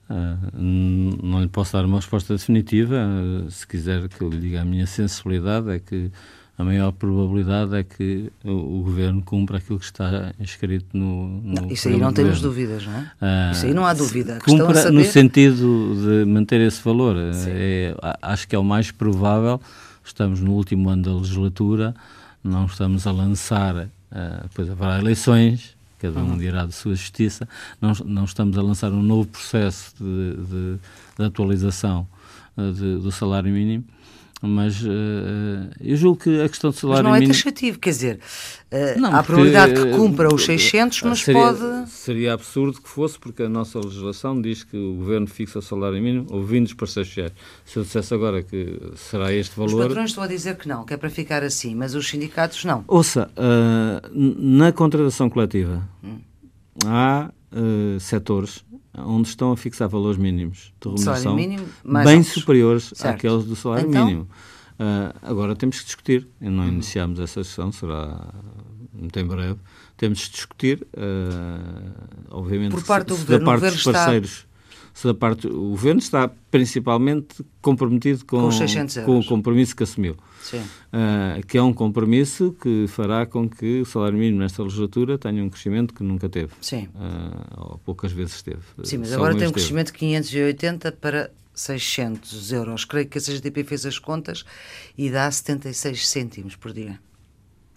Uh, 0.10 1.18
não 1.22 1.42
lhe 1.42 1.50
posso 1.50 1.74
dar 1.74 1.86
uma 1.86 1.98
resposta 1.98 2.34
definitiva. 2.34 2.96
Uh, 2.96 3.52
se 3.52 3.68
quiser 3.68 4.08
que 4.08 4.22
eu 4.22 4.30
lhe 4.30 4.40
diga 4.40 4.62
a 4.62 4.66
minha 4.66 4.88
sensibilidade, 4.88 5.70
é 5.70 5.80
que 5.80 6.10
a 6.58 6.64
maior 6.64 6.92
probabilidade 6.94 7.76
é 7.76 7.84
que 7.84 8.32
o, 8.44 8.80
o 8.80 8.84
governo 8.84 9.22
cumpra 9.22 9.58
aquilo 9.58 9.78
que 9.78 9.86
está 9.86 10.34
escrito 10.40 10.98
no. 10.98 11.28
no 11.28 11.62
não, 11.62 11.72
isso 11.72 11.90
aí 11.90 11.98
não 11.98 12.14
temos 12.14 12.42
dúvidas, 12.42 12.86
não 12.86 12.94
é? 12.94 13.00
Uh, 13.00 13.52
isso 13.52 13.66
aí 13.66 13.74
não 13.74 13.86
há 13.86 13.94
dúvida. 13.94 14.40
cumpra 14.44 14.76
saber... 14.76 14.98
no 14.98 15.04
sentido 15.04 15.96
de 15.96 16.26
manter 16.26 16.62
esse 16.62 16.82
valor. 16.82 17.16
É, 17.48 17.94
acho 18.22 18.48
que 18.48 18.56
é 18.56 18.60
o 18.60 18.64
mais 18.64 18.92
provável. 18.92 19.62
Estamos 20.04 20.40
no 20.40 20.54
último 20.54 20.90
ano 20.90 21.04
da 21.04 21.14
legislatura, 21.14 21.94
não 22.42 22.66
estamos 22.66 23.06
a 23.06 23.12
lançar. 23.12 23.90
depois 24.44 24.70
haverá 24.70 25.00
eleições, 25.00 25.77
cada 25.98 26.20
um 26.20 26.32
uhum. 26.32 26.38
dirá 26.38 26.66
de 26.66 26.74
sua 26.74 26.96
justiça. 26.96 27.48
Não, 27.82 27.94
não 28.06 28.26
estamos 28.26 28.58
a 28.58 28.62
lançar 28.62 28.92
um 28.92 29.02
novo 29.02 29.28
processo 29.28 29.94
de, 29.98 30.36
de, 30.36 30.80
de 31.18 31.26
atualização 31.26 32.08
uh, 32.56 32.72
de, 32.72 32.98
do 32.98 33.12
salário 33.12 33.52
mínimo, 33.52 33.86
mas 34.42 34.82
uh, 34.84 34.88
eu 35.80 35.96
julgo 35.96 36.22
que 36.22 36.42
a 36.42 36.48
questão 36.48 36.70
do 36.70 36.76
salário 36.76 37.06
mínimo... 37.06 37.20
Mas 37.20 37.28
não 37.28 37.34
é 37.34 37.34
taxativo, 37.34 37.80
quer 37.80 37.90
dizer, 37.90 38.20
uh, 38.72 39.00
não, 39.00 39.12
há 39.12 39.20
a 39.20 39.24
probabilidade 39.24 39.74
que 39.74 39.92
cumpra 39.92 40.34
os 40.34 40.46
600, 40.46 41.02
mas 41.04 41.20
seria, 41.20 41.42
pode... 41.42 41.90
Seria 41.90 42.34
absurdo 42.34 42.82
que 42.82 42.88
fosse, 42.88 43.18
porque 43.18 43.44
a 43.44 43.50
nossa 43.50 43.80
legislação 43.80 44.40
diz 44.40 44.64
que 44.64 44.78
o 44.78 44.96
Governo 44.96 45.28
fixa 45.28 45.60
o 45.60 45.62
salário 45.62 46.02
mínimo 46.02 46.28
ouvindo 46.30 46.68
os 46.68 46.74
parceiros 46.74 47.10
sociais. 47.10 47.34
Se 47.66 47.78
eu 47.78 47.84
dissesse 47.84 48.14
agora 48.14 48.44
que 48.44 48.80
será 48.96 49.34
este 49.34 49.56
valor... 49.58 49.82
Os 49.82 49.88
patrões 49.88 50.10
estão 50.12 50.24
a 50.24 50.28
dizer 50.28 50.56
que 50.56 50.68
não, 50.68 50.86
que 50.86 50.94
é 50.94 50.98
para 50.98 51.10
ficar 51.10 51.44
assim, 51.44 51.74
mas 51.74 51.96
os 51.96 52.08
sindicatos 52.08 52.64
não. 52.64 52.84
Ouça, 52.88 53.32
uh, 53.36 54.10
na 54.14 54.72
contratação 54.72 55.30
coletiva 55.30 55.88
hum. 56.04 56.20
há 56.86 57.32
setores 58.00 58.64
onde 58.98 59.30
estão 59.30 59.52
a 59.52 59.58
fixar 59.58 59.88
valores 59.88 60.18
mínimos 60.18 60.74
de 60.82 60.90
remuneração 60.90 61.36
mínimo, 61.36 61.66
bem 61.84 62.18
altos. 62.18 62.28
superiores 62.34 62.92
certo. 62.96 63.16
àqueles 63.16 63.46
do 63.46 63.56
salário 63.56 63.90
então? 63.90 64.06
mínimo. 64.06 64.30
Uh, 64.80 65.16
agora 65.22 65.56
temos 65.56 65.80
que 65.80 65.86
discutir. 65.86 66.28
Não 66.40 66.64
uhum. 66.64 66.70
iniciamos 66.70 67.20
essa 67.20 67.44
sessão, 67.44 67.72
será 67.72 68.34
muito 68.94 69.20
em 69.20 69.26
breve. 69.26 69.60
Temos 69.96 70.26
que 70.26 70.32
discutir, 70.34 70.88
uh, 70.96 71.92
obviamente, 72.30 72.72
Por 72.72 72.84
parte 72.84 73.08
do 73.08 73.16
se, 73.16 73.22
governo, 73.22 73.46
da 73.46 73.52
parte 73.52 73.74
dos 73.74 73.84
parceiros. 73.84 74.30
Está 74.32 74.48
se 74.98 75.06
da 75.06 75.14
parte 75.14 75.46
o 75.46 75.70
governo 75.70 76.00
está 76.00 76.28
principalmente 76.50 77.46
comprometido 77.62 78.26
com, 78.26 78.50
com, 78.50 79.06
com 79.06 79.20
o 79.20 79.26
compromisso 79.26 79.76
que 79.76 79.84
assumiu. 79.84 80.18
Uh, 80.56 81.46
que 81.46 81.58
é 81.58 81.62
um 81.62 81.74
compromisso 81.74 82.56
que 82.62 82.86
fará 82.88 83.26
com 83.26 83.50
que 83.50 83.82
o 83.82 83.86
salário 83.86 84.18
mínimo 84.18 84.40
nesta 84.40 84.64
legislatura 84.64 85.18
tenha 85.18 85.44
um 85.44 85.50
crescimento 85.50 85.94
que 85.94 86.04
nunca 86.04 86.30
teve. 86.30 86.54
Sim. 86.62 86.88
Uh, 86.96 87.72
ou 87.72 87.78
poucas 87.80 88.12
vezes 88.12 88.42
teve. 88.42 88.62
Sim, 88.84 89.00
mas 89.00 89.12
agora 89.14 89.36
tem 89.36 89.48
um 89.48 89.52
crescimento 89.52 89.88
de 89.88 89.94
580 89.94 90.92
para 90.94 91.32
600 91.54 92.52
euros. 92.52 92.86
Creio 92.86 93.08
que 93.08 93.18
a 93.18 93.22
CGTP 93.22 93.64
fez 93.64 93.86
as 93.86 94.00
contas 94.00 94.46
e 94.98 95.10
dá 95.10 95.30
76 95.30 96.08
cêntimos 96.08 96.56
por 96.56 96.72
dia 96.72 97.00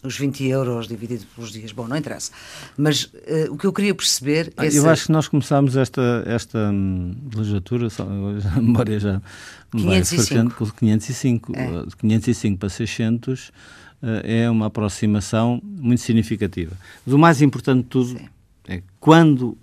os 0.02 0.16
20 0.16 0.44
euros 0.46 0.88
dividido 0.88 1.24
pelos 1.34 1.52
dias. 1.52 1.72
Bom, 1.72 1.86
não 1.86 1.96
interessa. 1.96 2.32
Mas 2.76 3.04
uh, 3.04 3.52
o 3.52 3.58
que 3.58 3.66
eu 3.66 3.72
queria 3.72 3.94
perceber 3.94 4.52
é. 4.56 4.68
Eu 4.76 4.88
acho 4.88 5.06
que 5.06 5.12
nós 5.12 5.28
começámos 5.28 5.76
esta, 5.76 6.22
esta 6.26 6.70
hum, 6.70 7.14
legislatura, 7.34 7.90
só, 7.90 8.04
a 8.04 8.60
memória 8.60 8.98
já. 8.98 9.20
505. 9.72 10.72
505. 10.78 11.52
É. 11.56 11.86
505 11.98 12.58
para 12.58 12.68
600 12.68 13.48
uh, 13.48 13.52
é 14.24 14.50
uma 14.50 14.66
aproximação 14.66 15.60
muito 15.62 16.00
significativa. 16.00 16.76
Mas 17.04 17.14
o 17.14 17.18
mais 17.18 17.42
importante 17.42 17.82
de 17.82 17.88
tudo 17.88 18.18
Sim. 18.18 18.28
é 18.68 18.82
quando 18.98 19.56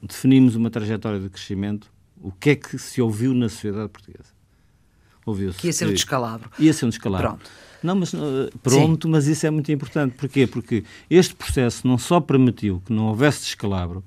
definimos 0.00 0.54
uma 0.54 0.70
trajetória 0.70 1.18
de 1.18 1.28
crescimento, 1.28 1.90
o 2.20 2.30
que 2.30 2.50
é 2.50 2.56
que 2.56 2.78
se 2.78 3.02
ouviu 3.02 3.34
na 3.34 3.48
sociedade 3.48 3.88
portuguesa? 3.88 4.37
Ouviu-se. 5.28 5.58
Que 5.58 5.66
ia 5.66 5.72
ser 5.72 5.86
um 5.86 5.92
descalabro. 5.92 6.50
Ia 6.58 6.72
ser 6.72 6.86
um 6.86 6.88
descalabro. 6.88 7.28
Pronto. 7.28 7.50
Não, 7.82 7.94
mas 7.94 8.12
uh, 8.12 8.50
pronto, 8.62 9.06
Sim. 9.06 9.12
mas 9.12 9.26
isso 9.26 9.46
é 9.46 9.50
muito 9.50 9.70
importante. 9.70 10.14
Porquê? 10.16 10.46
Porque 10.46 10.84
este 11.08 11.34
processo 11.34 11.86
não 11.86 11.98
só 11.98 12.20
permitiu 12.20 12.82
que 12.84 12.92
não 12.92 13.06
houvesse 13.06 13.40
descalabro, 13.44 14.02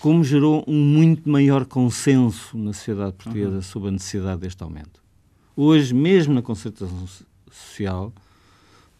como 0.00 0.22
gerou 0.22 0.64
um 0.66 0.78
muito 0.78 1.28
maior 1.28 1.64
consenso 1.64 2.56
na 2.58 2.72
sociedade 2.72 3.12
portuguesa 3.12 3.56
uhum. 3.56 3.62
sobre 3.62 3.88
a 3.88 3.92
necessidade 3.92 4.40
deste 4.40 4.62
aumento. 4.62 5.00
Hoje, 5.56 5.94
mesmo 5.94 6.34
na 6.34 6.42
concertação 6.42 7.06
social, 7.50 8.12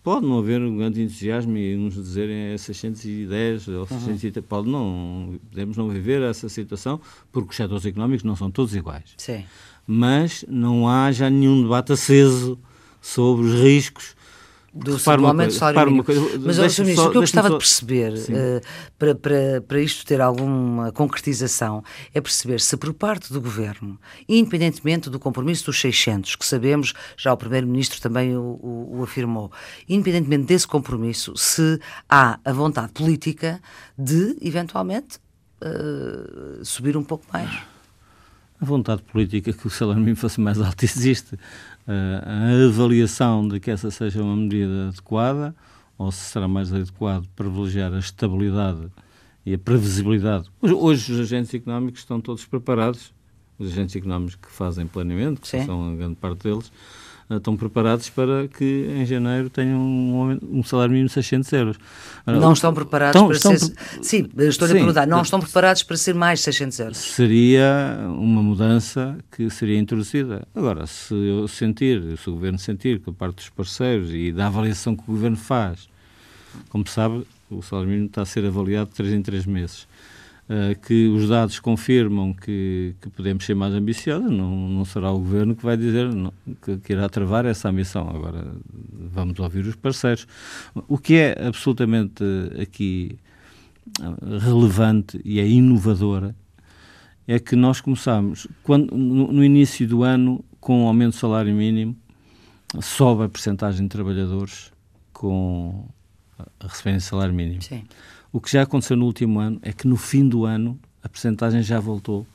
pode 0.03 0.25
não 0.25 0.39
haver 0.39 0.63
um 0.63 0.77
grande 0.77 1.03
entusiasmo 1.03 1.57
e 1.59 1.77
uns 1.77 1.95
dizerem 1.95 2.53
é 2.53 2.57
610 2.57 3.69
ou 3.69 3.87
630, 3.87 4.39
uhum. 4.39 4.47
pode 4.47 4.71
não, 4.71 5.39
podemos 5.51 5.77
não 5.77 5.89
viver 5.89 6.23
essa 6.23 6.49
situação, 6.49 7.01
porque 7.31 7.51
os 7.51 7.57
setores 7.57 7.85
económicos 7.85 8.23
não 8.25 8.37
são 8.37 8.51
todos 8.51 8.75
iguais. 8.75 9.15
Sim. 9.19 9.45
Mas 9.87 10.45
não 10.49 10.89
há 10.89 11.13
já 11.13 11.31
nenhum 11.31 11.63
debate 11.63 11.93
aceso 11.93 12.59
sobre 13.01 13.47
os 13.47 13.61
riscos 13.61 14.17
do, 14.77 15.27
aumento 15.27 15.49
do 15.49 15.55
salário 15.55 15.93
mínimo. 15.93 16.05
Mas, 16.45 16.57
Sr. 16.57 16.83
Ministro, 16.83 17.07
o 17.07 17.11
que 17.11 17.17
eu 17.17 17.21
gostava 17.23 17.49
só... 17.49 17.55
de 17.55 17.59
perceber, 17.59 18.13
uh, 18.13 18.61
para, 18.99 19.15
para, 19.15 19.61
para 19.67 19.81
isto 19.81 20.05
ter 20.05 20.21
alguma 20.21 20.93
concretização, 20.93 21.83
é 22.13 22.21
perceber 22.21 22.61
se 22.61 22.77
por 22.77 22.93
parte 22.93 23.33
do 23.33 23.41
Governo, 23.41 23.99
independentemente 24.29 25.09
do 25.09 25.19
compromisso 25.19 25.67
dos 25.67 25.81
600, 25.81 26.37
que 26.37 26.45
sabemos, 26.45 26.93
já 27.17 27.33
o 27.33 27.37
Primeiro-Ministro 27.37 28.01
também 28.01 28.37
o, 28.37 28.41
o, 28.41 28.99
o 28.99 29.03
afirmou, 29.03 29.51
independentemente 29.89 30.45
desse 30.45 30.67
compromisso, 30.67 31.33
se 31.37 31.81
há 32.09 32.39
a 32.45 32.53
vontade 32.53 32.93
política 32.93 33.61
de, 33.97 34.37
eventualmente, 34.43 35.19
uh, 35.63 36.65
subir 36.65 36.97
um 36.97 37.05
pouco 37.05 37.25
mais. 37.33 37.76
A 38.61 38.65
vontade 38.65 39.03
política 39.03 39.53
que 39.53 39.67
o 39.67 39.71
salário 39.71 40.01
mínimo 40.01 40.17
fosse 40.17 40.41
mais 40.41 40.61
alto 40.61 40.83
existe 40.85 41.39
a 41.87 42.67
avaliação 42.67 43.47
de 43.47 43.61
que 43.61 43.71
essa 43.71 43.91
seja 43.91 44.23
uma 44.23 44.37
medida 44.37 44.89
adequada 44.89 45.55
ou 45.99 46.11
se 46.11 46.31
será 46.31 46.49
mais 46.49 46.73
adequado 46.73 47.27
privilegiar 47.37 47.93
a 47.93 47.99
estabilidade 47.99 48.89
e 49.45 49.55
a 49.55 49.59
previsibilidade. 49.59 50.51
Hoje, 50.61 50.75
hoje 50.75 51.13
os 51.13 51.21
agentes 51.21 51.55
económicos 51.55 52.01
estão 52.01 52.21
todos 52.21 52.45
preparados, 52.45 53.13
os 53.59 53.73
agentes 53.73 53.95
económicos 53.95 54.35
que 54.35 54.51
fazem 54.51 54.87
planeamento, 54.87 55.41
que 55.41 55.49
Sim. 55.49 55.65
são 55.65 55.93
a 55.93 55.95
grande 55.95 56.17
parte 56.17 56.43
deles, 56.43 56.71
eh, 56.71 56.73
estão 57.31 57.57
preparados 57.57 58.09
para 58.09 58.47
que 58.47 58.87
em 58.89 59.05
janeiro 59.05 59.51
tenham 59.51 59.81
um, 59.81 60.59
um 60.59 60.63
salário 60.63 60.93
mínimo 60.93 61.09
de 61.09 61.15
600 61.15 61.53
euros. 61.53 61.77
Não 62.25 62.53
estão 62.53 62.73
preparados 62.73 63.21
estão, 63.21 63.27
para 63.27 63.37
estão 63.37 63.57
ser... 63.57 63.75
Pre... 63.75 64.05
Sim, 64.05 64.29
estou-lhe 64.39 64.73
a 64.73 64.77
perguntar, 64.77 65.07
não 65.07 65.23
estão 65.23 65.41
preparados 65.41 65.83
para 65.83 65.97
ser 65.97 66.15
mais 66.15 66.41
600 66.41 66.79
euros? 66.79 66.97
Seria 66.99 67.99
uma 68.09 68.43
mudança 68.43 69.19
que 69.31 69.51
seria 69.51 69.79
introduzida. 69.79 70.47
Agora, 70.55 70.87
se 70.87 71.15
eu 71.15 71.49
sentir, 71.49 72.17
se 72.19 72.31
o 72.31 72.33
Governo 72.35 72.59
sentir 72.59 73.01
que 73.01 73.11
a 73.11 73.13
parte 73.13 73.37
dos 73.37 73.49
parceiros 73.49 74.11
e 74.13 74.33
da 74.33 74.47
avaliação 74.47 74.95
que 74.95 75.03
o 75.03 75.13
Governo 75.13 75.37
faz, 75.37 75.89
como 76.69 76.87
sabe, 76.89 77.27
o 77.51 77.63
salário 77.63 77.91
mínimo 77.91 78.07
está 78.07 78.23
a 78.23 78.27
ser 78.27 78.45
avaliado 78.45 78.91
de 78.91 78.97
3 78.97 79.13
em 79.13 79.23
3 79.23 79.47
meses. 79.47 79.87
Uh, 80.49 80.79
que 80.81 81.09
os 81.09 81.29
dados 81.29 81.59
confirmam 81.59 82.33
que, 82.33 82.95
que, 83.01 83.11
podemos 83.11 83.45
ser 83.45 83.57
mais 83.57 83.75
ambiciosos, 83.75 84.31
não, 84.31 84.69
não 84.69 84.85
será 84.85 85.11
o 85.11 85.19
governo 85.19 85.57
que 85.57 85.65
vai 85.65 85.77
dizer 85.77 86.15
não, 86.15 86.33
que, 86.63 86.77
que, 86.77 86.93
irá 86.93 87.09
travar 87.09 87.45
essa 87.45 87.69
ambição. 87.69 88.09
Agora 88.09 88.55
vamos 89.13 89.37
ouvir 89.41 89.67
os 89.67 89.75
parceiros. 89.75 90.25
O 90.87 90.99
que 90.99 91.17
é 91.17 91.47
absolutamente 91.49 92.23
aqui 92.63 93.19
eh, 94.01 94.39
relevante 94.39 95.21
e 95.25 95.41
é 95.41 95.49
inovadora 95.49 96.35
é 97.27 97.39
que 97.39 97.57
nós 97.57 97.81
começamos, 97.81 98.47
quando, 98.63 98.97
no, 98.97 99.33
no 99.33 99.45
início 99.45 99.87
do 99.87 100.05
ano, 100.05 100.45
com 100.61 100.85
o 100.85 100.87
aumento 100.87 101.15
do 101.15 101.19
salário 101.19 101.53
mínimo, 101.55 101.97
sobe 102.81 103.25
a 103.25 103.29
percentagem 103.29 103.83
de 103.83 103.89
trabalhadores 103.89 104.73
com 105.13 105.89
a 106.39 106.67
receberem 106.67 107.01
salário 107.01 107.35
mínimo. 107.35 107.63
Sim. 107.63 107.85
O 108.37 108.41
que 108.41 108.53
já 108.53 108.61
aconteceu 108.61 108.99
no 108.99 109.07
último 109.07 109.41
ano 109.41 109.59
é 109.63 109.73
que 109.73 109.89
no 109.89 109.97
fim 109.97 110.29
do 110.29 110.45
ano 110.45 110.79
a 111.03 111.09
percentagem 111.09 111.63
já 111.63 111.81
voltou 111.81 112.27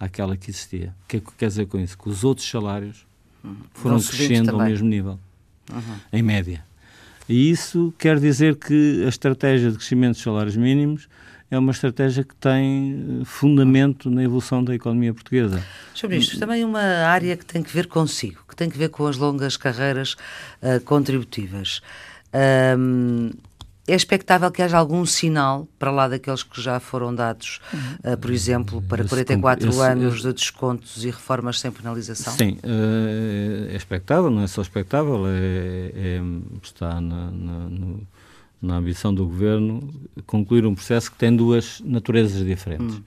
àquela 0.00 0.34
que 0.34 0.48
existia. 0.48 0.94
O 1.04 1.08
que 1.08 1.18
é 1.18 1.20
que 1.20 1.30
quer 1.36 1.48
dizer 1.48 1.66
com 1.66 1.78
isso? 1.78 1.98
Que 1.98 2.08
os 2.08 2.24
outros 2.24 2.48
salários 2.48 3.04
uhum. 3.44 3.56
foram 3.74 4.00
crescendo 4.00 4.52
ao 4.52 4.66
mesmo 4.66 4.88
nível, 4.88 5.18
uhum. 5.70 5.96
em 6.10 6.22
média. 6.22 6.64
E 7.28 7.50
isso 7.50 7.92
quer 7.98 8.18
dizer 8.18 8.56
que 8.56 9.02
a 9.04 9.10
estratégia 9.10 9.70
de 9.70 9.76
crescimento 9.76 10.14
dos 10.14 10.22
salários 10.22 10.56
mínimos 10.56 11.06
é 11.50 11.58
uma 11.58 11.72
estratégia 11.72 12.24
que 12.24 12.34
tem 12.36 13.20
eh, 13.20 13.24
fundamento 13.26 14.10
na 14.10 14.24
evolução 14.24 14.64
da 14.64 14.74
economia 14.74 15.12
portuguesa. 15.12 15.62
Sr. 15.94 16.08
Ministro, 16.08 16.38
também 16.38 16.64
uma 16.64 16.80
área 16.80 17.36
que 17.36 17.44
tem 17.44 17.62
que 17.62 17.70
ver 17.70 17.88
consigo, 17.88 18.42
que 18.48 18.56
tem 18.56 18.70
que 18.70 18.78
ver 18.78 18.88
com 18.88 19.06
as 19.06 19.18
longas 19.18 19.58
carreiras 19.58 20.14
uh, 20.62 20.80
contributivas. 20.86 21.82
Um, 22.78 23.32
é 23.92 23.96
expectável 23.96 24.50
que 24.50 24.62
haja 24.62 24.78
algum 24.78 25.04
sinal 25.04 25.68
para 25.78 25.90
lá 25.90 26.08
daqueles 26.08 26.42
que 26.42 26.60
já 26.60 26.80
foram 26.80 27.14
dados, 27.14 27.60
uh, 28.02 28.16
por 28.16 28.30
exemplo, 28.30 28.80
para 28.82 29.04
44 29.04 29.68
esse, 29.68 29.80
anos 29.80 30.14
esse, 30.14 30.22
de 30.22 30.32
descontos 30.32 31.04
e 31.04 31.10
reformas 31.10 31.60
sem 31.60 31.70
penalização? 31.70 32.32
Sim, 32.32 32.58
uh, 32.64 33.70
é 33.70 33.76
expectável, 33.76 34.30
não 34.30 34.42
é 34.42 34.46
só 34.46 34.62
expectável, 34.62 35.26
é, 35.26 35.92
é 35.94 36.20
está 36.62 37.00
na, 37.02 37.30
na, 37.30 37.58
no, 37.68 38.06
na, 38.62 38.76
ambição 38.76 39.14
do 39.14 39.26
governo 39.26 39.86
concluir 40.26 40.64
um 40.64 40.74
processo 40.74 41.10
que 41.10 41.18
tem 41.18 41.34
duas 41.34 41.82
naturezas 41.84 42.42
diferentes. 42.46 42.96
Hum. 42.96 43.02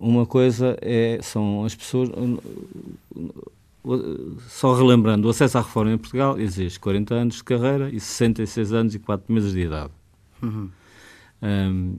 Uma 0.00 0.26
coisa 0.26 0.76
é, 0.80 1.20
são 1.22 1.64
as 1.64 1.74
pessoas 1.74 2.10
só 4.48 4.74
relembrando, 4.74 5.26
o 5.26 5.30
acesso 5.30 5.58
à 5.58 5.62
reforma 5.62 5.92
em 5.92 5.98
Portugal 5.98 6.38
exige 6.38 6.78
40 6.78 7.14
anos 7.14 7.36
de 7.36 7.44
carreira 7.44 7.88
e 7.90 8.00
66 8.00 8.72
anos 8.72 8.94
e 8.94 8.98
4 8.98 9.32
meses 9.32 9.52
de 9.52 9.60
idade. 9.60 9.92
Uhum. 10.42 10.70
Um, 11.42 11.98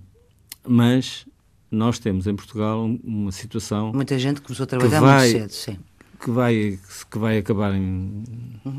mas 0.68 1.26
nós 1.72 2.00
temos 2.00 2.28
em 2.28 2.36
Portugal 2.36 2.86
uma 3.04 3.32
situação. 3.32 3.94
Muita 3.94 4.18
gente 4.20 4.42
começou 4.42 4.66
a 4.66 4.68
trabalhar 4.68 5.00
vai, 5.00 5.30
muito 5.32 5.54
cedo, 5.54 5.76
sim 5.76 5.89
que 6.20 6.30
vai, 6.30 6.78
que 7.10 7.18
vai 7.18 7.38
acabar 7.38 7.74
em 7.74 8.24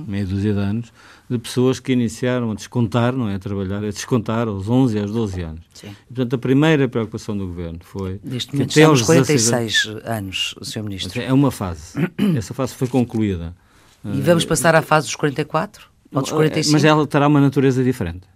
meia 0.07 0.27
dúzia 0.27 0.53
de 0.53 0.59
anos, 0.59 0.93
de 1.29 1.39
pessoas 1.39 1.81
que 1.81 1.93
iniciaram 1.93 2.51
a 2.51 2.55
descontar, 2.55 3.15
não 3.15 3.29
é 3.29 3.37
a 3.37 3.39
trabalhar, 3.39 3.79
a 3.79 3.91
descontar 3.91 4.47
aos 4.47 4.69
11 4.69 4.97
e 4.97 5.01
aos 5.01 5.11
12 5.11 5.43
anos. 5.43 5.61
Sim. 5.73 5.89
E, 5.89 6.15
portanto, 6.15 6.35
a 6.35 6.39
primeira 6.39 6.89
preocupação 6.89 7.37
do 7.37 7.47
Governo 7.47 7.79
foi... 7.83 8.21
Neste 8.23 8.53
momento 8.53 8.73
até 8.73 8.83
aos 8.83 9.03
46 9.03 9.87
anos, 9.87 10.05
anos, 10.05 10.55
Sr. 10.63 10.83
Ministro. 10.83 11.23
É 11.23 11.33
uma 11.33 11.51
fase. 11.51 11.95
Essa 12.37 12.53
fase 12.53 12.75
foi 12.75 12.89
concluída. 12.89 13.55
E 14.05 14.21
vamos 14.21 14.45
passar 14.45 14.75
à 14.75 14.83
fase 14.83 15.07
dos 15.07 15.17
44? 15.17 15.89
Ou 16.13 16.23
dos 16.23 16.31
45? 16.31 16.73
Mas 16.73 16.85
ela 16.85 17.07
terá 17.07 17.27
uma 17.27 17.41
natureza 17.41 17.83
diferente. 17.83 18.27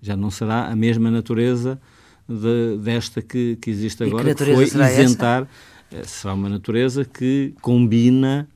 Já 0.00 0.16
não 0.16 0.30
será 0.30 0.66
a 0.66 0.76
mesma 0.76 1.10
natureza 1.10 1.80
de, 2.28 2.78
desta 2.78 3.20
que, 3.20 3.56
que 3.60 3.70
existe 3.70 4.04
agora, 4.04 4.34
que, 4.34 4.44
que 4.44 4.54
foi 4.54 4.64
isentar... 4.64 5.42
Essa? 5.42 5.74
Será 6.02 6.34
uma 6.34 6.48
natureza 6.48 7.04
que 7.04 7.54
combina 7.60 8.48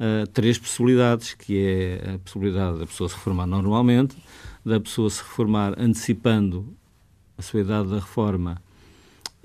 uh, 0.00 0.26
três 0.28 0.58
possibilidades, 0.58 1.34
que 1.34 1.58
é 1.58 2.14
a 2.14 2.18
possibilidade 2.18 2.78
da 2.78 2.86
pessoa 2.86 3.08
se 3.08 3.14
reformar 3.14 3.46
normalmente, 3.46 4.16
da 4.64 4.80
pessoa 4.80 5.10
se 5.10 5.22
reformar 5.22 5.74
antecipando 5.78 6.74
a 7.36 7.42
sua 7.42 7.60
idade 7.60 7.88
da 7.88 7.96
reforma 7.96 8.60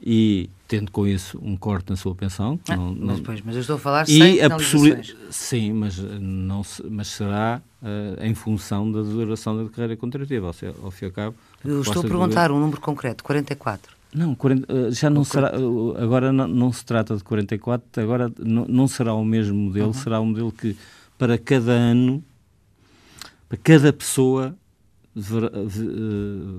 e 0.02 0.50
tendo 0.68 0.92
com 0.92 1.06
isso 1.08 1.40
um 1.42 1.58
corte 1.58 1.90
na 1.90 1.96
sua 1.96 2.16
pensão. 2.16 2.60
Ah, 2.70 2.76
não, 2.76 2.94
mas, 2.94 3.20
Pois, 3.20 3.42
mas 3.42 3.56
eu 3.56 3.62
estou 3.62 3.76
a 3.76 3.80
falar 3.80 4.04
e 4.04 4.18
sem 4.18 4.42
a 4.42 4.50
possibilidade 4.50 5.18
Sim, 5.30 5.74
mas, 5.74 5.98
não, 5.98 6.62
mas 6.90 7.08
será 7.08 7.62
uh, 7.82 8.24
em 8.24 8.34
função 8.34 8.90
da 8.92 9.02
duração 9.02 9.64
da 9.64 9.70
carreira 9.70 9.98
contributiva, 9.98 10.48
ou 10.48 10.54
seja, 10.54 10.76
ao 10.82 10.92
fim 10.92 11.06
e 11.06 11.08
ao 11.08 11.12
cabo... 11.12 11.36
Eu 11.66 11.82
estou 11.82 12.02
a 12.02 12.06
perguntar 12.06 12.52
um 12.52 12.60
número 12.60 12.80
concreto, 12.80 13.24
44. 13.24 13.99
Não, 14.14 14.34
40, 14.34 14.66
eh, 14.68 14.92
já 14.92 15.10
não 15.10 15.24
será. 15.24 15.52
Eh, 15.54 16.04
agora 16.04 16.32
não, 16.34 16.48
não, 16.48 16.74
se 16.74 16.84
trata 16.84 17.16
de 17.16 17.24
44, 17.24 18.02
agora 18.02 18.32
não, 18.40 18.66
não 18.66 18.88
será 18.88 19.14
o 19.14 19.24
mesmo 19.24 19.56
modelo, 19.56 19.88
uhum. 19.88 19.94
será 19.94 20.20
um 20.20 20.26
modelo 20.26 20.52
que 20.52 20.76
para 21.18 21.38
cada 21.38 21.72
ano, 21.72 22.24
para 23.48 23.58
cada 23.58 23.94
pessoa, 23.94 24.56
eh, 25.16 25.22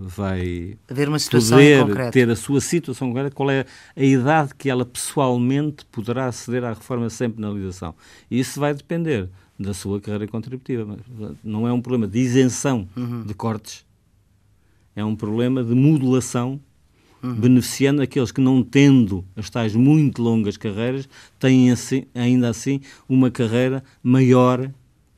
vai 0.03 0.79
Haver 0.89 1.09
uma 1.09 1.19
situação 1.19 1.59
poder 1.87 2.11
ter 2.13 2.31
a 2.31 2.37
sua 2.37 2.61
situação 2.61 3.09
concreta, 3.09 3.35
qual 3.35 3.51
é 3.51 3.65
a 3.97 4.03
idade 4.03 4.55
que 4.55 4.71
ela 4.71 4.85
pessoalmente 4.85 5.85
poderá 5.87 6.27
aceder 6.27 6.63
à 6.63 6.69
reforma 6.71 7.11
sem 7.11 7.29
penalização. 7.29 7.97
E 8.31 8.39
isso 8.39 8.61
vai 8.61 8.73
depender 8.75 9.29
da 9.59 9.75
sua 9.75 10.01
carreira 10.01 10.29
contributiva. 10.29 10.97
Não 11.43 11.67
é 11.67 11.73
um 11.73 11.83
problema 11.83 12.07
de 12.07 12.19
isenção 12.21 12.89
uhum. 12.97 13.25
de 13.25 13.35
cortes, 13.35 13.85
é 14.95 15.05
um 15.05 15.17
problema 15.17 15.65
de 15.65 15.75
modulação 15.75 16.61
uhum. 17.23 17.35
beneficiando 17.35 18.03
aqueles 18.03 18.33
que, 18.33 18.41
não 18.41 18.63
tendo 18.63 19.25
as 19.37 19.51
tais 19.51 19.75
muito 19.75 20.23
longas 20.23 20.57
carreiras, 20.57 21.09
têm 21.39 21.71
assim, 21.71 22.05
ainda 22.15 22.49
assim 22.49 22.81
uma 23.09 23.31
carreira 23.31 23.83
maior 24.03 24.71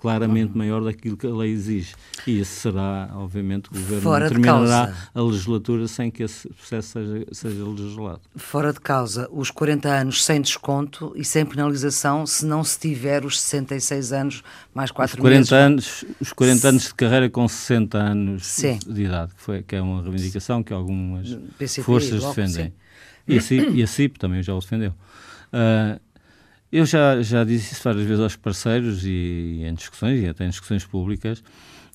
claramente 0.03 0.51
uhum. 0.51 0.59
maior 0.59 0.83
daquilo 0.83 1.17
que 1.17 1.29
a 1.29 1.31
lei 1.31 1.53
exige. 1.53 1.95
E 2.27 2.41
esse 2.41 2.51
será, 2.51 3.09
obviamente, 3.15 3.71
o 3.71 3.73
Governo 3.73 4.03
Fora 4.03 4.29
terminará 4.29 4.93
a 5.15 5.23
legislatura 5.23 5.87
sem 5.87 6.11
que 6.11 6.25
esse 6.25 6.49
processo 6.49 6.89
seja, 6.89 7.27
seja 7.31 7.65
legislado. 7.65 8.21
Fora 8.35 8.73
de 8.73 8.81
causa, 8.81 9.29
os 9.31 9.53
40 9.53 9.89
anos 9.89 10.25
sem 10.25 10.41
desconto 10.41 11.13
e 11.15 11.25
sem 11.25 11.47
penalização 11.47 12.27
se 12.27 12.45
não 12.45 12.65
se 12.65 12.81
tiver 12.81 13.25
os 13.25 13.41
66 13.41 14.13
anos 14.13 14.43
mais 14.75 14.91
4 14.91 15.15
os 15.15 15.21
40 15.21 15.39
meses. 15.39 15.53
Anos, 15.53 16.05
os 16.21 16.33
40 16.33 16.69
anos 16.69 16.83
de 16.83 16.95
carreira 16.95 17.31
com 17.31 17.47
60 17.47 17.97
anos 17.97 18.45
sim. 18.45 18.81
de 18.85 19.05
idade, 19.05 19.33
que, 19.37 19.41
foi, 19.41 19.63
que 19.63 19.77
é 19.77 19.81
uma 19.81 20.03
reivindicação 20.03 20.65
que 20.65 20.73
algumas 20.73 21.33
PCP, 21.57 21.85
forças 21.85 22.25
defendem. 22.25 22.67
Sim. 22.67 22.73
E 23.29 23.39
a, 23.39 23.41
CIP, 23.41 23.71
e 23.71 23.83
a 23.85 23.87
CIP 23.87 24.19
também 24.19 24.43
já 24.43 24.53
o 24.53 24.59
defendeu. 24.59 24.93
Uh, 25.53 26.01
eu 26.73 26.87
já, 26.87 27.21
já 27.23 27.45
disse 27.45 27.75
isso 27.75 27.85
várias 27.85 28.05
vezes 28.05 28.21
aos 28.21 28.35
parceiros 28.35 29.05
e, 29.05 29.61
em 29.63 29.75
discussões, 29.75 30.23
e 30.23 30.27
até 30.27 30.47
em 30.47 30.49
discussões 30.49 30.85
públicas, 30.87 31.45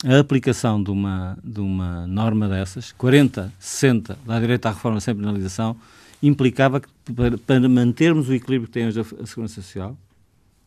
a 0.06 0.20
aplicação 0.20 0.82
de 0.82 0.92
uma, 0.92 1.36
de 1.44 1.60
uma 1.60 2.06
norma 2.06 2.48
dessas, 2.48 2.92
40, 2.92 3.52
60, 3.58 4.20
dá 4.24 4.40
direito 4.40 4.68
à 4.68 4.70
reforma 4.70 5.00
sem 5.00 5.16
penalização, 5.16 5.76
implicava 6.22 6.80
que 6.80 6.88
para, 7.12 7.38
para 7.40 7.68
mantermos 7.68 8.30
o 8.30 8.34
equilíbrio 8.34 8.68
que 8.68 8.74
tem 8.74 8.88
hoje 8.88 9.00
a, 9.00 9.02
a 9.02 9.26
Segurança 9.26 9.56
Social, 9.56 9.98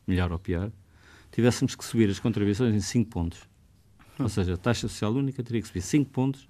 melhor 0.06 0.32
ou 0.32 0.38
pior, 0.38 0.72
tivéssemos 1.30 1.76
que 1.76 1.84
subir 1.84 2.10
as 2.10 2.18
contribuições 2.18 2.74
em 2.74 2.80
5 2.80 3.08
pontos. 3.08 3.38
Ou 4.18 4.28
seja, 4.28 4.54
a 4.54 4.56
taxa 4.56 4.88
social 4.88 5.12
única 5.14 5.40
teria 5.42 5.62
que 5.62 5.68
subir 5.68 5.82
5 5.82 6.10
pontos 6.10 6.48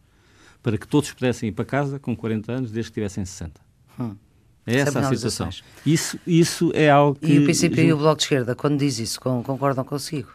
para 0.62 0.78
que 0.78 0.88
todos 0.88 1.12
pudessem 1.12 1.50
ir 1.50 1.52
para 1.52 1.66
casa 1.66 1.98
com 1.98 2.16
40 2.16 2.52
anos, 2.52 2.72
desde 2.72 2.90
que 2.90 2.94
tivessem 2.94 3.24
60. 3.24 3.60
Hum. 3.98 4.16
É 4.66 4.76
essa 4.76 5.00
a 5.00 5.14
situação. 5.14 5.48
Isso, 5.84 6.18
isso 6.26 6.70
é 6.74 6.90
algo 6.90 7.18
que... 7.18 7.32
E 7.32 7.38
o 7.38 7.46
PCP 7.46 7.84
e 7.86 7.92
o 7.92 7.96
Bloco 7.96 8.16
de 8.16 8.24
Esquerda, 8.24 8.54
quando 8.54 8.78
diz 8.78 8.98
isso, 8.98 9.20
concordam 9.20 9.84
consigo? 9.84 10.28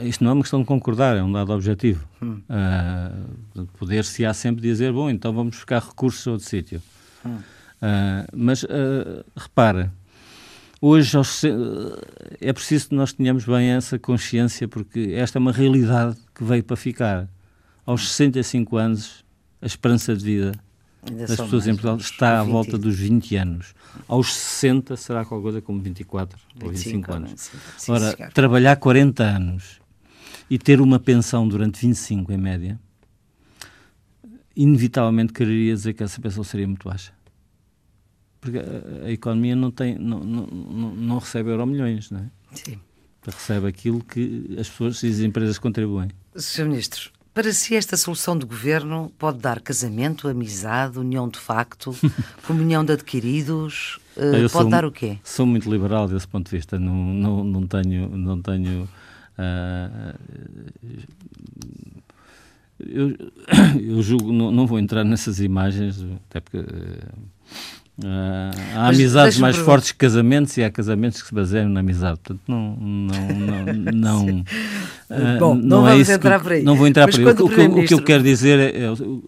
Isto 0.00 0.22
não 0.22 0.30
é 0.30 0.34
uma 0.34 0.42
questão 0.42 0.60
de 0.60 0.66
concordar, 0.66 1.16
é 1.16 1.22
um 1.22 1.32
dado 1.32 1.52
objetivo. 1.52 2.06
Hum. 2.22 2.40
Uh, 2.48 3.66
Poder-se 3.78 4.24
há 4.24 4.32
sempre 4.32 4.62
dizer, 4.62 4.92
bom, 4.92 5.10
então 5.10 5.32
vamos 5.32 5.56
buscar 5.56 5.82
recursos 5.82 6.26
a 6.26 6.32
outro 6.32 6.46
sítio. 6.46 6.80
Hum. 7.26 7.36
Uh, 7.36 7.42
mas, 8.32 8.62
uh, 8.62 9.24
repara, 9.36 9.92
hoje 10.80 11.16
é 12.40 12.52
preciso 12.52 12.90
que 12.90 12.94
nós 12.94 13.12
tenhamos 13.12 13.44
bem 13.44 13.70
essa 13.70 13.98
consciência, 13.98 14.68
porque 14.68 15.14
esta 15.16 15.38
é 15.38 15.40
uma 15.40 15.52
realidade 15.52 16.16
que 16.32 16.44
veio 16.44 16.62
para 16.62 16.76
ficar. 16.76 17.28
Aos 17.84 18.08
65 18.10 18.76
anos, 18.76 19.24
a 19.60 19.66
esperança 19.66 20.14
de 20.14 20.24
vida 20.24 20.52
Ainda 21.08 21.26
das 21.26 21.36
pessoas 21.36 21.66
em 21.66 21.72
Portugal 21.72 21.96
está 21.96 22.40
à 22.40 22.44
volta 22.44 22.78
dos 22.78 22.96
20 22.96 23.36
anos. 23.36 23.74
Aos 24.06 24.32
60 24.34 24.96
será 24.96 25.24
qualquer 25.24 25.42
coisa 25.42 25.60
como 25.60 25.80
24 25.80 26.38
25, 26.54 26.64
ou 26.64 26.70
25 26.72 27.12
anos. 27.12 27.50
Ora, 27.88 28.30
trabalhar 28.30 28.76
40 28.76 29.22
anos 29.24 29.80
e 30.48 30.58
ter 30.58 30.80
uma 30.80 31.00
pensão 31.00 31.48
durante 31.48 31.80
25 31.80 32.32
em 32.32 32.36
média, 32.36 32.80
inevitavelmente 34.54 35.32
quereria 35.32 35.74
dizer 35.74 35.92
que 35.94 36.02
essa 36.02 36.20
pensão 36.20 36.44
seria 36.44 36.68
muito 36.68 36.88
baixa. 36.88 37.12
Porque 38.40 38.58
a, 38.58 39.06
a 39.06 39.10
economia 39.10 39.56
não, 39.56 39.70
tem, 39.70 39.96
não, 39.98 40.20
não, 40.20 40.46
não 40.46 41.18
recebe 41.18 41.50
euro 41.50 41.66
milhões, 41.66 42.10
não 42.10 42.20
é? 42.20 42.30
Sim. 42.54 42.78
Recebe 43.24 43.68
aquilo 43.68 44.02
que 44.04 44.56
as 44.58 44.68
pessoas 44.68 45.02
e 45.02 45.08
as 45.08 45.20
empresas 45.20 45.58
contribuem. 45.58 46.10
Sr. 46.36 46.64
Ministro, 46.64 47.10
para 47.34 47.52
si, 47.52 47.74
esta 47.74 47.96
solução 47.96 48.36
de 48.38 48.44
governo 48.44 49.12
pode 49.18 49.38
dar 49.38 49.60
casamento, 49.60 50.28
amizade, 50.28 50.98
união 50.98 51.28
de 51.28 51.38
facto, 51.38 51.94
comunhão 52.46 52.84
de 52.84 52.92
adquiridos? 52.92 53.98
Uh, 54.16 54.32
pode 54.32 54.50
sou, 54.50 54.68
dar 54.68 54.84
o 54.84 54.92
quê? 54.92 55.18
Sou 55.24 55.46
muito 55.46 55.70
liberal 55.70 56.06
desse 56.06 56.28
ponto 56.28 56.50
de 56.50 56.56
vista. 56.56 56.78
Não, 56.78 56.94
não, 56.94 57.44
não 57.44 57.66
tenho. 57.66 58.08
Não 58.16 58.40
tenho 58.42 58.88
uh, 59.38 60.18
eu, 62.78 63.16
eu 63.80 64.02
julgo, 64.02 64.32
não, 64.32 64.50
não, 64.50 64.66
vou 64.66 64.78
entrar 64.78 65.04
nessas 65.04 65.40
imagens, 65.40 66.04
até 66.28 66.40
porque. 66.40 66.58
Uh, 66.58 67.32
Uh, 68.02 68.50
há 68.74 68.86
Mas 68.86 68.96
amizades 68.96 69.38
mais 69.38 69.56
fortes 69.56 69.92
que 69.92 69.98
casamentos 69.98 70.56
e 70.56 70.64
há 70.64 70.70
casamentos 70.70 71.22
que 71.22 71.28
se 71.28 71.34
baseiam 71.34 71.68
na 71.68 71.80
amizade. 71.80 72.18
Portanto, 72.18 72.42
não. 72.48 72.76
não, 72.76 73.26
não, 73.34 74.26
não, 74.26 74.40
uh, 74.40 75.38
Bom, 75.38 75.54
não, 75.54 75.62
não 75.62 75.88
é 75.88 75.92
vamos 75.92 76.08
entrar 76.08 76.38
que, 76.38 76.42
por 76.42 76.52
aí. 76.52 76.62
Não 76.62 76.76
vou 76.76 76.86
entrar 76.86 77.06
Mas 77.06 77.16
por 77.16 77.28
aí. 77.28 77.34
O, 77.34 77.76
o, 77.76 77.80
o, 77.80 77.86
que 77.86 77.94
eu 77.94 78.02
quero 78.02 78.22
dizer 78.22 78.58
é. 78.58 78.84
é 78.84 78.90
o, 78.90 79.22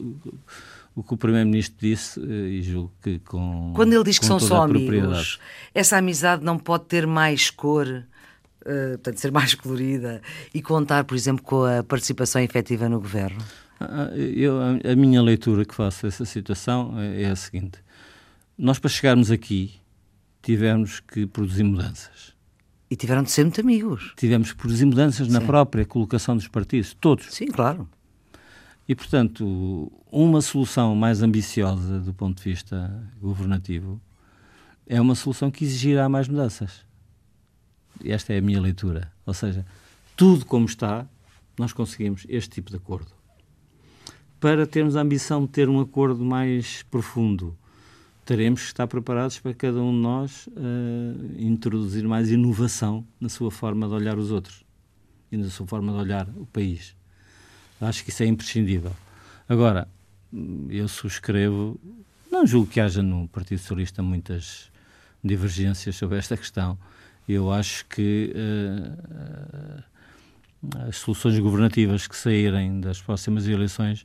o 0.94 1.02
que 1.02 1.14
o 1.14 1.16
Primeiro-Ministro 1.16 1.76
disse, 1.80 2.20
eh, 2.20 2.48
e 2.48 2.62
julgo 2.62 2.92
que 3.02 3.18
com. 3.20 3.72
Quando 3.74 3.92
ele 3.92 4.04
diz 4.04 4.18
que 4.18 4.26
são 4.26 4.38
só 4.38 4.62
amigos, 4.62 5.40
essa 5.74 5.96
amizade 5.96 6.44
não 6.44 6.56
pode 6.56 6.84
ter 6.84 7.06
mais 7.06 7.50
cor, 7.50 7.86
uh, 7.86 8.90
portanto, 8.92 9.18
ser 9.18 9.32
mais 9.32 9.54
colorida 9.56 10.22
e 10.54 10.62
contar, 10.62 11.04
por 11.04 11.16
exemplo, 11.16 11.44
com 11.44 11.64
a 11.64 11.82
participação 11.82 12.40
efetiva 12.40 12.88
no 12.88 13.00
governo? 13.00 13.42
Ah, 13.80 14.10
eu, 14.14 14.60
a, 14.60 14.92
a 14.92 14.96
minha 14.96 15.20
leitura 15.20 15.64
que 15.64 15.74
faço 15.74 16.04
dessa 16.04 16.24
situação 16.24 16.94
é, 16.98 17.22
é 17.22 17.30
a 17.30 17.36
seguinte: 17.36 17.78
nós, 18.56 18.78
para 18.78 18.90
chegarmos 18.90 19.30
aqui, 19.30 19.74
tivemos 20.42 21.00
que 21.00 21.26
produzir 21.26 21.64
mudanças. 21.64 22.34
E 22.90 22.96
tiveram 22.96 23.22
de 23.22 23.30
ser 23.30 23.44
muito 23.44 23.60
amigos. 23.60 24.12
Tivemos 24.16 24.52
que 24.52 24.58
produzir 24.58 24.84
mudanças 24.84 25.26
Sim. 25.26 25.32
na 25.32 25.40
própria 25.40 25.84
colocação 25.84 26.36
dos 26.36 26.46
partidos, 26.46 26.94
todos. 26.94 27.26
Sim, 27.34 27.46
claro. 27.46 27.88
E, 28.86 28.94
portanto, 28.94 29.90
uma 30.12 30.42
solução 30.42 30.94
mais 30.94 31.22
ambiciosa 31.22 31.98
do 32.00 32.12
ponto 32.12 32.42
de 32.42 32.50
vista 32.50 33.02
governativo 33.20 34.00
é 34.86 35.00
uma 35.00 35.14
solução 35.14 35.50
que 35.50 35.64
exigirá 35.64 36.08
mais 36.08 36.28
mudanças. 36.28 36.84
Esta 38.04 38.34
é 38.34 38.38
a 38.38 38.42
minha 38.42 38.60
leitura. 38.60 39.10
Ou 39.24 39.32
seja, 39.32 39.64
tudo 40.14 40.44
como 40.44 40.66
está, 40.66 41.06
nós 41.58 41.72
conseguimos 41.72 42.26
este 42.28 42.50
tipo 42.50 42.70
de 42.70 42.76
acordo. 42.76 43.10
Para 44.38 44.66
termos 44.66 44.96
a 44.96 45.00
ambição 45.00 45.46
de 45.46 45.48
ter 45.48 45.68
um 45.68 45.80
acordo 45.80 46.22
mais 46.24 46.82
profundo, 46.84 47.56
teremos 48.24 48.62
que 48.62 48.66
estar 48.68 48.86
preparados 48.86 49.38
para 49.38 49.52
cada 49.54 49.80
um 49.80 49.92
de 49.92 49.98
nós 49.98 50.46
uh, 50.48 50.50
introduzir 51.38 52.06
mais 52.06 52.30
inovação 52.30 53.06
na 53.20 53.28
sua 53.28 53.50
forma 53.50 53.86
de 53.86 53.94
olhar 53.94 54.18
os 54.18 54.30
outros 54.30 54.64
e 55.30 55.36
na 55.36 55.50
sua 55.50 55.66
forma 55.66 55.92
de 55.92 55.98
olhar 55.98 56.28
o 56.36 56.46
país. 56.46 56.96
Acho 57.80 58.02
que 58.04 58.10
isso 58.10 58.22
é 58.22 58.26
imprescindível. 58.26 58.92
Agora, 59.48 59.86
eu 60.68 60.88
subscrevo, 60.88 61.78
não 62.30 62.46
julgo 62.46 62.70
que 62.70 62.80
haja 62.80 63.02
no 63.02 63.28
Partido 63.28 63.58
Socialista 63.58 64.02
muitas 64.02 64.70
divergências 65.22 65.96
sobre 65.96 66.18
esta 66.18 66.36
questão. 66.36 66.78
Eu 67.28 67.52
acho 67.52 67.86
que 67.86 68.32
uh, 68.34 69.82
as 70.88 70.96
soluções 70.96 71.38
governativas 71.38 72.06
que 72.06 72.16
saírem 72.16 72.80
das 72.80 73.00
próximas 73.00 73.46
eleições 73.46 74.04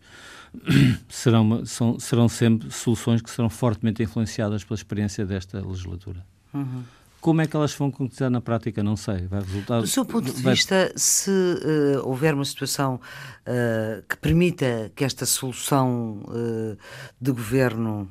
serão, 1.08 1.66
são, 1.66 2.00
serão 2.00 2.30
sempre 2.30 2.72
soluções 2.72 3.22
que 3.22 3.30
serão 3.30 3.50
fortemente 3.50 4.04
influenciadas 4.04 4.64
pela 4.64 4.76
experiência 4.76 5.26
desta 5.26 5.66
legislatura. 5.66 6.26
Uhum. 6.54 6.84
Como 7.22 7.42
é 7.42 7.48
que 7.48 7.56
elas 7.56 7.74
vão 7.74 7.92
concretizar 7.92 8.30
na 8.30 8.40
prática? 8.40 8.82
Não 8.82 8.96
sei. 8.96 9.28
Vai 9.28 9.42
resultar. 9.42 9.82
Do 9.82 9.88
seu 9.88 10.06
ponto 10.06 10.32
de 10.32 10.42
vai... 10.42 10.54
vista, 10.54 10.92
se 10.96 11.30
uh, 11.30 12.08
houver 12.08 12.34
uma 12.34 12.46
situação 12.46 12.96
uh, 12.96 14.04
que 14.08 14.16
permita 14.18 14.90
que 14.96 15.04
esta 15.04 15.26
solução 15.26 16.24
uh, 16.28 16.78
de 17.20 17.32
governo 17.32 18.10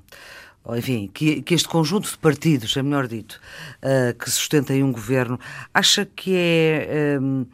enfim, 0.76 1.09
que, 1.12 1.40
que, 1.40 1.55
este 1.55 1.66
conjunto 1.66 2.11
de 2.11 2.18
partidos, 2.18 2.76
é 2.76 2.82
melhor 2.82 3.09
dito, 3.09 3.40
uh, 3.82 4.16
que 4.18 4.30
sustentem 4.30 4.82
um 4.82 4.92
governo, 4.92 5.40
acha 5.72 6.05
que 6.05 6.34
é 6.34 7.18
um, 7.18 7.46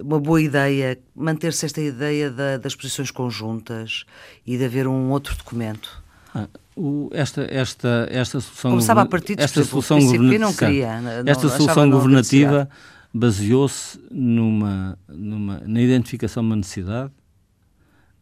uma 0.00 0.20
boa 0.20 0.40
ideia 0.40 0.98
manter-se 1.14 1.66
esta 1.66 1.80
ideia 1.80 2.30
da, 2.30 2.58
das 2.58 2.74
posições 2.74 3.10
conjuntas 3.10 4.04
e 4.46 4.56
de 4.56 4.64
haver 4.64 4.86
um 4.86 5.10
outro 5.10 5.36
documento? 5.36 6.02
Ah, 6.34 6.48
o, 6.74 7.10
esta, 7.12 7.42
esta, 7.50 8.08
esta 8.10 8.40
solução, 8.40 8.70
Começava 8.70 9.02
a 9.02 9.06
partir 9.06 9.36
de, 9.36 9.42
esta 9.42 9.62
solução 9.64 9.98
governativa, 10.00 10.38
não 10.38 10.54
queria, 10.54 11.00
não, 11.00 11.30
esta 11.30 11.48
solução 11.48 11.90
governativa 11.90 12.68
baseou-se 13.12 14.00
numa, 14.10 14.98
numa, 15.08 15.60
na 15.66 15.80
identificação 15.80 16.42
de 16.42 16.46
uma 16.48 16.56
necessidade 16.56 17.12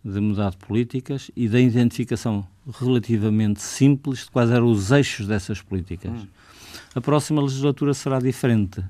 de 0.04 0.18
mudar 0.18 0.50
de 0.50 0.56
políticas 0.56 1.30
e 1.36 1.48
da 1.48 1.60
identificação 1.60 2.46
relativamente 2.80 3.62
simples 3.62 4.20
de 4.20 4.30
quais 4.30 4.50
eram 4.50 4.70
os 4.70 4.90
eixos 4.90 5.26
dessas 5.26 5.60
políticas. 5.60 6.10
Hum. 6.10 6.26
A 6.94 7.00
próxima 7.00 7.40
legislatura 7.42 7.94
será 7.94 8.18
diferente. 8.18 8.82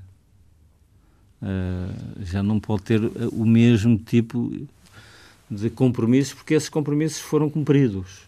Uh, 1.41 2.23
já 2.23 2.43
não 2.43 2.59
pode 2.59 2.83
ter 2.83 3.01
o 3.31 3.45
mesmo 3.45 3.97
tipo 3.97 4.51
de 5.49 5.69
compromissos, 5.69 6.33
porque 6.33 6.53
esses 6.53 6.69
compromissos 6.69 7.19
foram 7.19 7.49
cumpridos. 7.49 8.21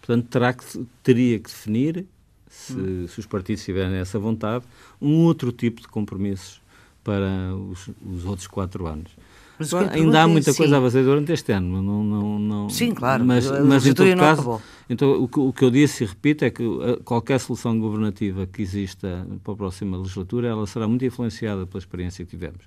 Portanto, 0.00 0.26
terá 0.28 0.52
que, 0.52 0.86
teria 1.02 1.38
que 1.38 1.48
definir, 1.48 2.06
se, 2.48 2.72
hum. 2.72 3.06
se 3.08 3.20
os 3.20 3.26
partidos 3.26 3.64
tiverem 3.64 3.96
essa 3.96 4.18
vontade, 4.18 4.64
um 5.00 5.24
outro 5.24 5.52
tipo 5.52 5.80
de 5.80 5.88
compromissos 5.88 6.60
para 7.02 7.54
os, 7.54 7.90
os 8.04 8.24
outros 8.24 8.46
quatro 8.46 8.86
anos. 8.86 9.12
Mas 9.58 9.72
ainda 9.72 10.22
há 10.22 10.28
muita 10.28 10.52
coisa 10.52 10.72
sim. 10.72 10.78
a 10.78 10.82
fazer 10.82 11.04
durante 11.04 11.32
este 11.32 11.52
ano. 11.52 11.80
Não, 11.80 12.02
não, 12.02 12.38
não, 12.38 12.70
sim, 12.70 12.92
claro. 12.92 13.24
Mas, 13.24 13.48
mas 13.62 13.86
em 13.86 13.94
todo 13.94 14.16
caso, 14.16 14.60
então, 14.88 15.22
o, 15.22 15.28
que, 15.28 15.38
o 15.38 15.52
que 15.52 15.64
eu 15.64 15.70
disse 15.70 16.04
e 16.04 16.06
repito 16.06 16.44
é 16.44 16.50
que 16.50 16.62
uh, 16.62 17.00
qualquer 17.04 17.38
solução 17.38 17.78
governativa 17.78 18.46
que 18.46 18.62
exista 18.62 19.26
para 19.42 19.54
a 19.54 19.56
próxima 19.56 19.96
legislatura, 19.96 20.48
ela 20.48 20.66
será 20.66 20.88
muito 20.88 21.04
influenciada 21.04 21.66
pela 21.66 21.78
experiência 21.78 22.24
que 22.24 22.30
tivemos. 22.30 22.64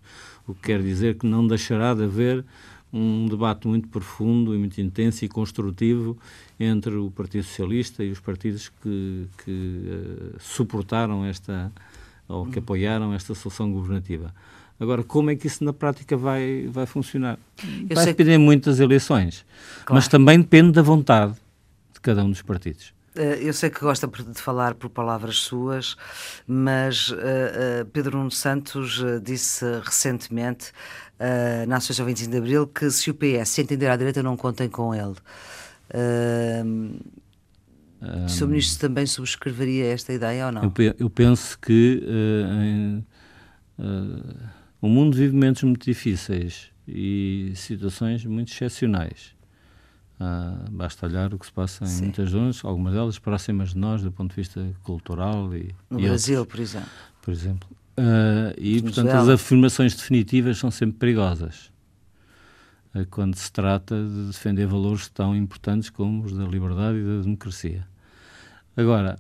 O 0.47 0.53
que 0.53 0.61
quer 0.61 0.81
dizer 0.81 1.17
que 1.17 1.25
não 1.25 1.45
deixará 1.45 1.93
de 1.93 2.03
haver 2.03 2.45
um 2.91 3.25
debate 3.27 3.67
muito 3.67 3.89
profundo 3.89 4.55
e 4.55 4.57
muito 4.57 4.79
intenso 4.79 5.25
e 5.25 5.27
construtivo 5.27 6.17
entre 6.57 6.95
o 6.95 7.11
Partido 7.11 7.43
Socialista 7.43 8.01
e 8.03 8.11
os 8.11 8.19
partidos 8.19 8.69
que, 8.81 9.27
que 9.43 9.51
uh, 9.51 10.35
suportaram 10.39 11.25
esta 11.25 11.71
ou 12.29 12.45
que 12.45 12.59
apoiaram 12.59 13.13
esta 13.13 13.33
solução 13.33 13.71
governativa. 13.71 14.33
Agora, 14.79 15.03
como 15.03 15.31
é 15.31 15.35
que 15.35 15.47
isso 15.47 15.63
na 15.63 15.73
prática 15.73 16.15
vai, 16.15 16.67
vai 16.69 16.85
funcionar? 16.85 17.39
Eu 17.89 17.95
vai 17.95 18.05
depender 18.05 18.33
que... 18.33 18.37
muito 18.37 18.69
das 18.69 18.79
eleições, 18.79 19.45
claro. 19.85 19.95
mas 19.95 20.07
também 20.07 20.39
depende 20.39 20.71
da 20.71 20.81
vontade 20.81 21.33
de 21.93 21.99
cada 21.99 22.23
um 22.23 22.29
dos 22.29 22.43
partidos. 22.43 22.93
Eh, 23.15 23.39
eu 23.41 23.53
sei 23.53 23.69
que 23.69 23.79
gosta 23.79 24.07
de 24.07 24.41
falar 24.41 24.75
por 24.75 24.89
palavras 24.89 25.37
suas, 25.37 25.95
mas 26.45 27.09
uh, 27.09 27.15
uh, 27.15 27.85
Pedro 27.91 28.19
Nuno 28.19 28.31
Santos 28.31 29.03
disse 29.23 29.65
recentemente 29.83 30.71
na 31.67 31.77
Associação 31.77 32.05
25 32.05 32.29
de 32.31 32.37
Abril 32.37 32.67
que 32.67 32.91
se 32.91 33.09
o 33.09 33.15
PS 33.15 33.49
se 33.49 33.61
entender 33.61 33.87
à 33.87 33.95
direita 33.95 34.21
não 34.21 34.37
contem 34.37 34.69
com 34.69 34.93
ele. 34.93 35.15
Um, 36.63 36.99
o 38.25 38.29
Sr. 38.29 38.47
Ministro 38.47 38.87
também 38.87 39.07
subscreveria 39.07 39.87
esta 39.87 40.13
ideia 40.13 40.45
ou 40.45 40.51
não? 40.51 40.61
Eu, 40.61 40.95
eu 40.99 41.09
penso 41.09 41.57
que 41.57 42.03
em, 42.05 43.03
o 44.81 44.87
mundo 44.87 45.15
vive 45.15 45.33
momentos 45.33 45.63
muito 45.63 45.85
difíceis 45.85 46.69
e 46.87 47.51
situações 47.55 48.25
muito 48.25 48.51
excepcionais. 48.51 49.35
Uh, 50.19 50.71
basta 50.71 51.05
olhar 51.05 51.31
o 51.33 51.37
que 51.37 51.45
se 51.45 51.51
passa 51.51 51.83
em 51.83 51.87
Sim. 51.87 52.03
muitas 52.05 52.31
zonas, 52.31 52.65
algumas 52.65 52.93
delas 52.93 53.19
próximas 53.19 53.69
de 53.69 53.77
nós 53.77 54.01
do 54.01 54.11
ponto 54.11 54.31
de 54.31 54.35
vista 54.37 54.67
cultural 54.83 55.55
e 55.55 55.75
no 55.89 55.99
e 55.99 56.03
Brasil, 56.03 56.39
outros, 56.39 56.55
por 56.55 56.61
exemplo. 56.61 56.89
Por 57.21 57.31
exemplo. 57.31 57.69
Uh, 57.99 58.53
e 58.57 58.81
portanto 58.81 59.09
as 59.09 59.29
afirmações 59.29 59.95
definitivas 59.95 60.57
são 60.57 60.69
sempre 60.69 60.97
perigosas 60.97 61.71
uh, 62.95 63.05
quando 63.09 63.35
se 63.35 63.51
trata 63.51 63.95
de 63.95 64.27
defender 64.27 64.65
valores 64.65 65.07
tão 65.09 65.35
importantes 65.35 65.89
como 65.89 66.23
os 66.23 66.33
da 66.33 66.45
liberdade 66.45 66.97
e 66.97 67.03
da 67.03 67.21
democracia. 67.21 67.87
Agora, 68.75 69.17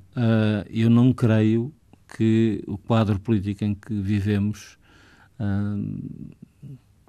eu 0.69 0.87
não 0.87 1.11
creio 1.11 1.73
que 2.15 2.63
o 2.67 2.77
quadro 2.77 3.19
político 3.19 3.63
em 3.63 3.73
que 3.73 3.91
vivemos 3.91 4.76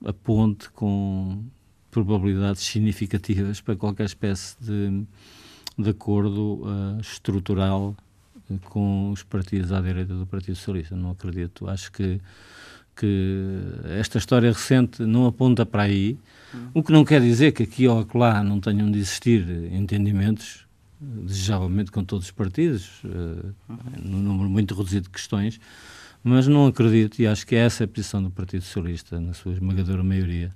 aponte 0.04 0.70
com 0.70 1.42
probabilidades 1.90 2.62
significativas 2.62 3.60
para 3.60 3.74
qualquer 3.74 4.06
espécie 4.06 4.56
de, 4.60 5.02
de 5.76 5.90
acordo 5.90 6.62
uh, 6.62 7.00
estrutural 7.00 7.96
com 8.64 9.10
os 9.10 9.22
partidos 9.22 9.72
à 9.72 9.80
direita 9.80 10.14
do 10.14 10.26
Partido 10.26 10.56
Socialista. 10.56 10.96
Não 10.96 11.10
acredito. 11.10 11.68
Acho 11.68 11.92
que, 11.92 12.20
que 12.96 13.56
esta 13.98 14.18
história 14.18 14.50
recente 14.50 15.02
não 15.02 15.26
aponta 15.26 15.66
para 15.66 15.82
aí, 15.82 16.18
o 16.72 16.82
que 16.82 16.92
não 16.92 17.04
quer 17.04 17.20
dizer 17.20 17.52
que 17.52 17.62
aqui 17.62 17.86
ou 17.86 17.98
acolá 17.98 18.42
não 18.42 18.58
tenham 18.60 18.90
de 18.90 18.98
existir 18.98 19.46
entendimentos, 19.72 20.66
desejavelmente 21.00 21.92
com 21.92 22.02
todos 22.02 22.26
os 22.26 22.30
partidos, 22.30 23.02
uh, 23.04 23.54
num 24.02 24.22
número 24.22 24.48
muito 24.48 24.74
reduzido 24.74 25.04
de 25.04 25.10
questões, 25.10 25.60
mas 26.22 26.46
não 26.46 26.66
acredito, 26.66 27.20
e 27.20 27.26
acho 27.26 27.46
que 27.46 27.54
essa 27.54 27.84
é 27.84 27.86
a 27.86 27.88
posição 27.88 28.22
do 28.22 28.30
Partido 28.30 28.62
Socialista, 28.62 29.20
na 29.20 29.32
sua 29.32 29.52
esmagadora 29.52 30.02
maioria, 30.02 30.52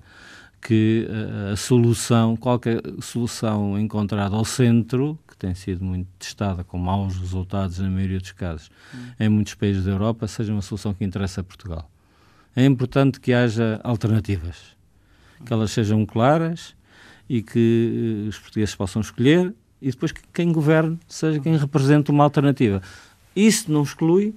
que 0.60 1.08
a, 1.08 1.50
eh, 1.50 1.52
a 1.52 1.56
solução, 1.56 2.36
qualquer 2.36 2.80
solução 3.00 3.78
encontrada 3.78 4.36
ao 4.36 4.44
centro, 4.44 5.18
que 5.26 5.36
tem 5.36 5.54
sido 5.54 5.84
muito 5.84 6.08
testada 6.18 6.62
com 6.62 6.78
maus 6.78 7.16
resultados 7.16 7.78
na 7.78 7.90
maioria 7.90 8.20
dos 8.20 8.32
casos, 8.32 8.70
hum. 8.94 8.98
em 9.18 9.28
muitos 9.28 9.54
países 9.54 9.84
da 9.84 9.90
Europa, 9.90 10.28
seja 10.28 10.52
uma 10.52 10.62
solução 10.62 10.94
que 10.94 11.04
interessa 11.04 11.40
a 11.40 11.44
Portugal. 11.44 11.90
É 12.54 12.64
importante 12.64 13.18
que 13.18 13.32
haja 13.32 13.80
alternativas, 13.82 14.76
que 15.44 15.52
elas 15.52 15.72
sejam 15.72 16.04
claras 16.06 16.76
e 17.28 17.42
que 17.42 18.24
uh, 18.26 18.28
os 18.28 18.38
portugueses 18.38 18.74
possam 18.74 19.00
escolher 19.00 19.54
e 19.80 19.90
depois 19.90 20.12
que 20.12 20.20
quem 20.32 20.52
governe 20.52 20.98
seja 21.08 21.40
quem 21.40 21.56
represente 21.56 22.10
uma 22.10 22.24
alternativa. 22.24 22.80
Isso 23.34 23.72
não 23.72 23.82
exclui 23.82 24.34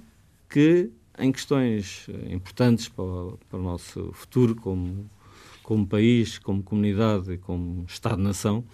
que 0.48 0.90
em 1.18 1.32
questões 1.32 2.06
eh, 2.08 2.34
importantes 2.34 2.88
para 2.88 3.04
o, 3.04 3.38
para 3.48 3.58
o 3.58 3.62
nosso 3.62 4.10
futuro 4.12 4.54
como 4.54 5.08
como 5.66 5.84
país, 5.84 6.38
como 6.38 6.62
comunidade 6.62 7.32
e 7.32 7.38
como 7.38 7.84
Estado-nação, 7.88 8.64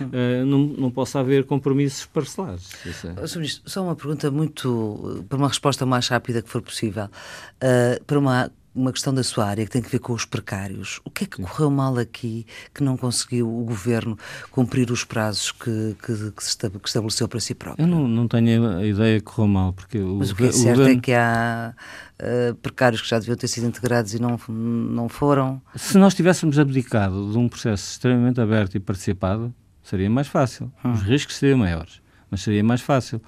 uh, 0.00 0.46
não, 0.46 0.60
não 0.60 0.90
possa 0.90 1.20
haver 1.20 1.44
compromissos 1.44 2.06
parcelares. 2.06 2.70
É. 3.04 3.26
Só 3.66 3.84
uma 3.84 3.94
pergunta 3.94 4.30
muito, 4.30 5.26
para 5.28 5.36
uma 5.36 5.48
resposta 5.48 5.84
mais 5.84 6.08
rápida 6.08 6.40
que 6.40 6.48
for 6.48 6.62
possível, 6.62 7.04
uh, 7.04 8.02
para 8.02 8.18
uma 8.18 8.50
uma 8.78 8.92
questão 8.92 9.12
da 9.12 9.24
sua 9.24 9.46
área 9.46 9.64
que 9.64 9.70
tem 9.70 9.82
a 9.84 9.88
ver 9.88 9.98
com 9.98 10.12
os 10.12 10.24
precários. 10.24 11.00
O 11.04 11.10
que 11.10 11.24
é 11.24 11.26
que 11.26 11.42
correu 11.42 11.70
mal 11.70 11.98
aqui 11.98 12.46
que 12.72 12.82
não 12.82 12.96
conseguiu 12.96 13.48
o 13.48 13.64
governo 13.64 14.16
cumprir 14.50 14.90
os 14.90 15.04
prazos 15.04 15.50
que, 15.50 15.96
que, 16.00 16.30
que, 16.30 16.42
estabeleceu 16.42 17.28
para 17.28 17.40
si 17.40 17.54
próprio? 17.54 17.82
Eu 17.82 17.88
não, 17.88 18.06
não 18.06 18.28
tenho 18.28 18.68
a 18.78 18.86
ideia 18.86 19.18
que 19.18 19.26
correu 19.26 19.48
mal, 19.48 19.72
porque 19.72 19.98
o 19.98 20.16
Mas 20.16 20.30
o 20.30 20.36
que 20.36 20.44
é 20.44 20.52
certo 20.52 20.76
governo... 20.76 20.98
é 20.98 21.02
que 21.02 21.12
há 21.12 21.74
uh, 22.20 22.54
precários 22.56 23.02
que 23.02 23.08
já 23.08 23.18
deviam 23.18 23.36
ter 23.36 23.48
sido 23.48 23.66
integrados 23.66 24.14
e 24.14 24.20
não, 24.20 24.38
não 24.48 25.08
foram. 25.08 25.60
Se 25.74 25.98
nós 25.98 26.14
tivéssemos 26.14 26.58
abdicado 26.58 27.32
de 27.32 27.38
um 27.38 27.48
processo 27.48 27.90
extremamente 27.90 28.40
aberto 28.40 28.76
e 28.76 28.80
participado, 28.80 29.52
seria 29.82 30.08
mais 30.08 30.28
fácil. 30.28 30.72
Hum. 30.84 30.92
Os 30.92 31.02
riscos 31.02 31.36
seriam 31.36 31.58
maiores, 31.58 32.00
mas 32.30 32.42
seria 32.42 32.62
mais 32.62 32.80
fácil 32.80 33.20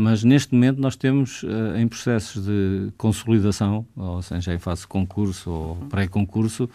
mas 0.00 0.22
neste 0.22 0.54
momento 0.54 0.80
nós 0.80 0.94
temos 0.94 1.42
uh, 1.42 1.76
em 1.76 1.88
processos 1.88 2.46
de 2.46 2.92
consolidação, 2.96 3.84
ou 3.96 4.22
seja, 4.22 4.54
em 4.54 4.58
fase 4.58 4.82
de 4.82 4.86
concurso 4.86 5.50
ou 5.50 5.74
pré-concurso, 5.90 6.70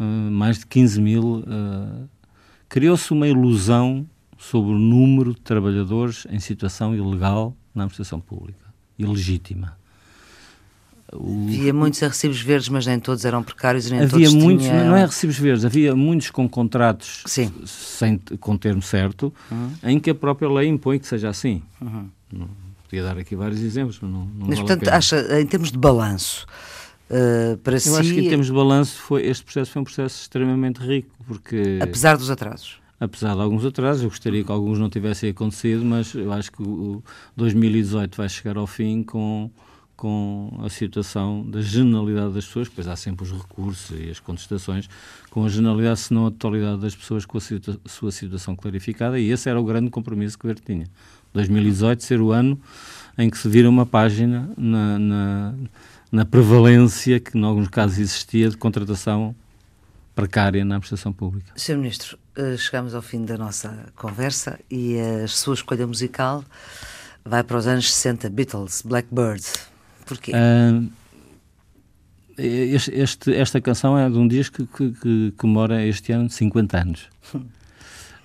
uh, 0.00 0.02
mais 0.02 0.60
de 0.60 0.66
15 0.66 1.02
mil. 1.02 1.22
Uh, 1.40 2.08
Criou-se 2.70 3.12
uma 3.12 3.28
ilusão 3.28 4.06
sobre 4.38 4.72
o 4.72 4.78
número 4.78 5.34
de 5.34 5.42
trabalhadores 5.42 6.26
em 6.30 6.40
situação 6.40 6.96
ilegal 6.96 7.54
na 7.74 7.82
administração 7.82 8.18
pública, 8.18 8.64
ilegítima. 8.98 9.76
O... 11.12 11.44
Havia 11.48 11.74
muitos 11.74 12.02
a 12.02 12.08
recibos 12.08 12.40
verdes, 12.40 12.70
mas 12.70 12.86
nem 12.86 12.98
todos 12.98 13.26
eram 13.26 13.42
precários 13.42 13.90
nem 13.90 14.00
havia 14.00 14.28
todos 14.30 14.32
muitos, 14.32 14.64
tinham... 14.64 14.86
Não 14.86 14.96
é 14.96 15.04
recibos 15.04 15.38
verdes, 15.38 15.66
havia 15.66 15.94
muitos 15.94 16.30
com 16.30 16.48
contratos 16.48 17.22
Sim. 17.26 17.52
sem, 17.66 18.16
com 18.40 18.56
termo 18.56 18.80
certo, 18.80 19.30
uhum. 19.50 19.72
em 19.82 20.00
que 20.00 20.08
a 20.08 20.14
própria 20.14 20.48
lei 20.48 20.68
impõe 20.68 20.98
que 20.98 21.06
seja 21.06 21.28
assim. 21.28 21.62
Uhum. 21.78 22.08
Não, 22.32 22.48
podia 22.84 23.02
dar 23.02 23.18
aqui 23.18 23.36
vários 23.36 23.60
exemplos, 23.60 23.98
mas 24.00 24.10
não, 24.10 24.20
não 24.20 24.46
Mas, 24.46 24.58
vale 24.58 24.68
portanto, 24.68 24.88
acha, 24.88 25.40
em 25.40 25.46
termos 25.46 25.70
de 25.70 25.78
balanço, 25.78 26.46
uh, 27.10 27.56
para 27.58 27.74
Eu 27.76 27.80
si... 27.80 27.90
acho 27.90 28.14
que 28.14 28.20
em 28.20 28.28
termos 28.28 28.46
de 28.46 28.52
balanço, 28.52 28.98
foi, 28.98 29.26
este 29.26 29.44
processo 29.44 29.70
foi 29.70 29.82
um 29.82 29.84
processo 29.84 30.22
extremamente 30.22 30.78
rico, 30.80 31.10
porque... 31.26 31.78
Apesar 31.80 32.16
dos 32.16 32.30
atrasos? 32.30 32.80
Apesar 32.98 33.34
de 33.34 33.40
alguns 33.40 33.64
atrasos, 33.64 34.02
eu 34.02 34.08
gostaria 34.08 34.44
que 34.44 34.52
alguns 34.52 34.78
não 34.78 34.88
tivessem 34.88 35.30
acontecido, 35.30 35.84
mas 35.84 36.14
eu 36.14 36.32
acho 36.32 36.52
que 36.52 36.62
o 36.62 37.02
2018 37.36 38.16
vai 38.16 38.28
chegar 38.28 38.56
ao 38.56 38.66
fim 38.66 39.02
com 39.02 39.50
com 40.02 40.58
a 40.64 40.68
situação 40.68 41.48
da 41.48 41.60
generalidade 41.60 42.34
das 42.34 42.44
pessoas, 42.44 42.68
pois 42.68 42.88
há 42.88 42.96
sempre 42.96 43.24
os 43.24 43.30
recursos 43.30 43.96
e 43.96 44.10
as 44.10 44.18
contestações, 44.18 44.90
com 45.30 45.44
a 45.44 45.48
generalidade, 45.48 46.00
se 46.00 46.12
não 46.12 46.26
a 46.26 46.30
totalidade 46.32 46.80
das 46.80 46.96
pessoas 46.96 47.24
com 47.24 47.38
a 47.38 47.40
situa 47.40 47.78
sua 47.86 48.10
situação 48.10 48.56
clarificada, 48.56 49.16
e 49.16 49.30
esse 49.30 49.48
era 49.48 49.60
o 49.60 49.64
grande 49.64 49.90
compromisso 49.90 50.36
que 50.36 50.48
o 50.48 50.54
tinha. 50.56 50.88
2018 51.32 52.02
ser 52.02 52.20
o 52.20 52.32
ano 52.32 52.60
em 53.16 53.28
que 53.28 53.36
se 53.36 53.48
vira 53.48 53.68
uma 53.68 53.84
página 53.84 54.50
na, 54.56 54.98
na, 54.98 55.54
na 56.10 56.24
prevalência 56.24 57.20
que, 57.20 57.36
em 57.36 57.44
alguns 57.44 57.68
casos, 57.68 57.98
existia 57.98 58.48
de 58.48 58.56
contratação 58.56 59.34
precária 60.14 60.64
na 60.64 60.76
administração 60.76 61.12
pública. 61.12 61.52
Sr. 61.56 61.76
Ministro, 61.76 62.18
eh, 62.36 62.56
chegamos 62.56 62.94
ao 62.94 63.02
fim 63.02 63.24
da 63.24 63.36
nossa 63.36 63.86
conversa 63.94 64.58
e 64.70 64.98
a 64.98 65.28
sua 65.28 65.54
escolha 65.54 65.86
musical 65.86 66.44
vai 67.24 67.42
para 67.42 67.56
os 67.56 67.66
anos 67.66 67.92
60, 67.92 68.28
Beatles, 68.30 68.82
Blackbird. 68.82 69.44
Porquê? 70.06 70.32
Uh, 70.32 70.90
este, 72.38 73.34
esta 73.34 73.60
canção 73.60 73.96
é 73.96 74.08
de 74.08 74.16
um 74.16 74.26
disco 74.26 74.66
que, 74.66 74.90
que 74.92 75.32
comemora 75.36 75.84
este 75.86 76.12
ano 76.12 76.28
50 76.28 76.78
anos. 76.78 77.08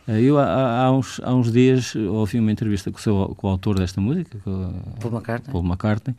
Ah, 0.07 0.19
eu, 0.19 0.39
há, 0.39 0.85
há, 0.85 0.91
uns, 0.91 1.19
há 1.21 1.33
uns 1.33 1.51
dias, 1.51 1.93
ouvi 1.95 2.39
uma 2.39 2.51
entrevista 2.51 2.89
com 2.89 2.97
o, 2.97 3.01
seu, 3.01 3.35
com 3.35 3.47
o 3.47 3.49
autor 3.49 3.77
desta 3.77 3.99
música, 3.99 4.37
Paul 5.01 5.13
McCartney. 5.13 5.51
Paul 5.51 5.65
McCartney, 5.65 6.15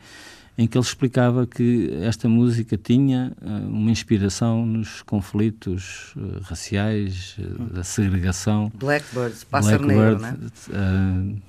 em 0.55 0.67
que 0.67 0.77
ele 0.77 0.85
explicava 0.85 1.47
que 1.47 1.97
esta 2.03 2.29
música 2.29 2.77
tinha 2.77 3.31
uh, 3.41 3.67
uma 3.67 3.89
inspiração 3.89 4.63
nos 4.63 5.01
conflitos 5.01 6.13
uh, 6.15 6.39
raciais, 6.43 7.35
uh, 7.39 7.73
da 7.73 7.83
segregação. 7.83 8.71
Blackbird, 8.75 9.35
pássaro 9.49 9.85
Blackbird, 9.85 10.21
negro, 10.21 10.49
né? 10.69 11.39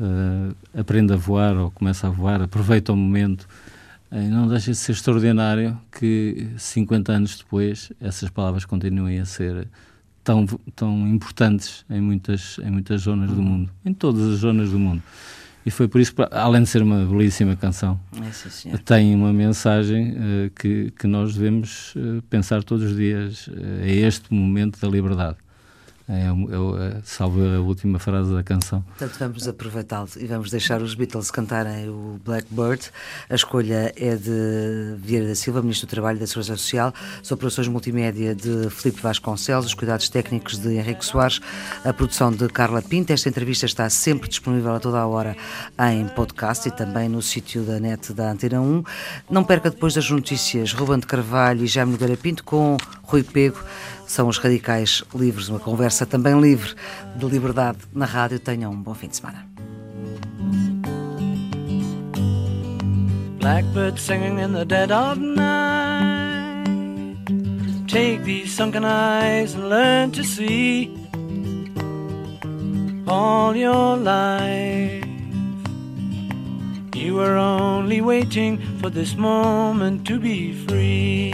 uh, 0.00 0.56
aprende 0.76 1.12
a 1.12 1.16
voar 1.16 1.56
ou 1.56 1.70
começa 1.70 2.08
a 2.08 2.10
voar, 2.10 2.42
aproveita 2.42 2.92
o 2.92 2.96
momento. 2.96 3.46
Uh, 4.10 4.16
não 4.28 4.48
deixa 4.48 4.72
de 4.72 4.76
ser 4.76 4.90
extraordinário 4.90 5.78
que 5.92 6.48
50 6.58 7.12
anos 7.12 7.38
depois 7.38 7.92
essas 8.00 8.28
palavras 8.30 8.64
continuem 8.64 9.20
a 9.20 9.24
ser 9.24 9.68
tão, 10.24 10.46
tão 10.74 11.06
importantes 11.06 11.84
em 11.88 12.00
muitas, 12.00 12.58
em 12.64 12.70
muitas 12.70 13.02
zonas 13.02 13.30
do 13.30 13.42
mundo, 13.42 13.70
em 13.84 13.92
todas 13.92 14.22
as 14.22 14.38
zonas 14.38 14.70
do 14.70 14.78
mundo. 14.78 15.02
E 15.66 15.70
foi 15.70 15.88
por 15.88 16.00
isso, 16.00 16.14
além 16.30 16.62
de 16.62 16.68
ser 16.68 16.82
uma 16.82 17.04
belíssima 17.06 17.56
canção, 17.56 17.98
é, 18.66 18.76
tem 18.76 19.14
uma 19.14 19.32
mensagem 19.32 20.12
uh, 20.12 20.50
que, 20.54 20.90
que 20.90 21.06
nós 21.06 21.34
devemos 21.34 21.94
uh, 21.96 22.20
pensar 22.28 22.62
todos 22.62 22.90
os 22.90 22.96
dias. 22.96 23.46
Uh, 23.46 23.80
é 23.80 23.90
este 23.90 24.32
momento 24.32 24.78
da 24.78 24.88
liberdade. 24.88 25.38
É, 26.06 26.26
é, 26.26 27.00
salvo 27.02 27.40
a 27.42 27.60
última 27.60 27.98
frase 27.98 28.34
da 28.34 28.42
canção. 28.42 28.82
Portanto, 28.82 29.16
vamos 29.18 29.48
aproveitá-lo 29.48 30.08
e 30.18 30.26
vamos 30.26 30.50
deixar 30.50 30.82
os 30.82 30.94
Beatles 30.94 31.30
cantarem 31.30 31.88
o 31.88 32.20
Blackbird. 32.22 32.90
A 33.30 33.34
escolha 33.34 33.90
é 33.96 34.14
de 34.14 34.96
Vieira 34.98 35.28
da 35.28 35.34
Silva, 35.34 35.62
Ministro 35.62 35.86
do 35.86 35.90
Trabalho 35.90 36.16
e 36.16 36.20
da 36.20 36.26
Segurança 36.26 36.56
Social, 36.58 36.92
as 37.22 37.32
operações 37.32 37.68
multimédia 37.68 38.34
de 38.34 38.68
Filipe 38.68 39.00
Vasconcelos, 39.00 39.64
os 39.64 39.72
cuidados 39.72 40.10
técnicos 40.10 40.58
de 40.58 40.74
Henrique 40.74 41.04
Soares, 41.04 41.40
a 41.82 41.92
produção 41.92 42.30
de 42.30 42.48
Carla 42.48 42.82
Pinto. 42.82 43.10
Esta 43.10 43.30
entrevista 43.30 43.64
está 43.64 43.88
sempre 43.88 44.28
disponível 44.28 44.74
a 44.74 44.80
toda 44.80 44.98
a 44.98 45.06
hora 45.06 45.34
em 45.90 46.06
podcast 46.08 46.68
e 46.68 46.70
também 46.70 47.08
no 47.08 47.22
sítio 47.22 47.62
da 47.62 47.80
net 47.80 48.12
da 48.12 48.30
Antena 48.30 48.60
1. 48.60 48.84
Não 49.30 49.42
perca 49.42 49.70
depois 49.70 49.94
das 49.94 50.10
notícias 50.10 50.74
Ruben 50.74 50.98
de 50.98 51.06
Carvalho 51.06 51.64
e 51.64 51.66
Jaime 51.66 51.92
Nogueira 51.92 52.16
Pinto 52.16 52.44
com 52.44 52.76
Rui 53.04 53.22
Pego 53.22 53.58
são 54.06 54.28
os 54.28 54.38
Radicais 54.38 55.02
Livres, 55.14 55.48
uma 55.48 55.58
conversa 55.58 56.06
também 56.06 56.40
livre 56.40 56.74
de 57.16 57.26
liberdade 57.26 57.78
na 57.92 58.06
rádio. 58.06 58.38
Tenham 58.38 58.72
um 58.72 58.82
bom 58.82 58.94
fim 58.94 59.08
de 59.08 59.16
semana. 59.16 59.46
Blackbird 63.40 64.00
singing 64.00 64.38
in 64.40 64.52
the 64.54 64.64
dead 64.64 64.90
of 64.90 65.20
night. 65.20 66.64
Take 67.86 68.24
these 68.24 68.50
sunken 68.50 68.84
eyes 68.84 69.54
and 69.54 69.68
learn 69.68 70.10
to 70.12 70.24
see 70.24 70.90
all 73.06 73.54
your 73.54 73.96
life. 73.96 75.04
You 76.94 77.16
were 77.16 77.36
only 77.36 78.00
waiting 78.00 78.58
for 78.80 78.88
this 78.88 79.14
moment 79.14 80.06
to 80.06 80.18
be 80.18 80.54
free. 80.66 81.33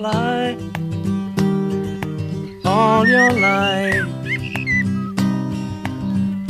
Fly 0.00 0.56
all 2.64 3.06
your 3.06 3.32
life. 3.32 4.08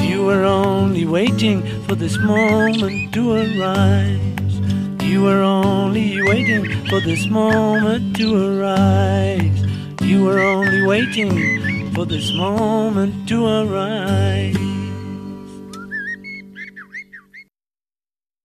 You 0.08 0.18
were 0.26 0.44
only 0.44 1.04
waiting 1.04 1.58
for 1.86 1.96
this 1.96 2.16
moment 2.18 3.12
to 3.14 3.22
arise. 3.42 4.54
You 5.02 5.22
were 5.22 5.42
only 5.42 6.22
waiting 6.30 6.64
for 6.86 7.00
this 7.00 7.26
moment 7.26 8.14
to 8.18 8.26
arise. 8.48 9.58
You 10.00 10.22
were 10.26 10.38
only 10.38 10.82
waiting 10.86 11.92
for 11.92 12.06
this 12.06 12.32
moment 12.32 13.28
to 13.30 13.38
arise. 13.46 14.39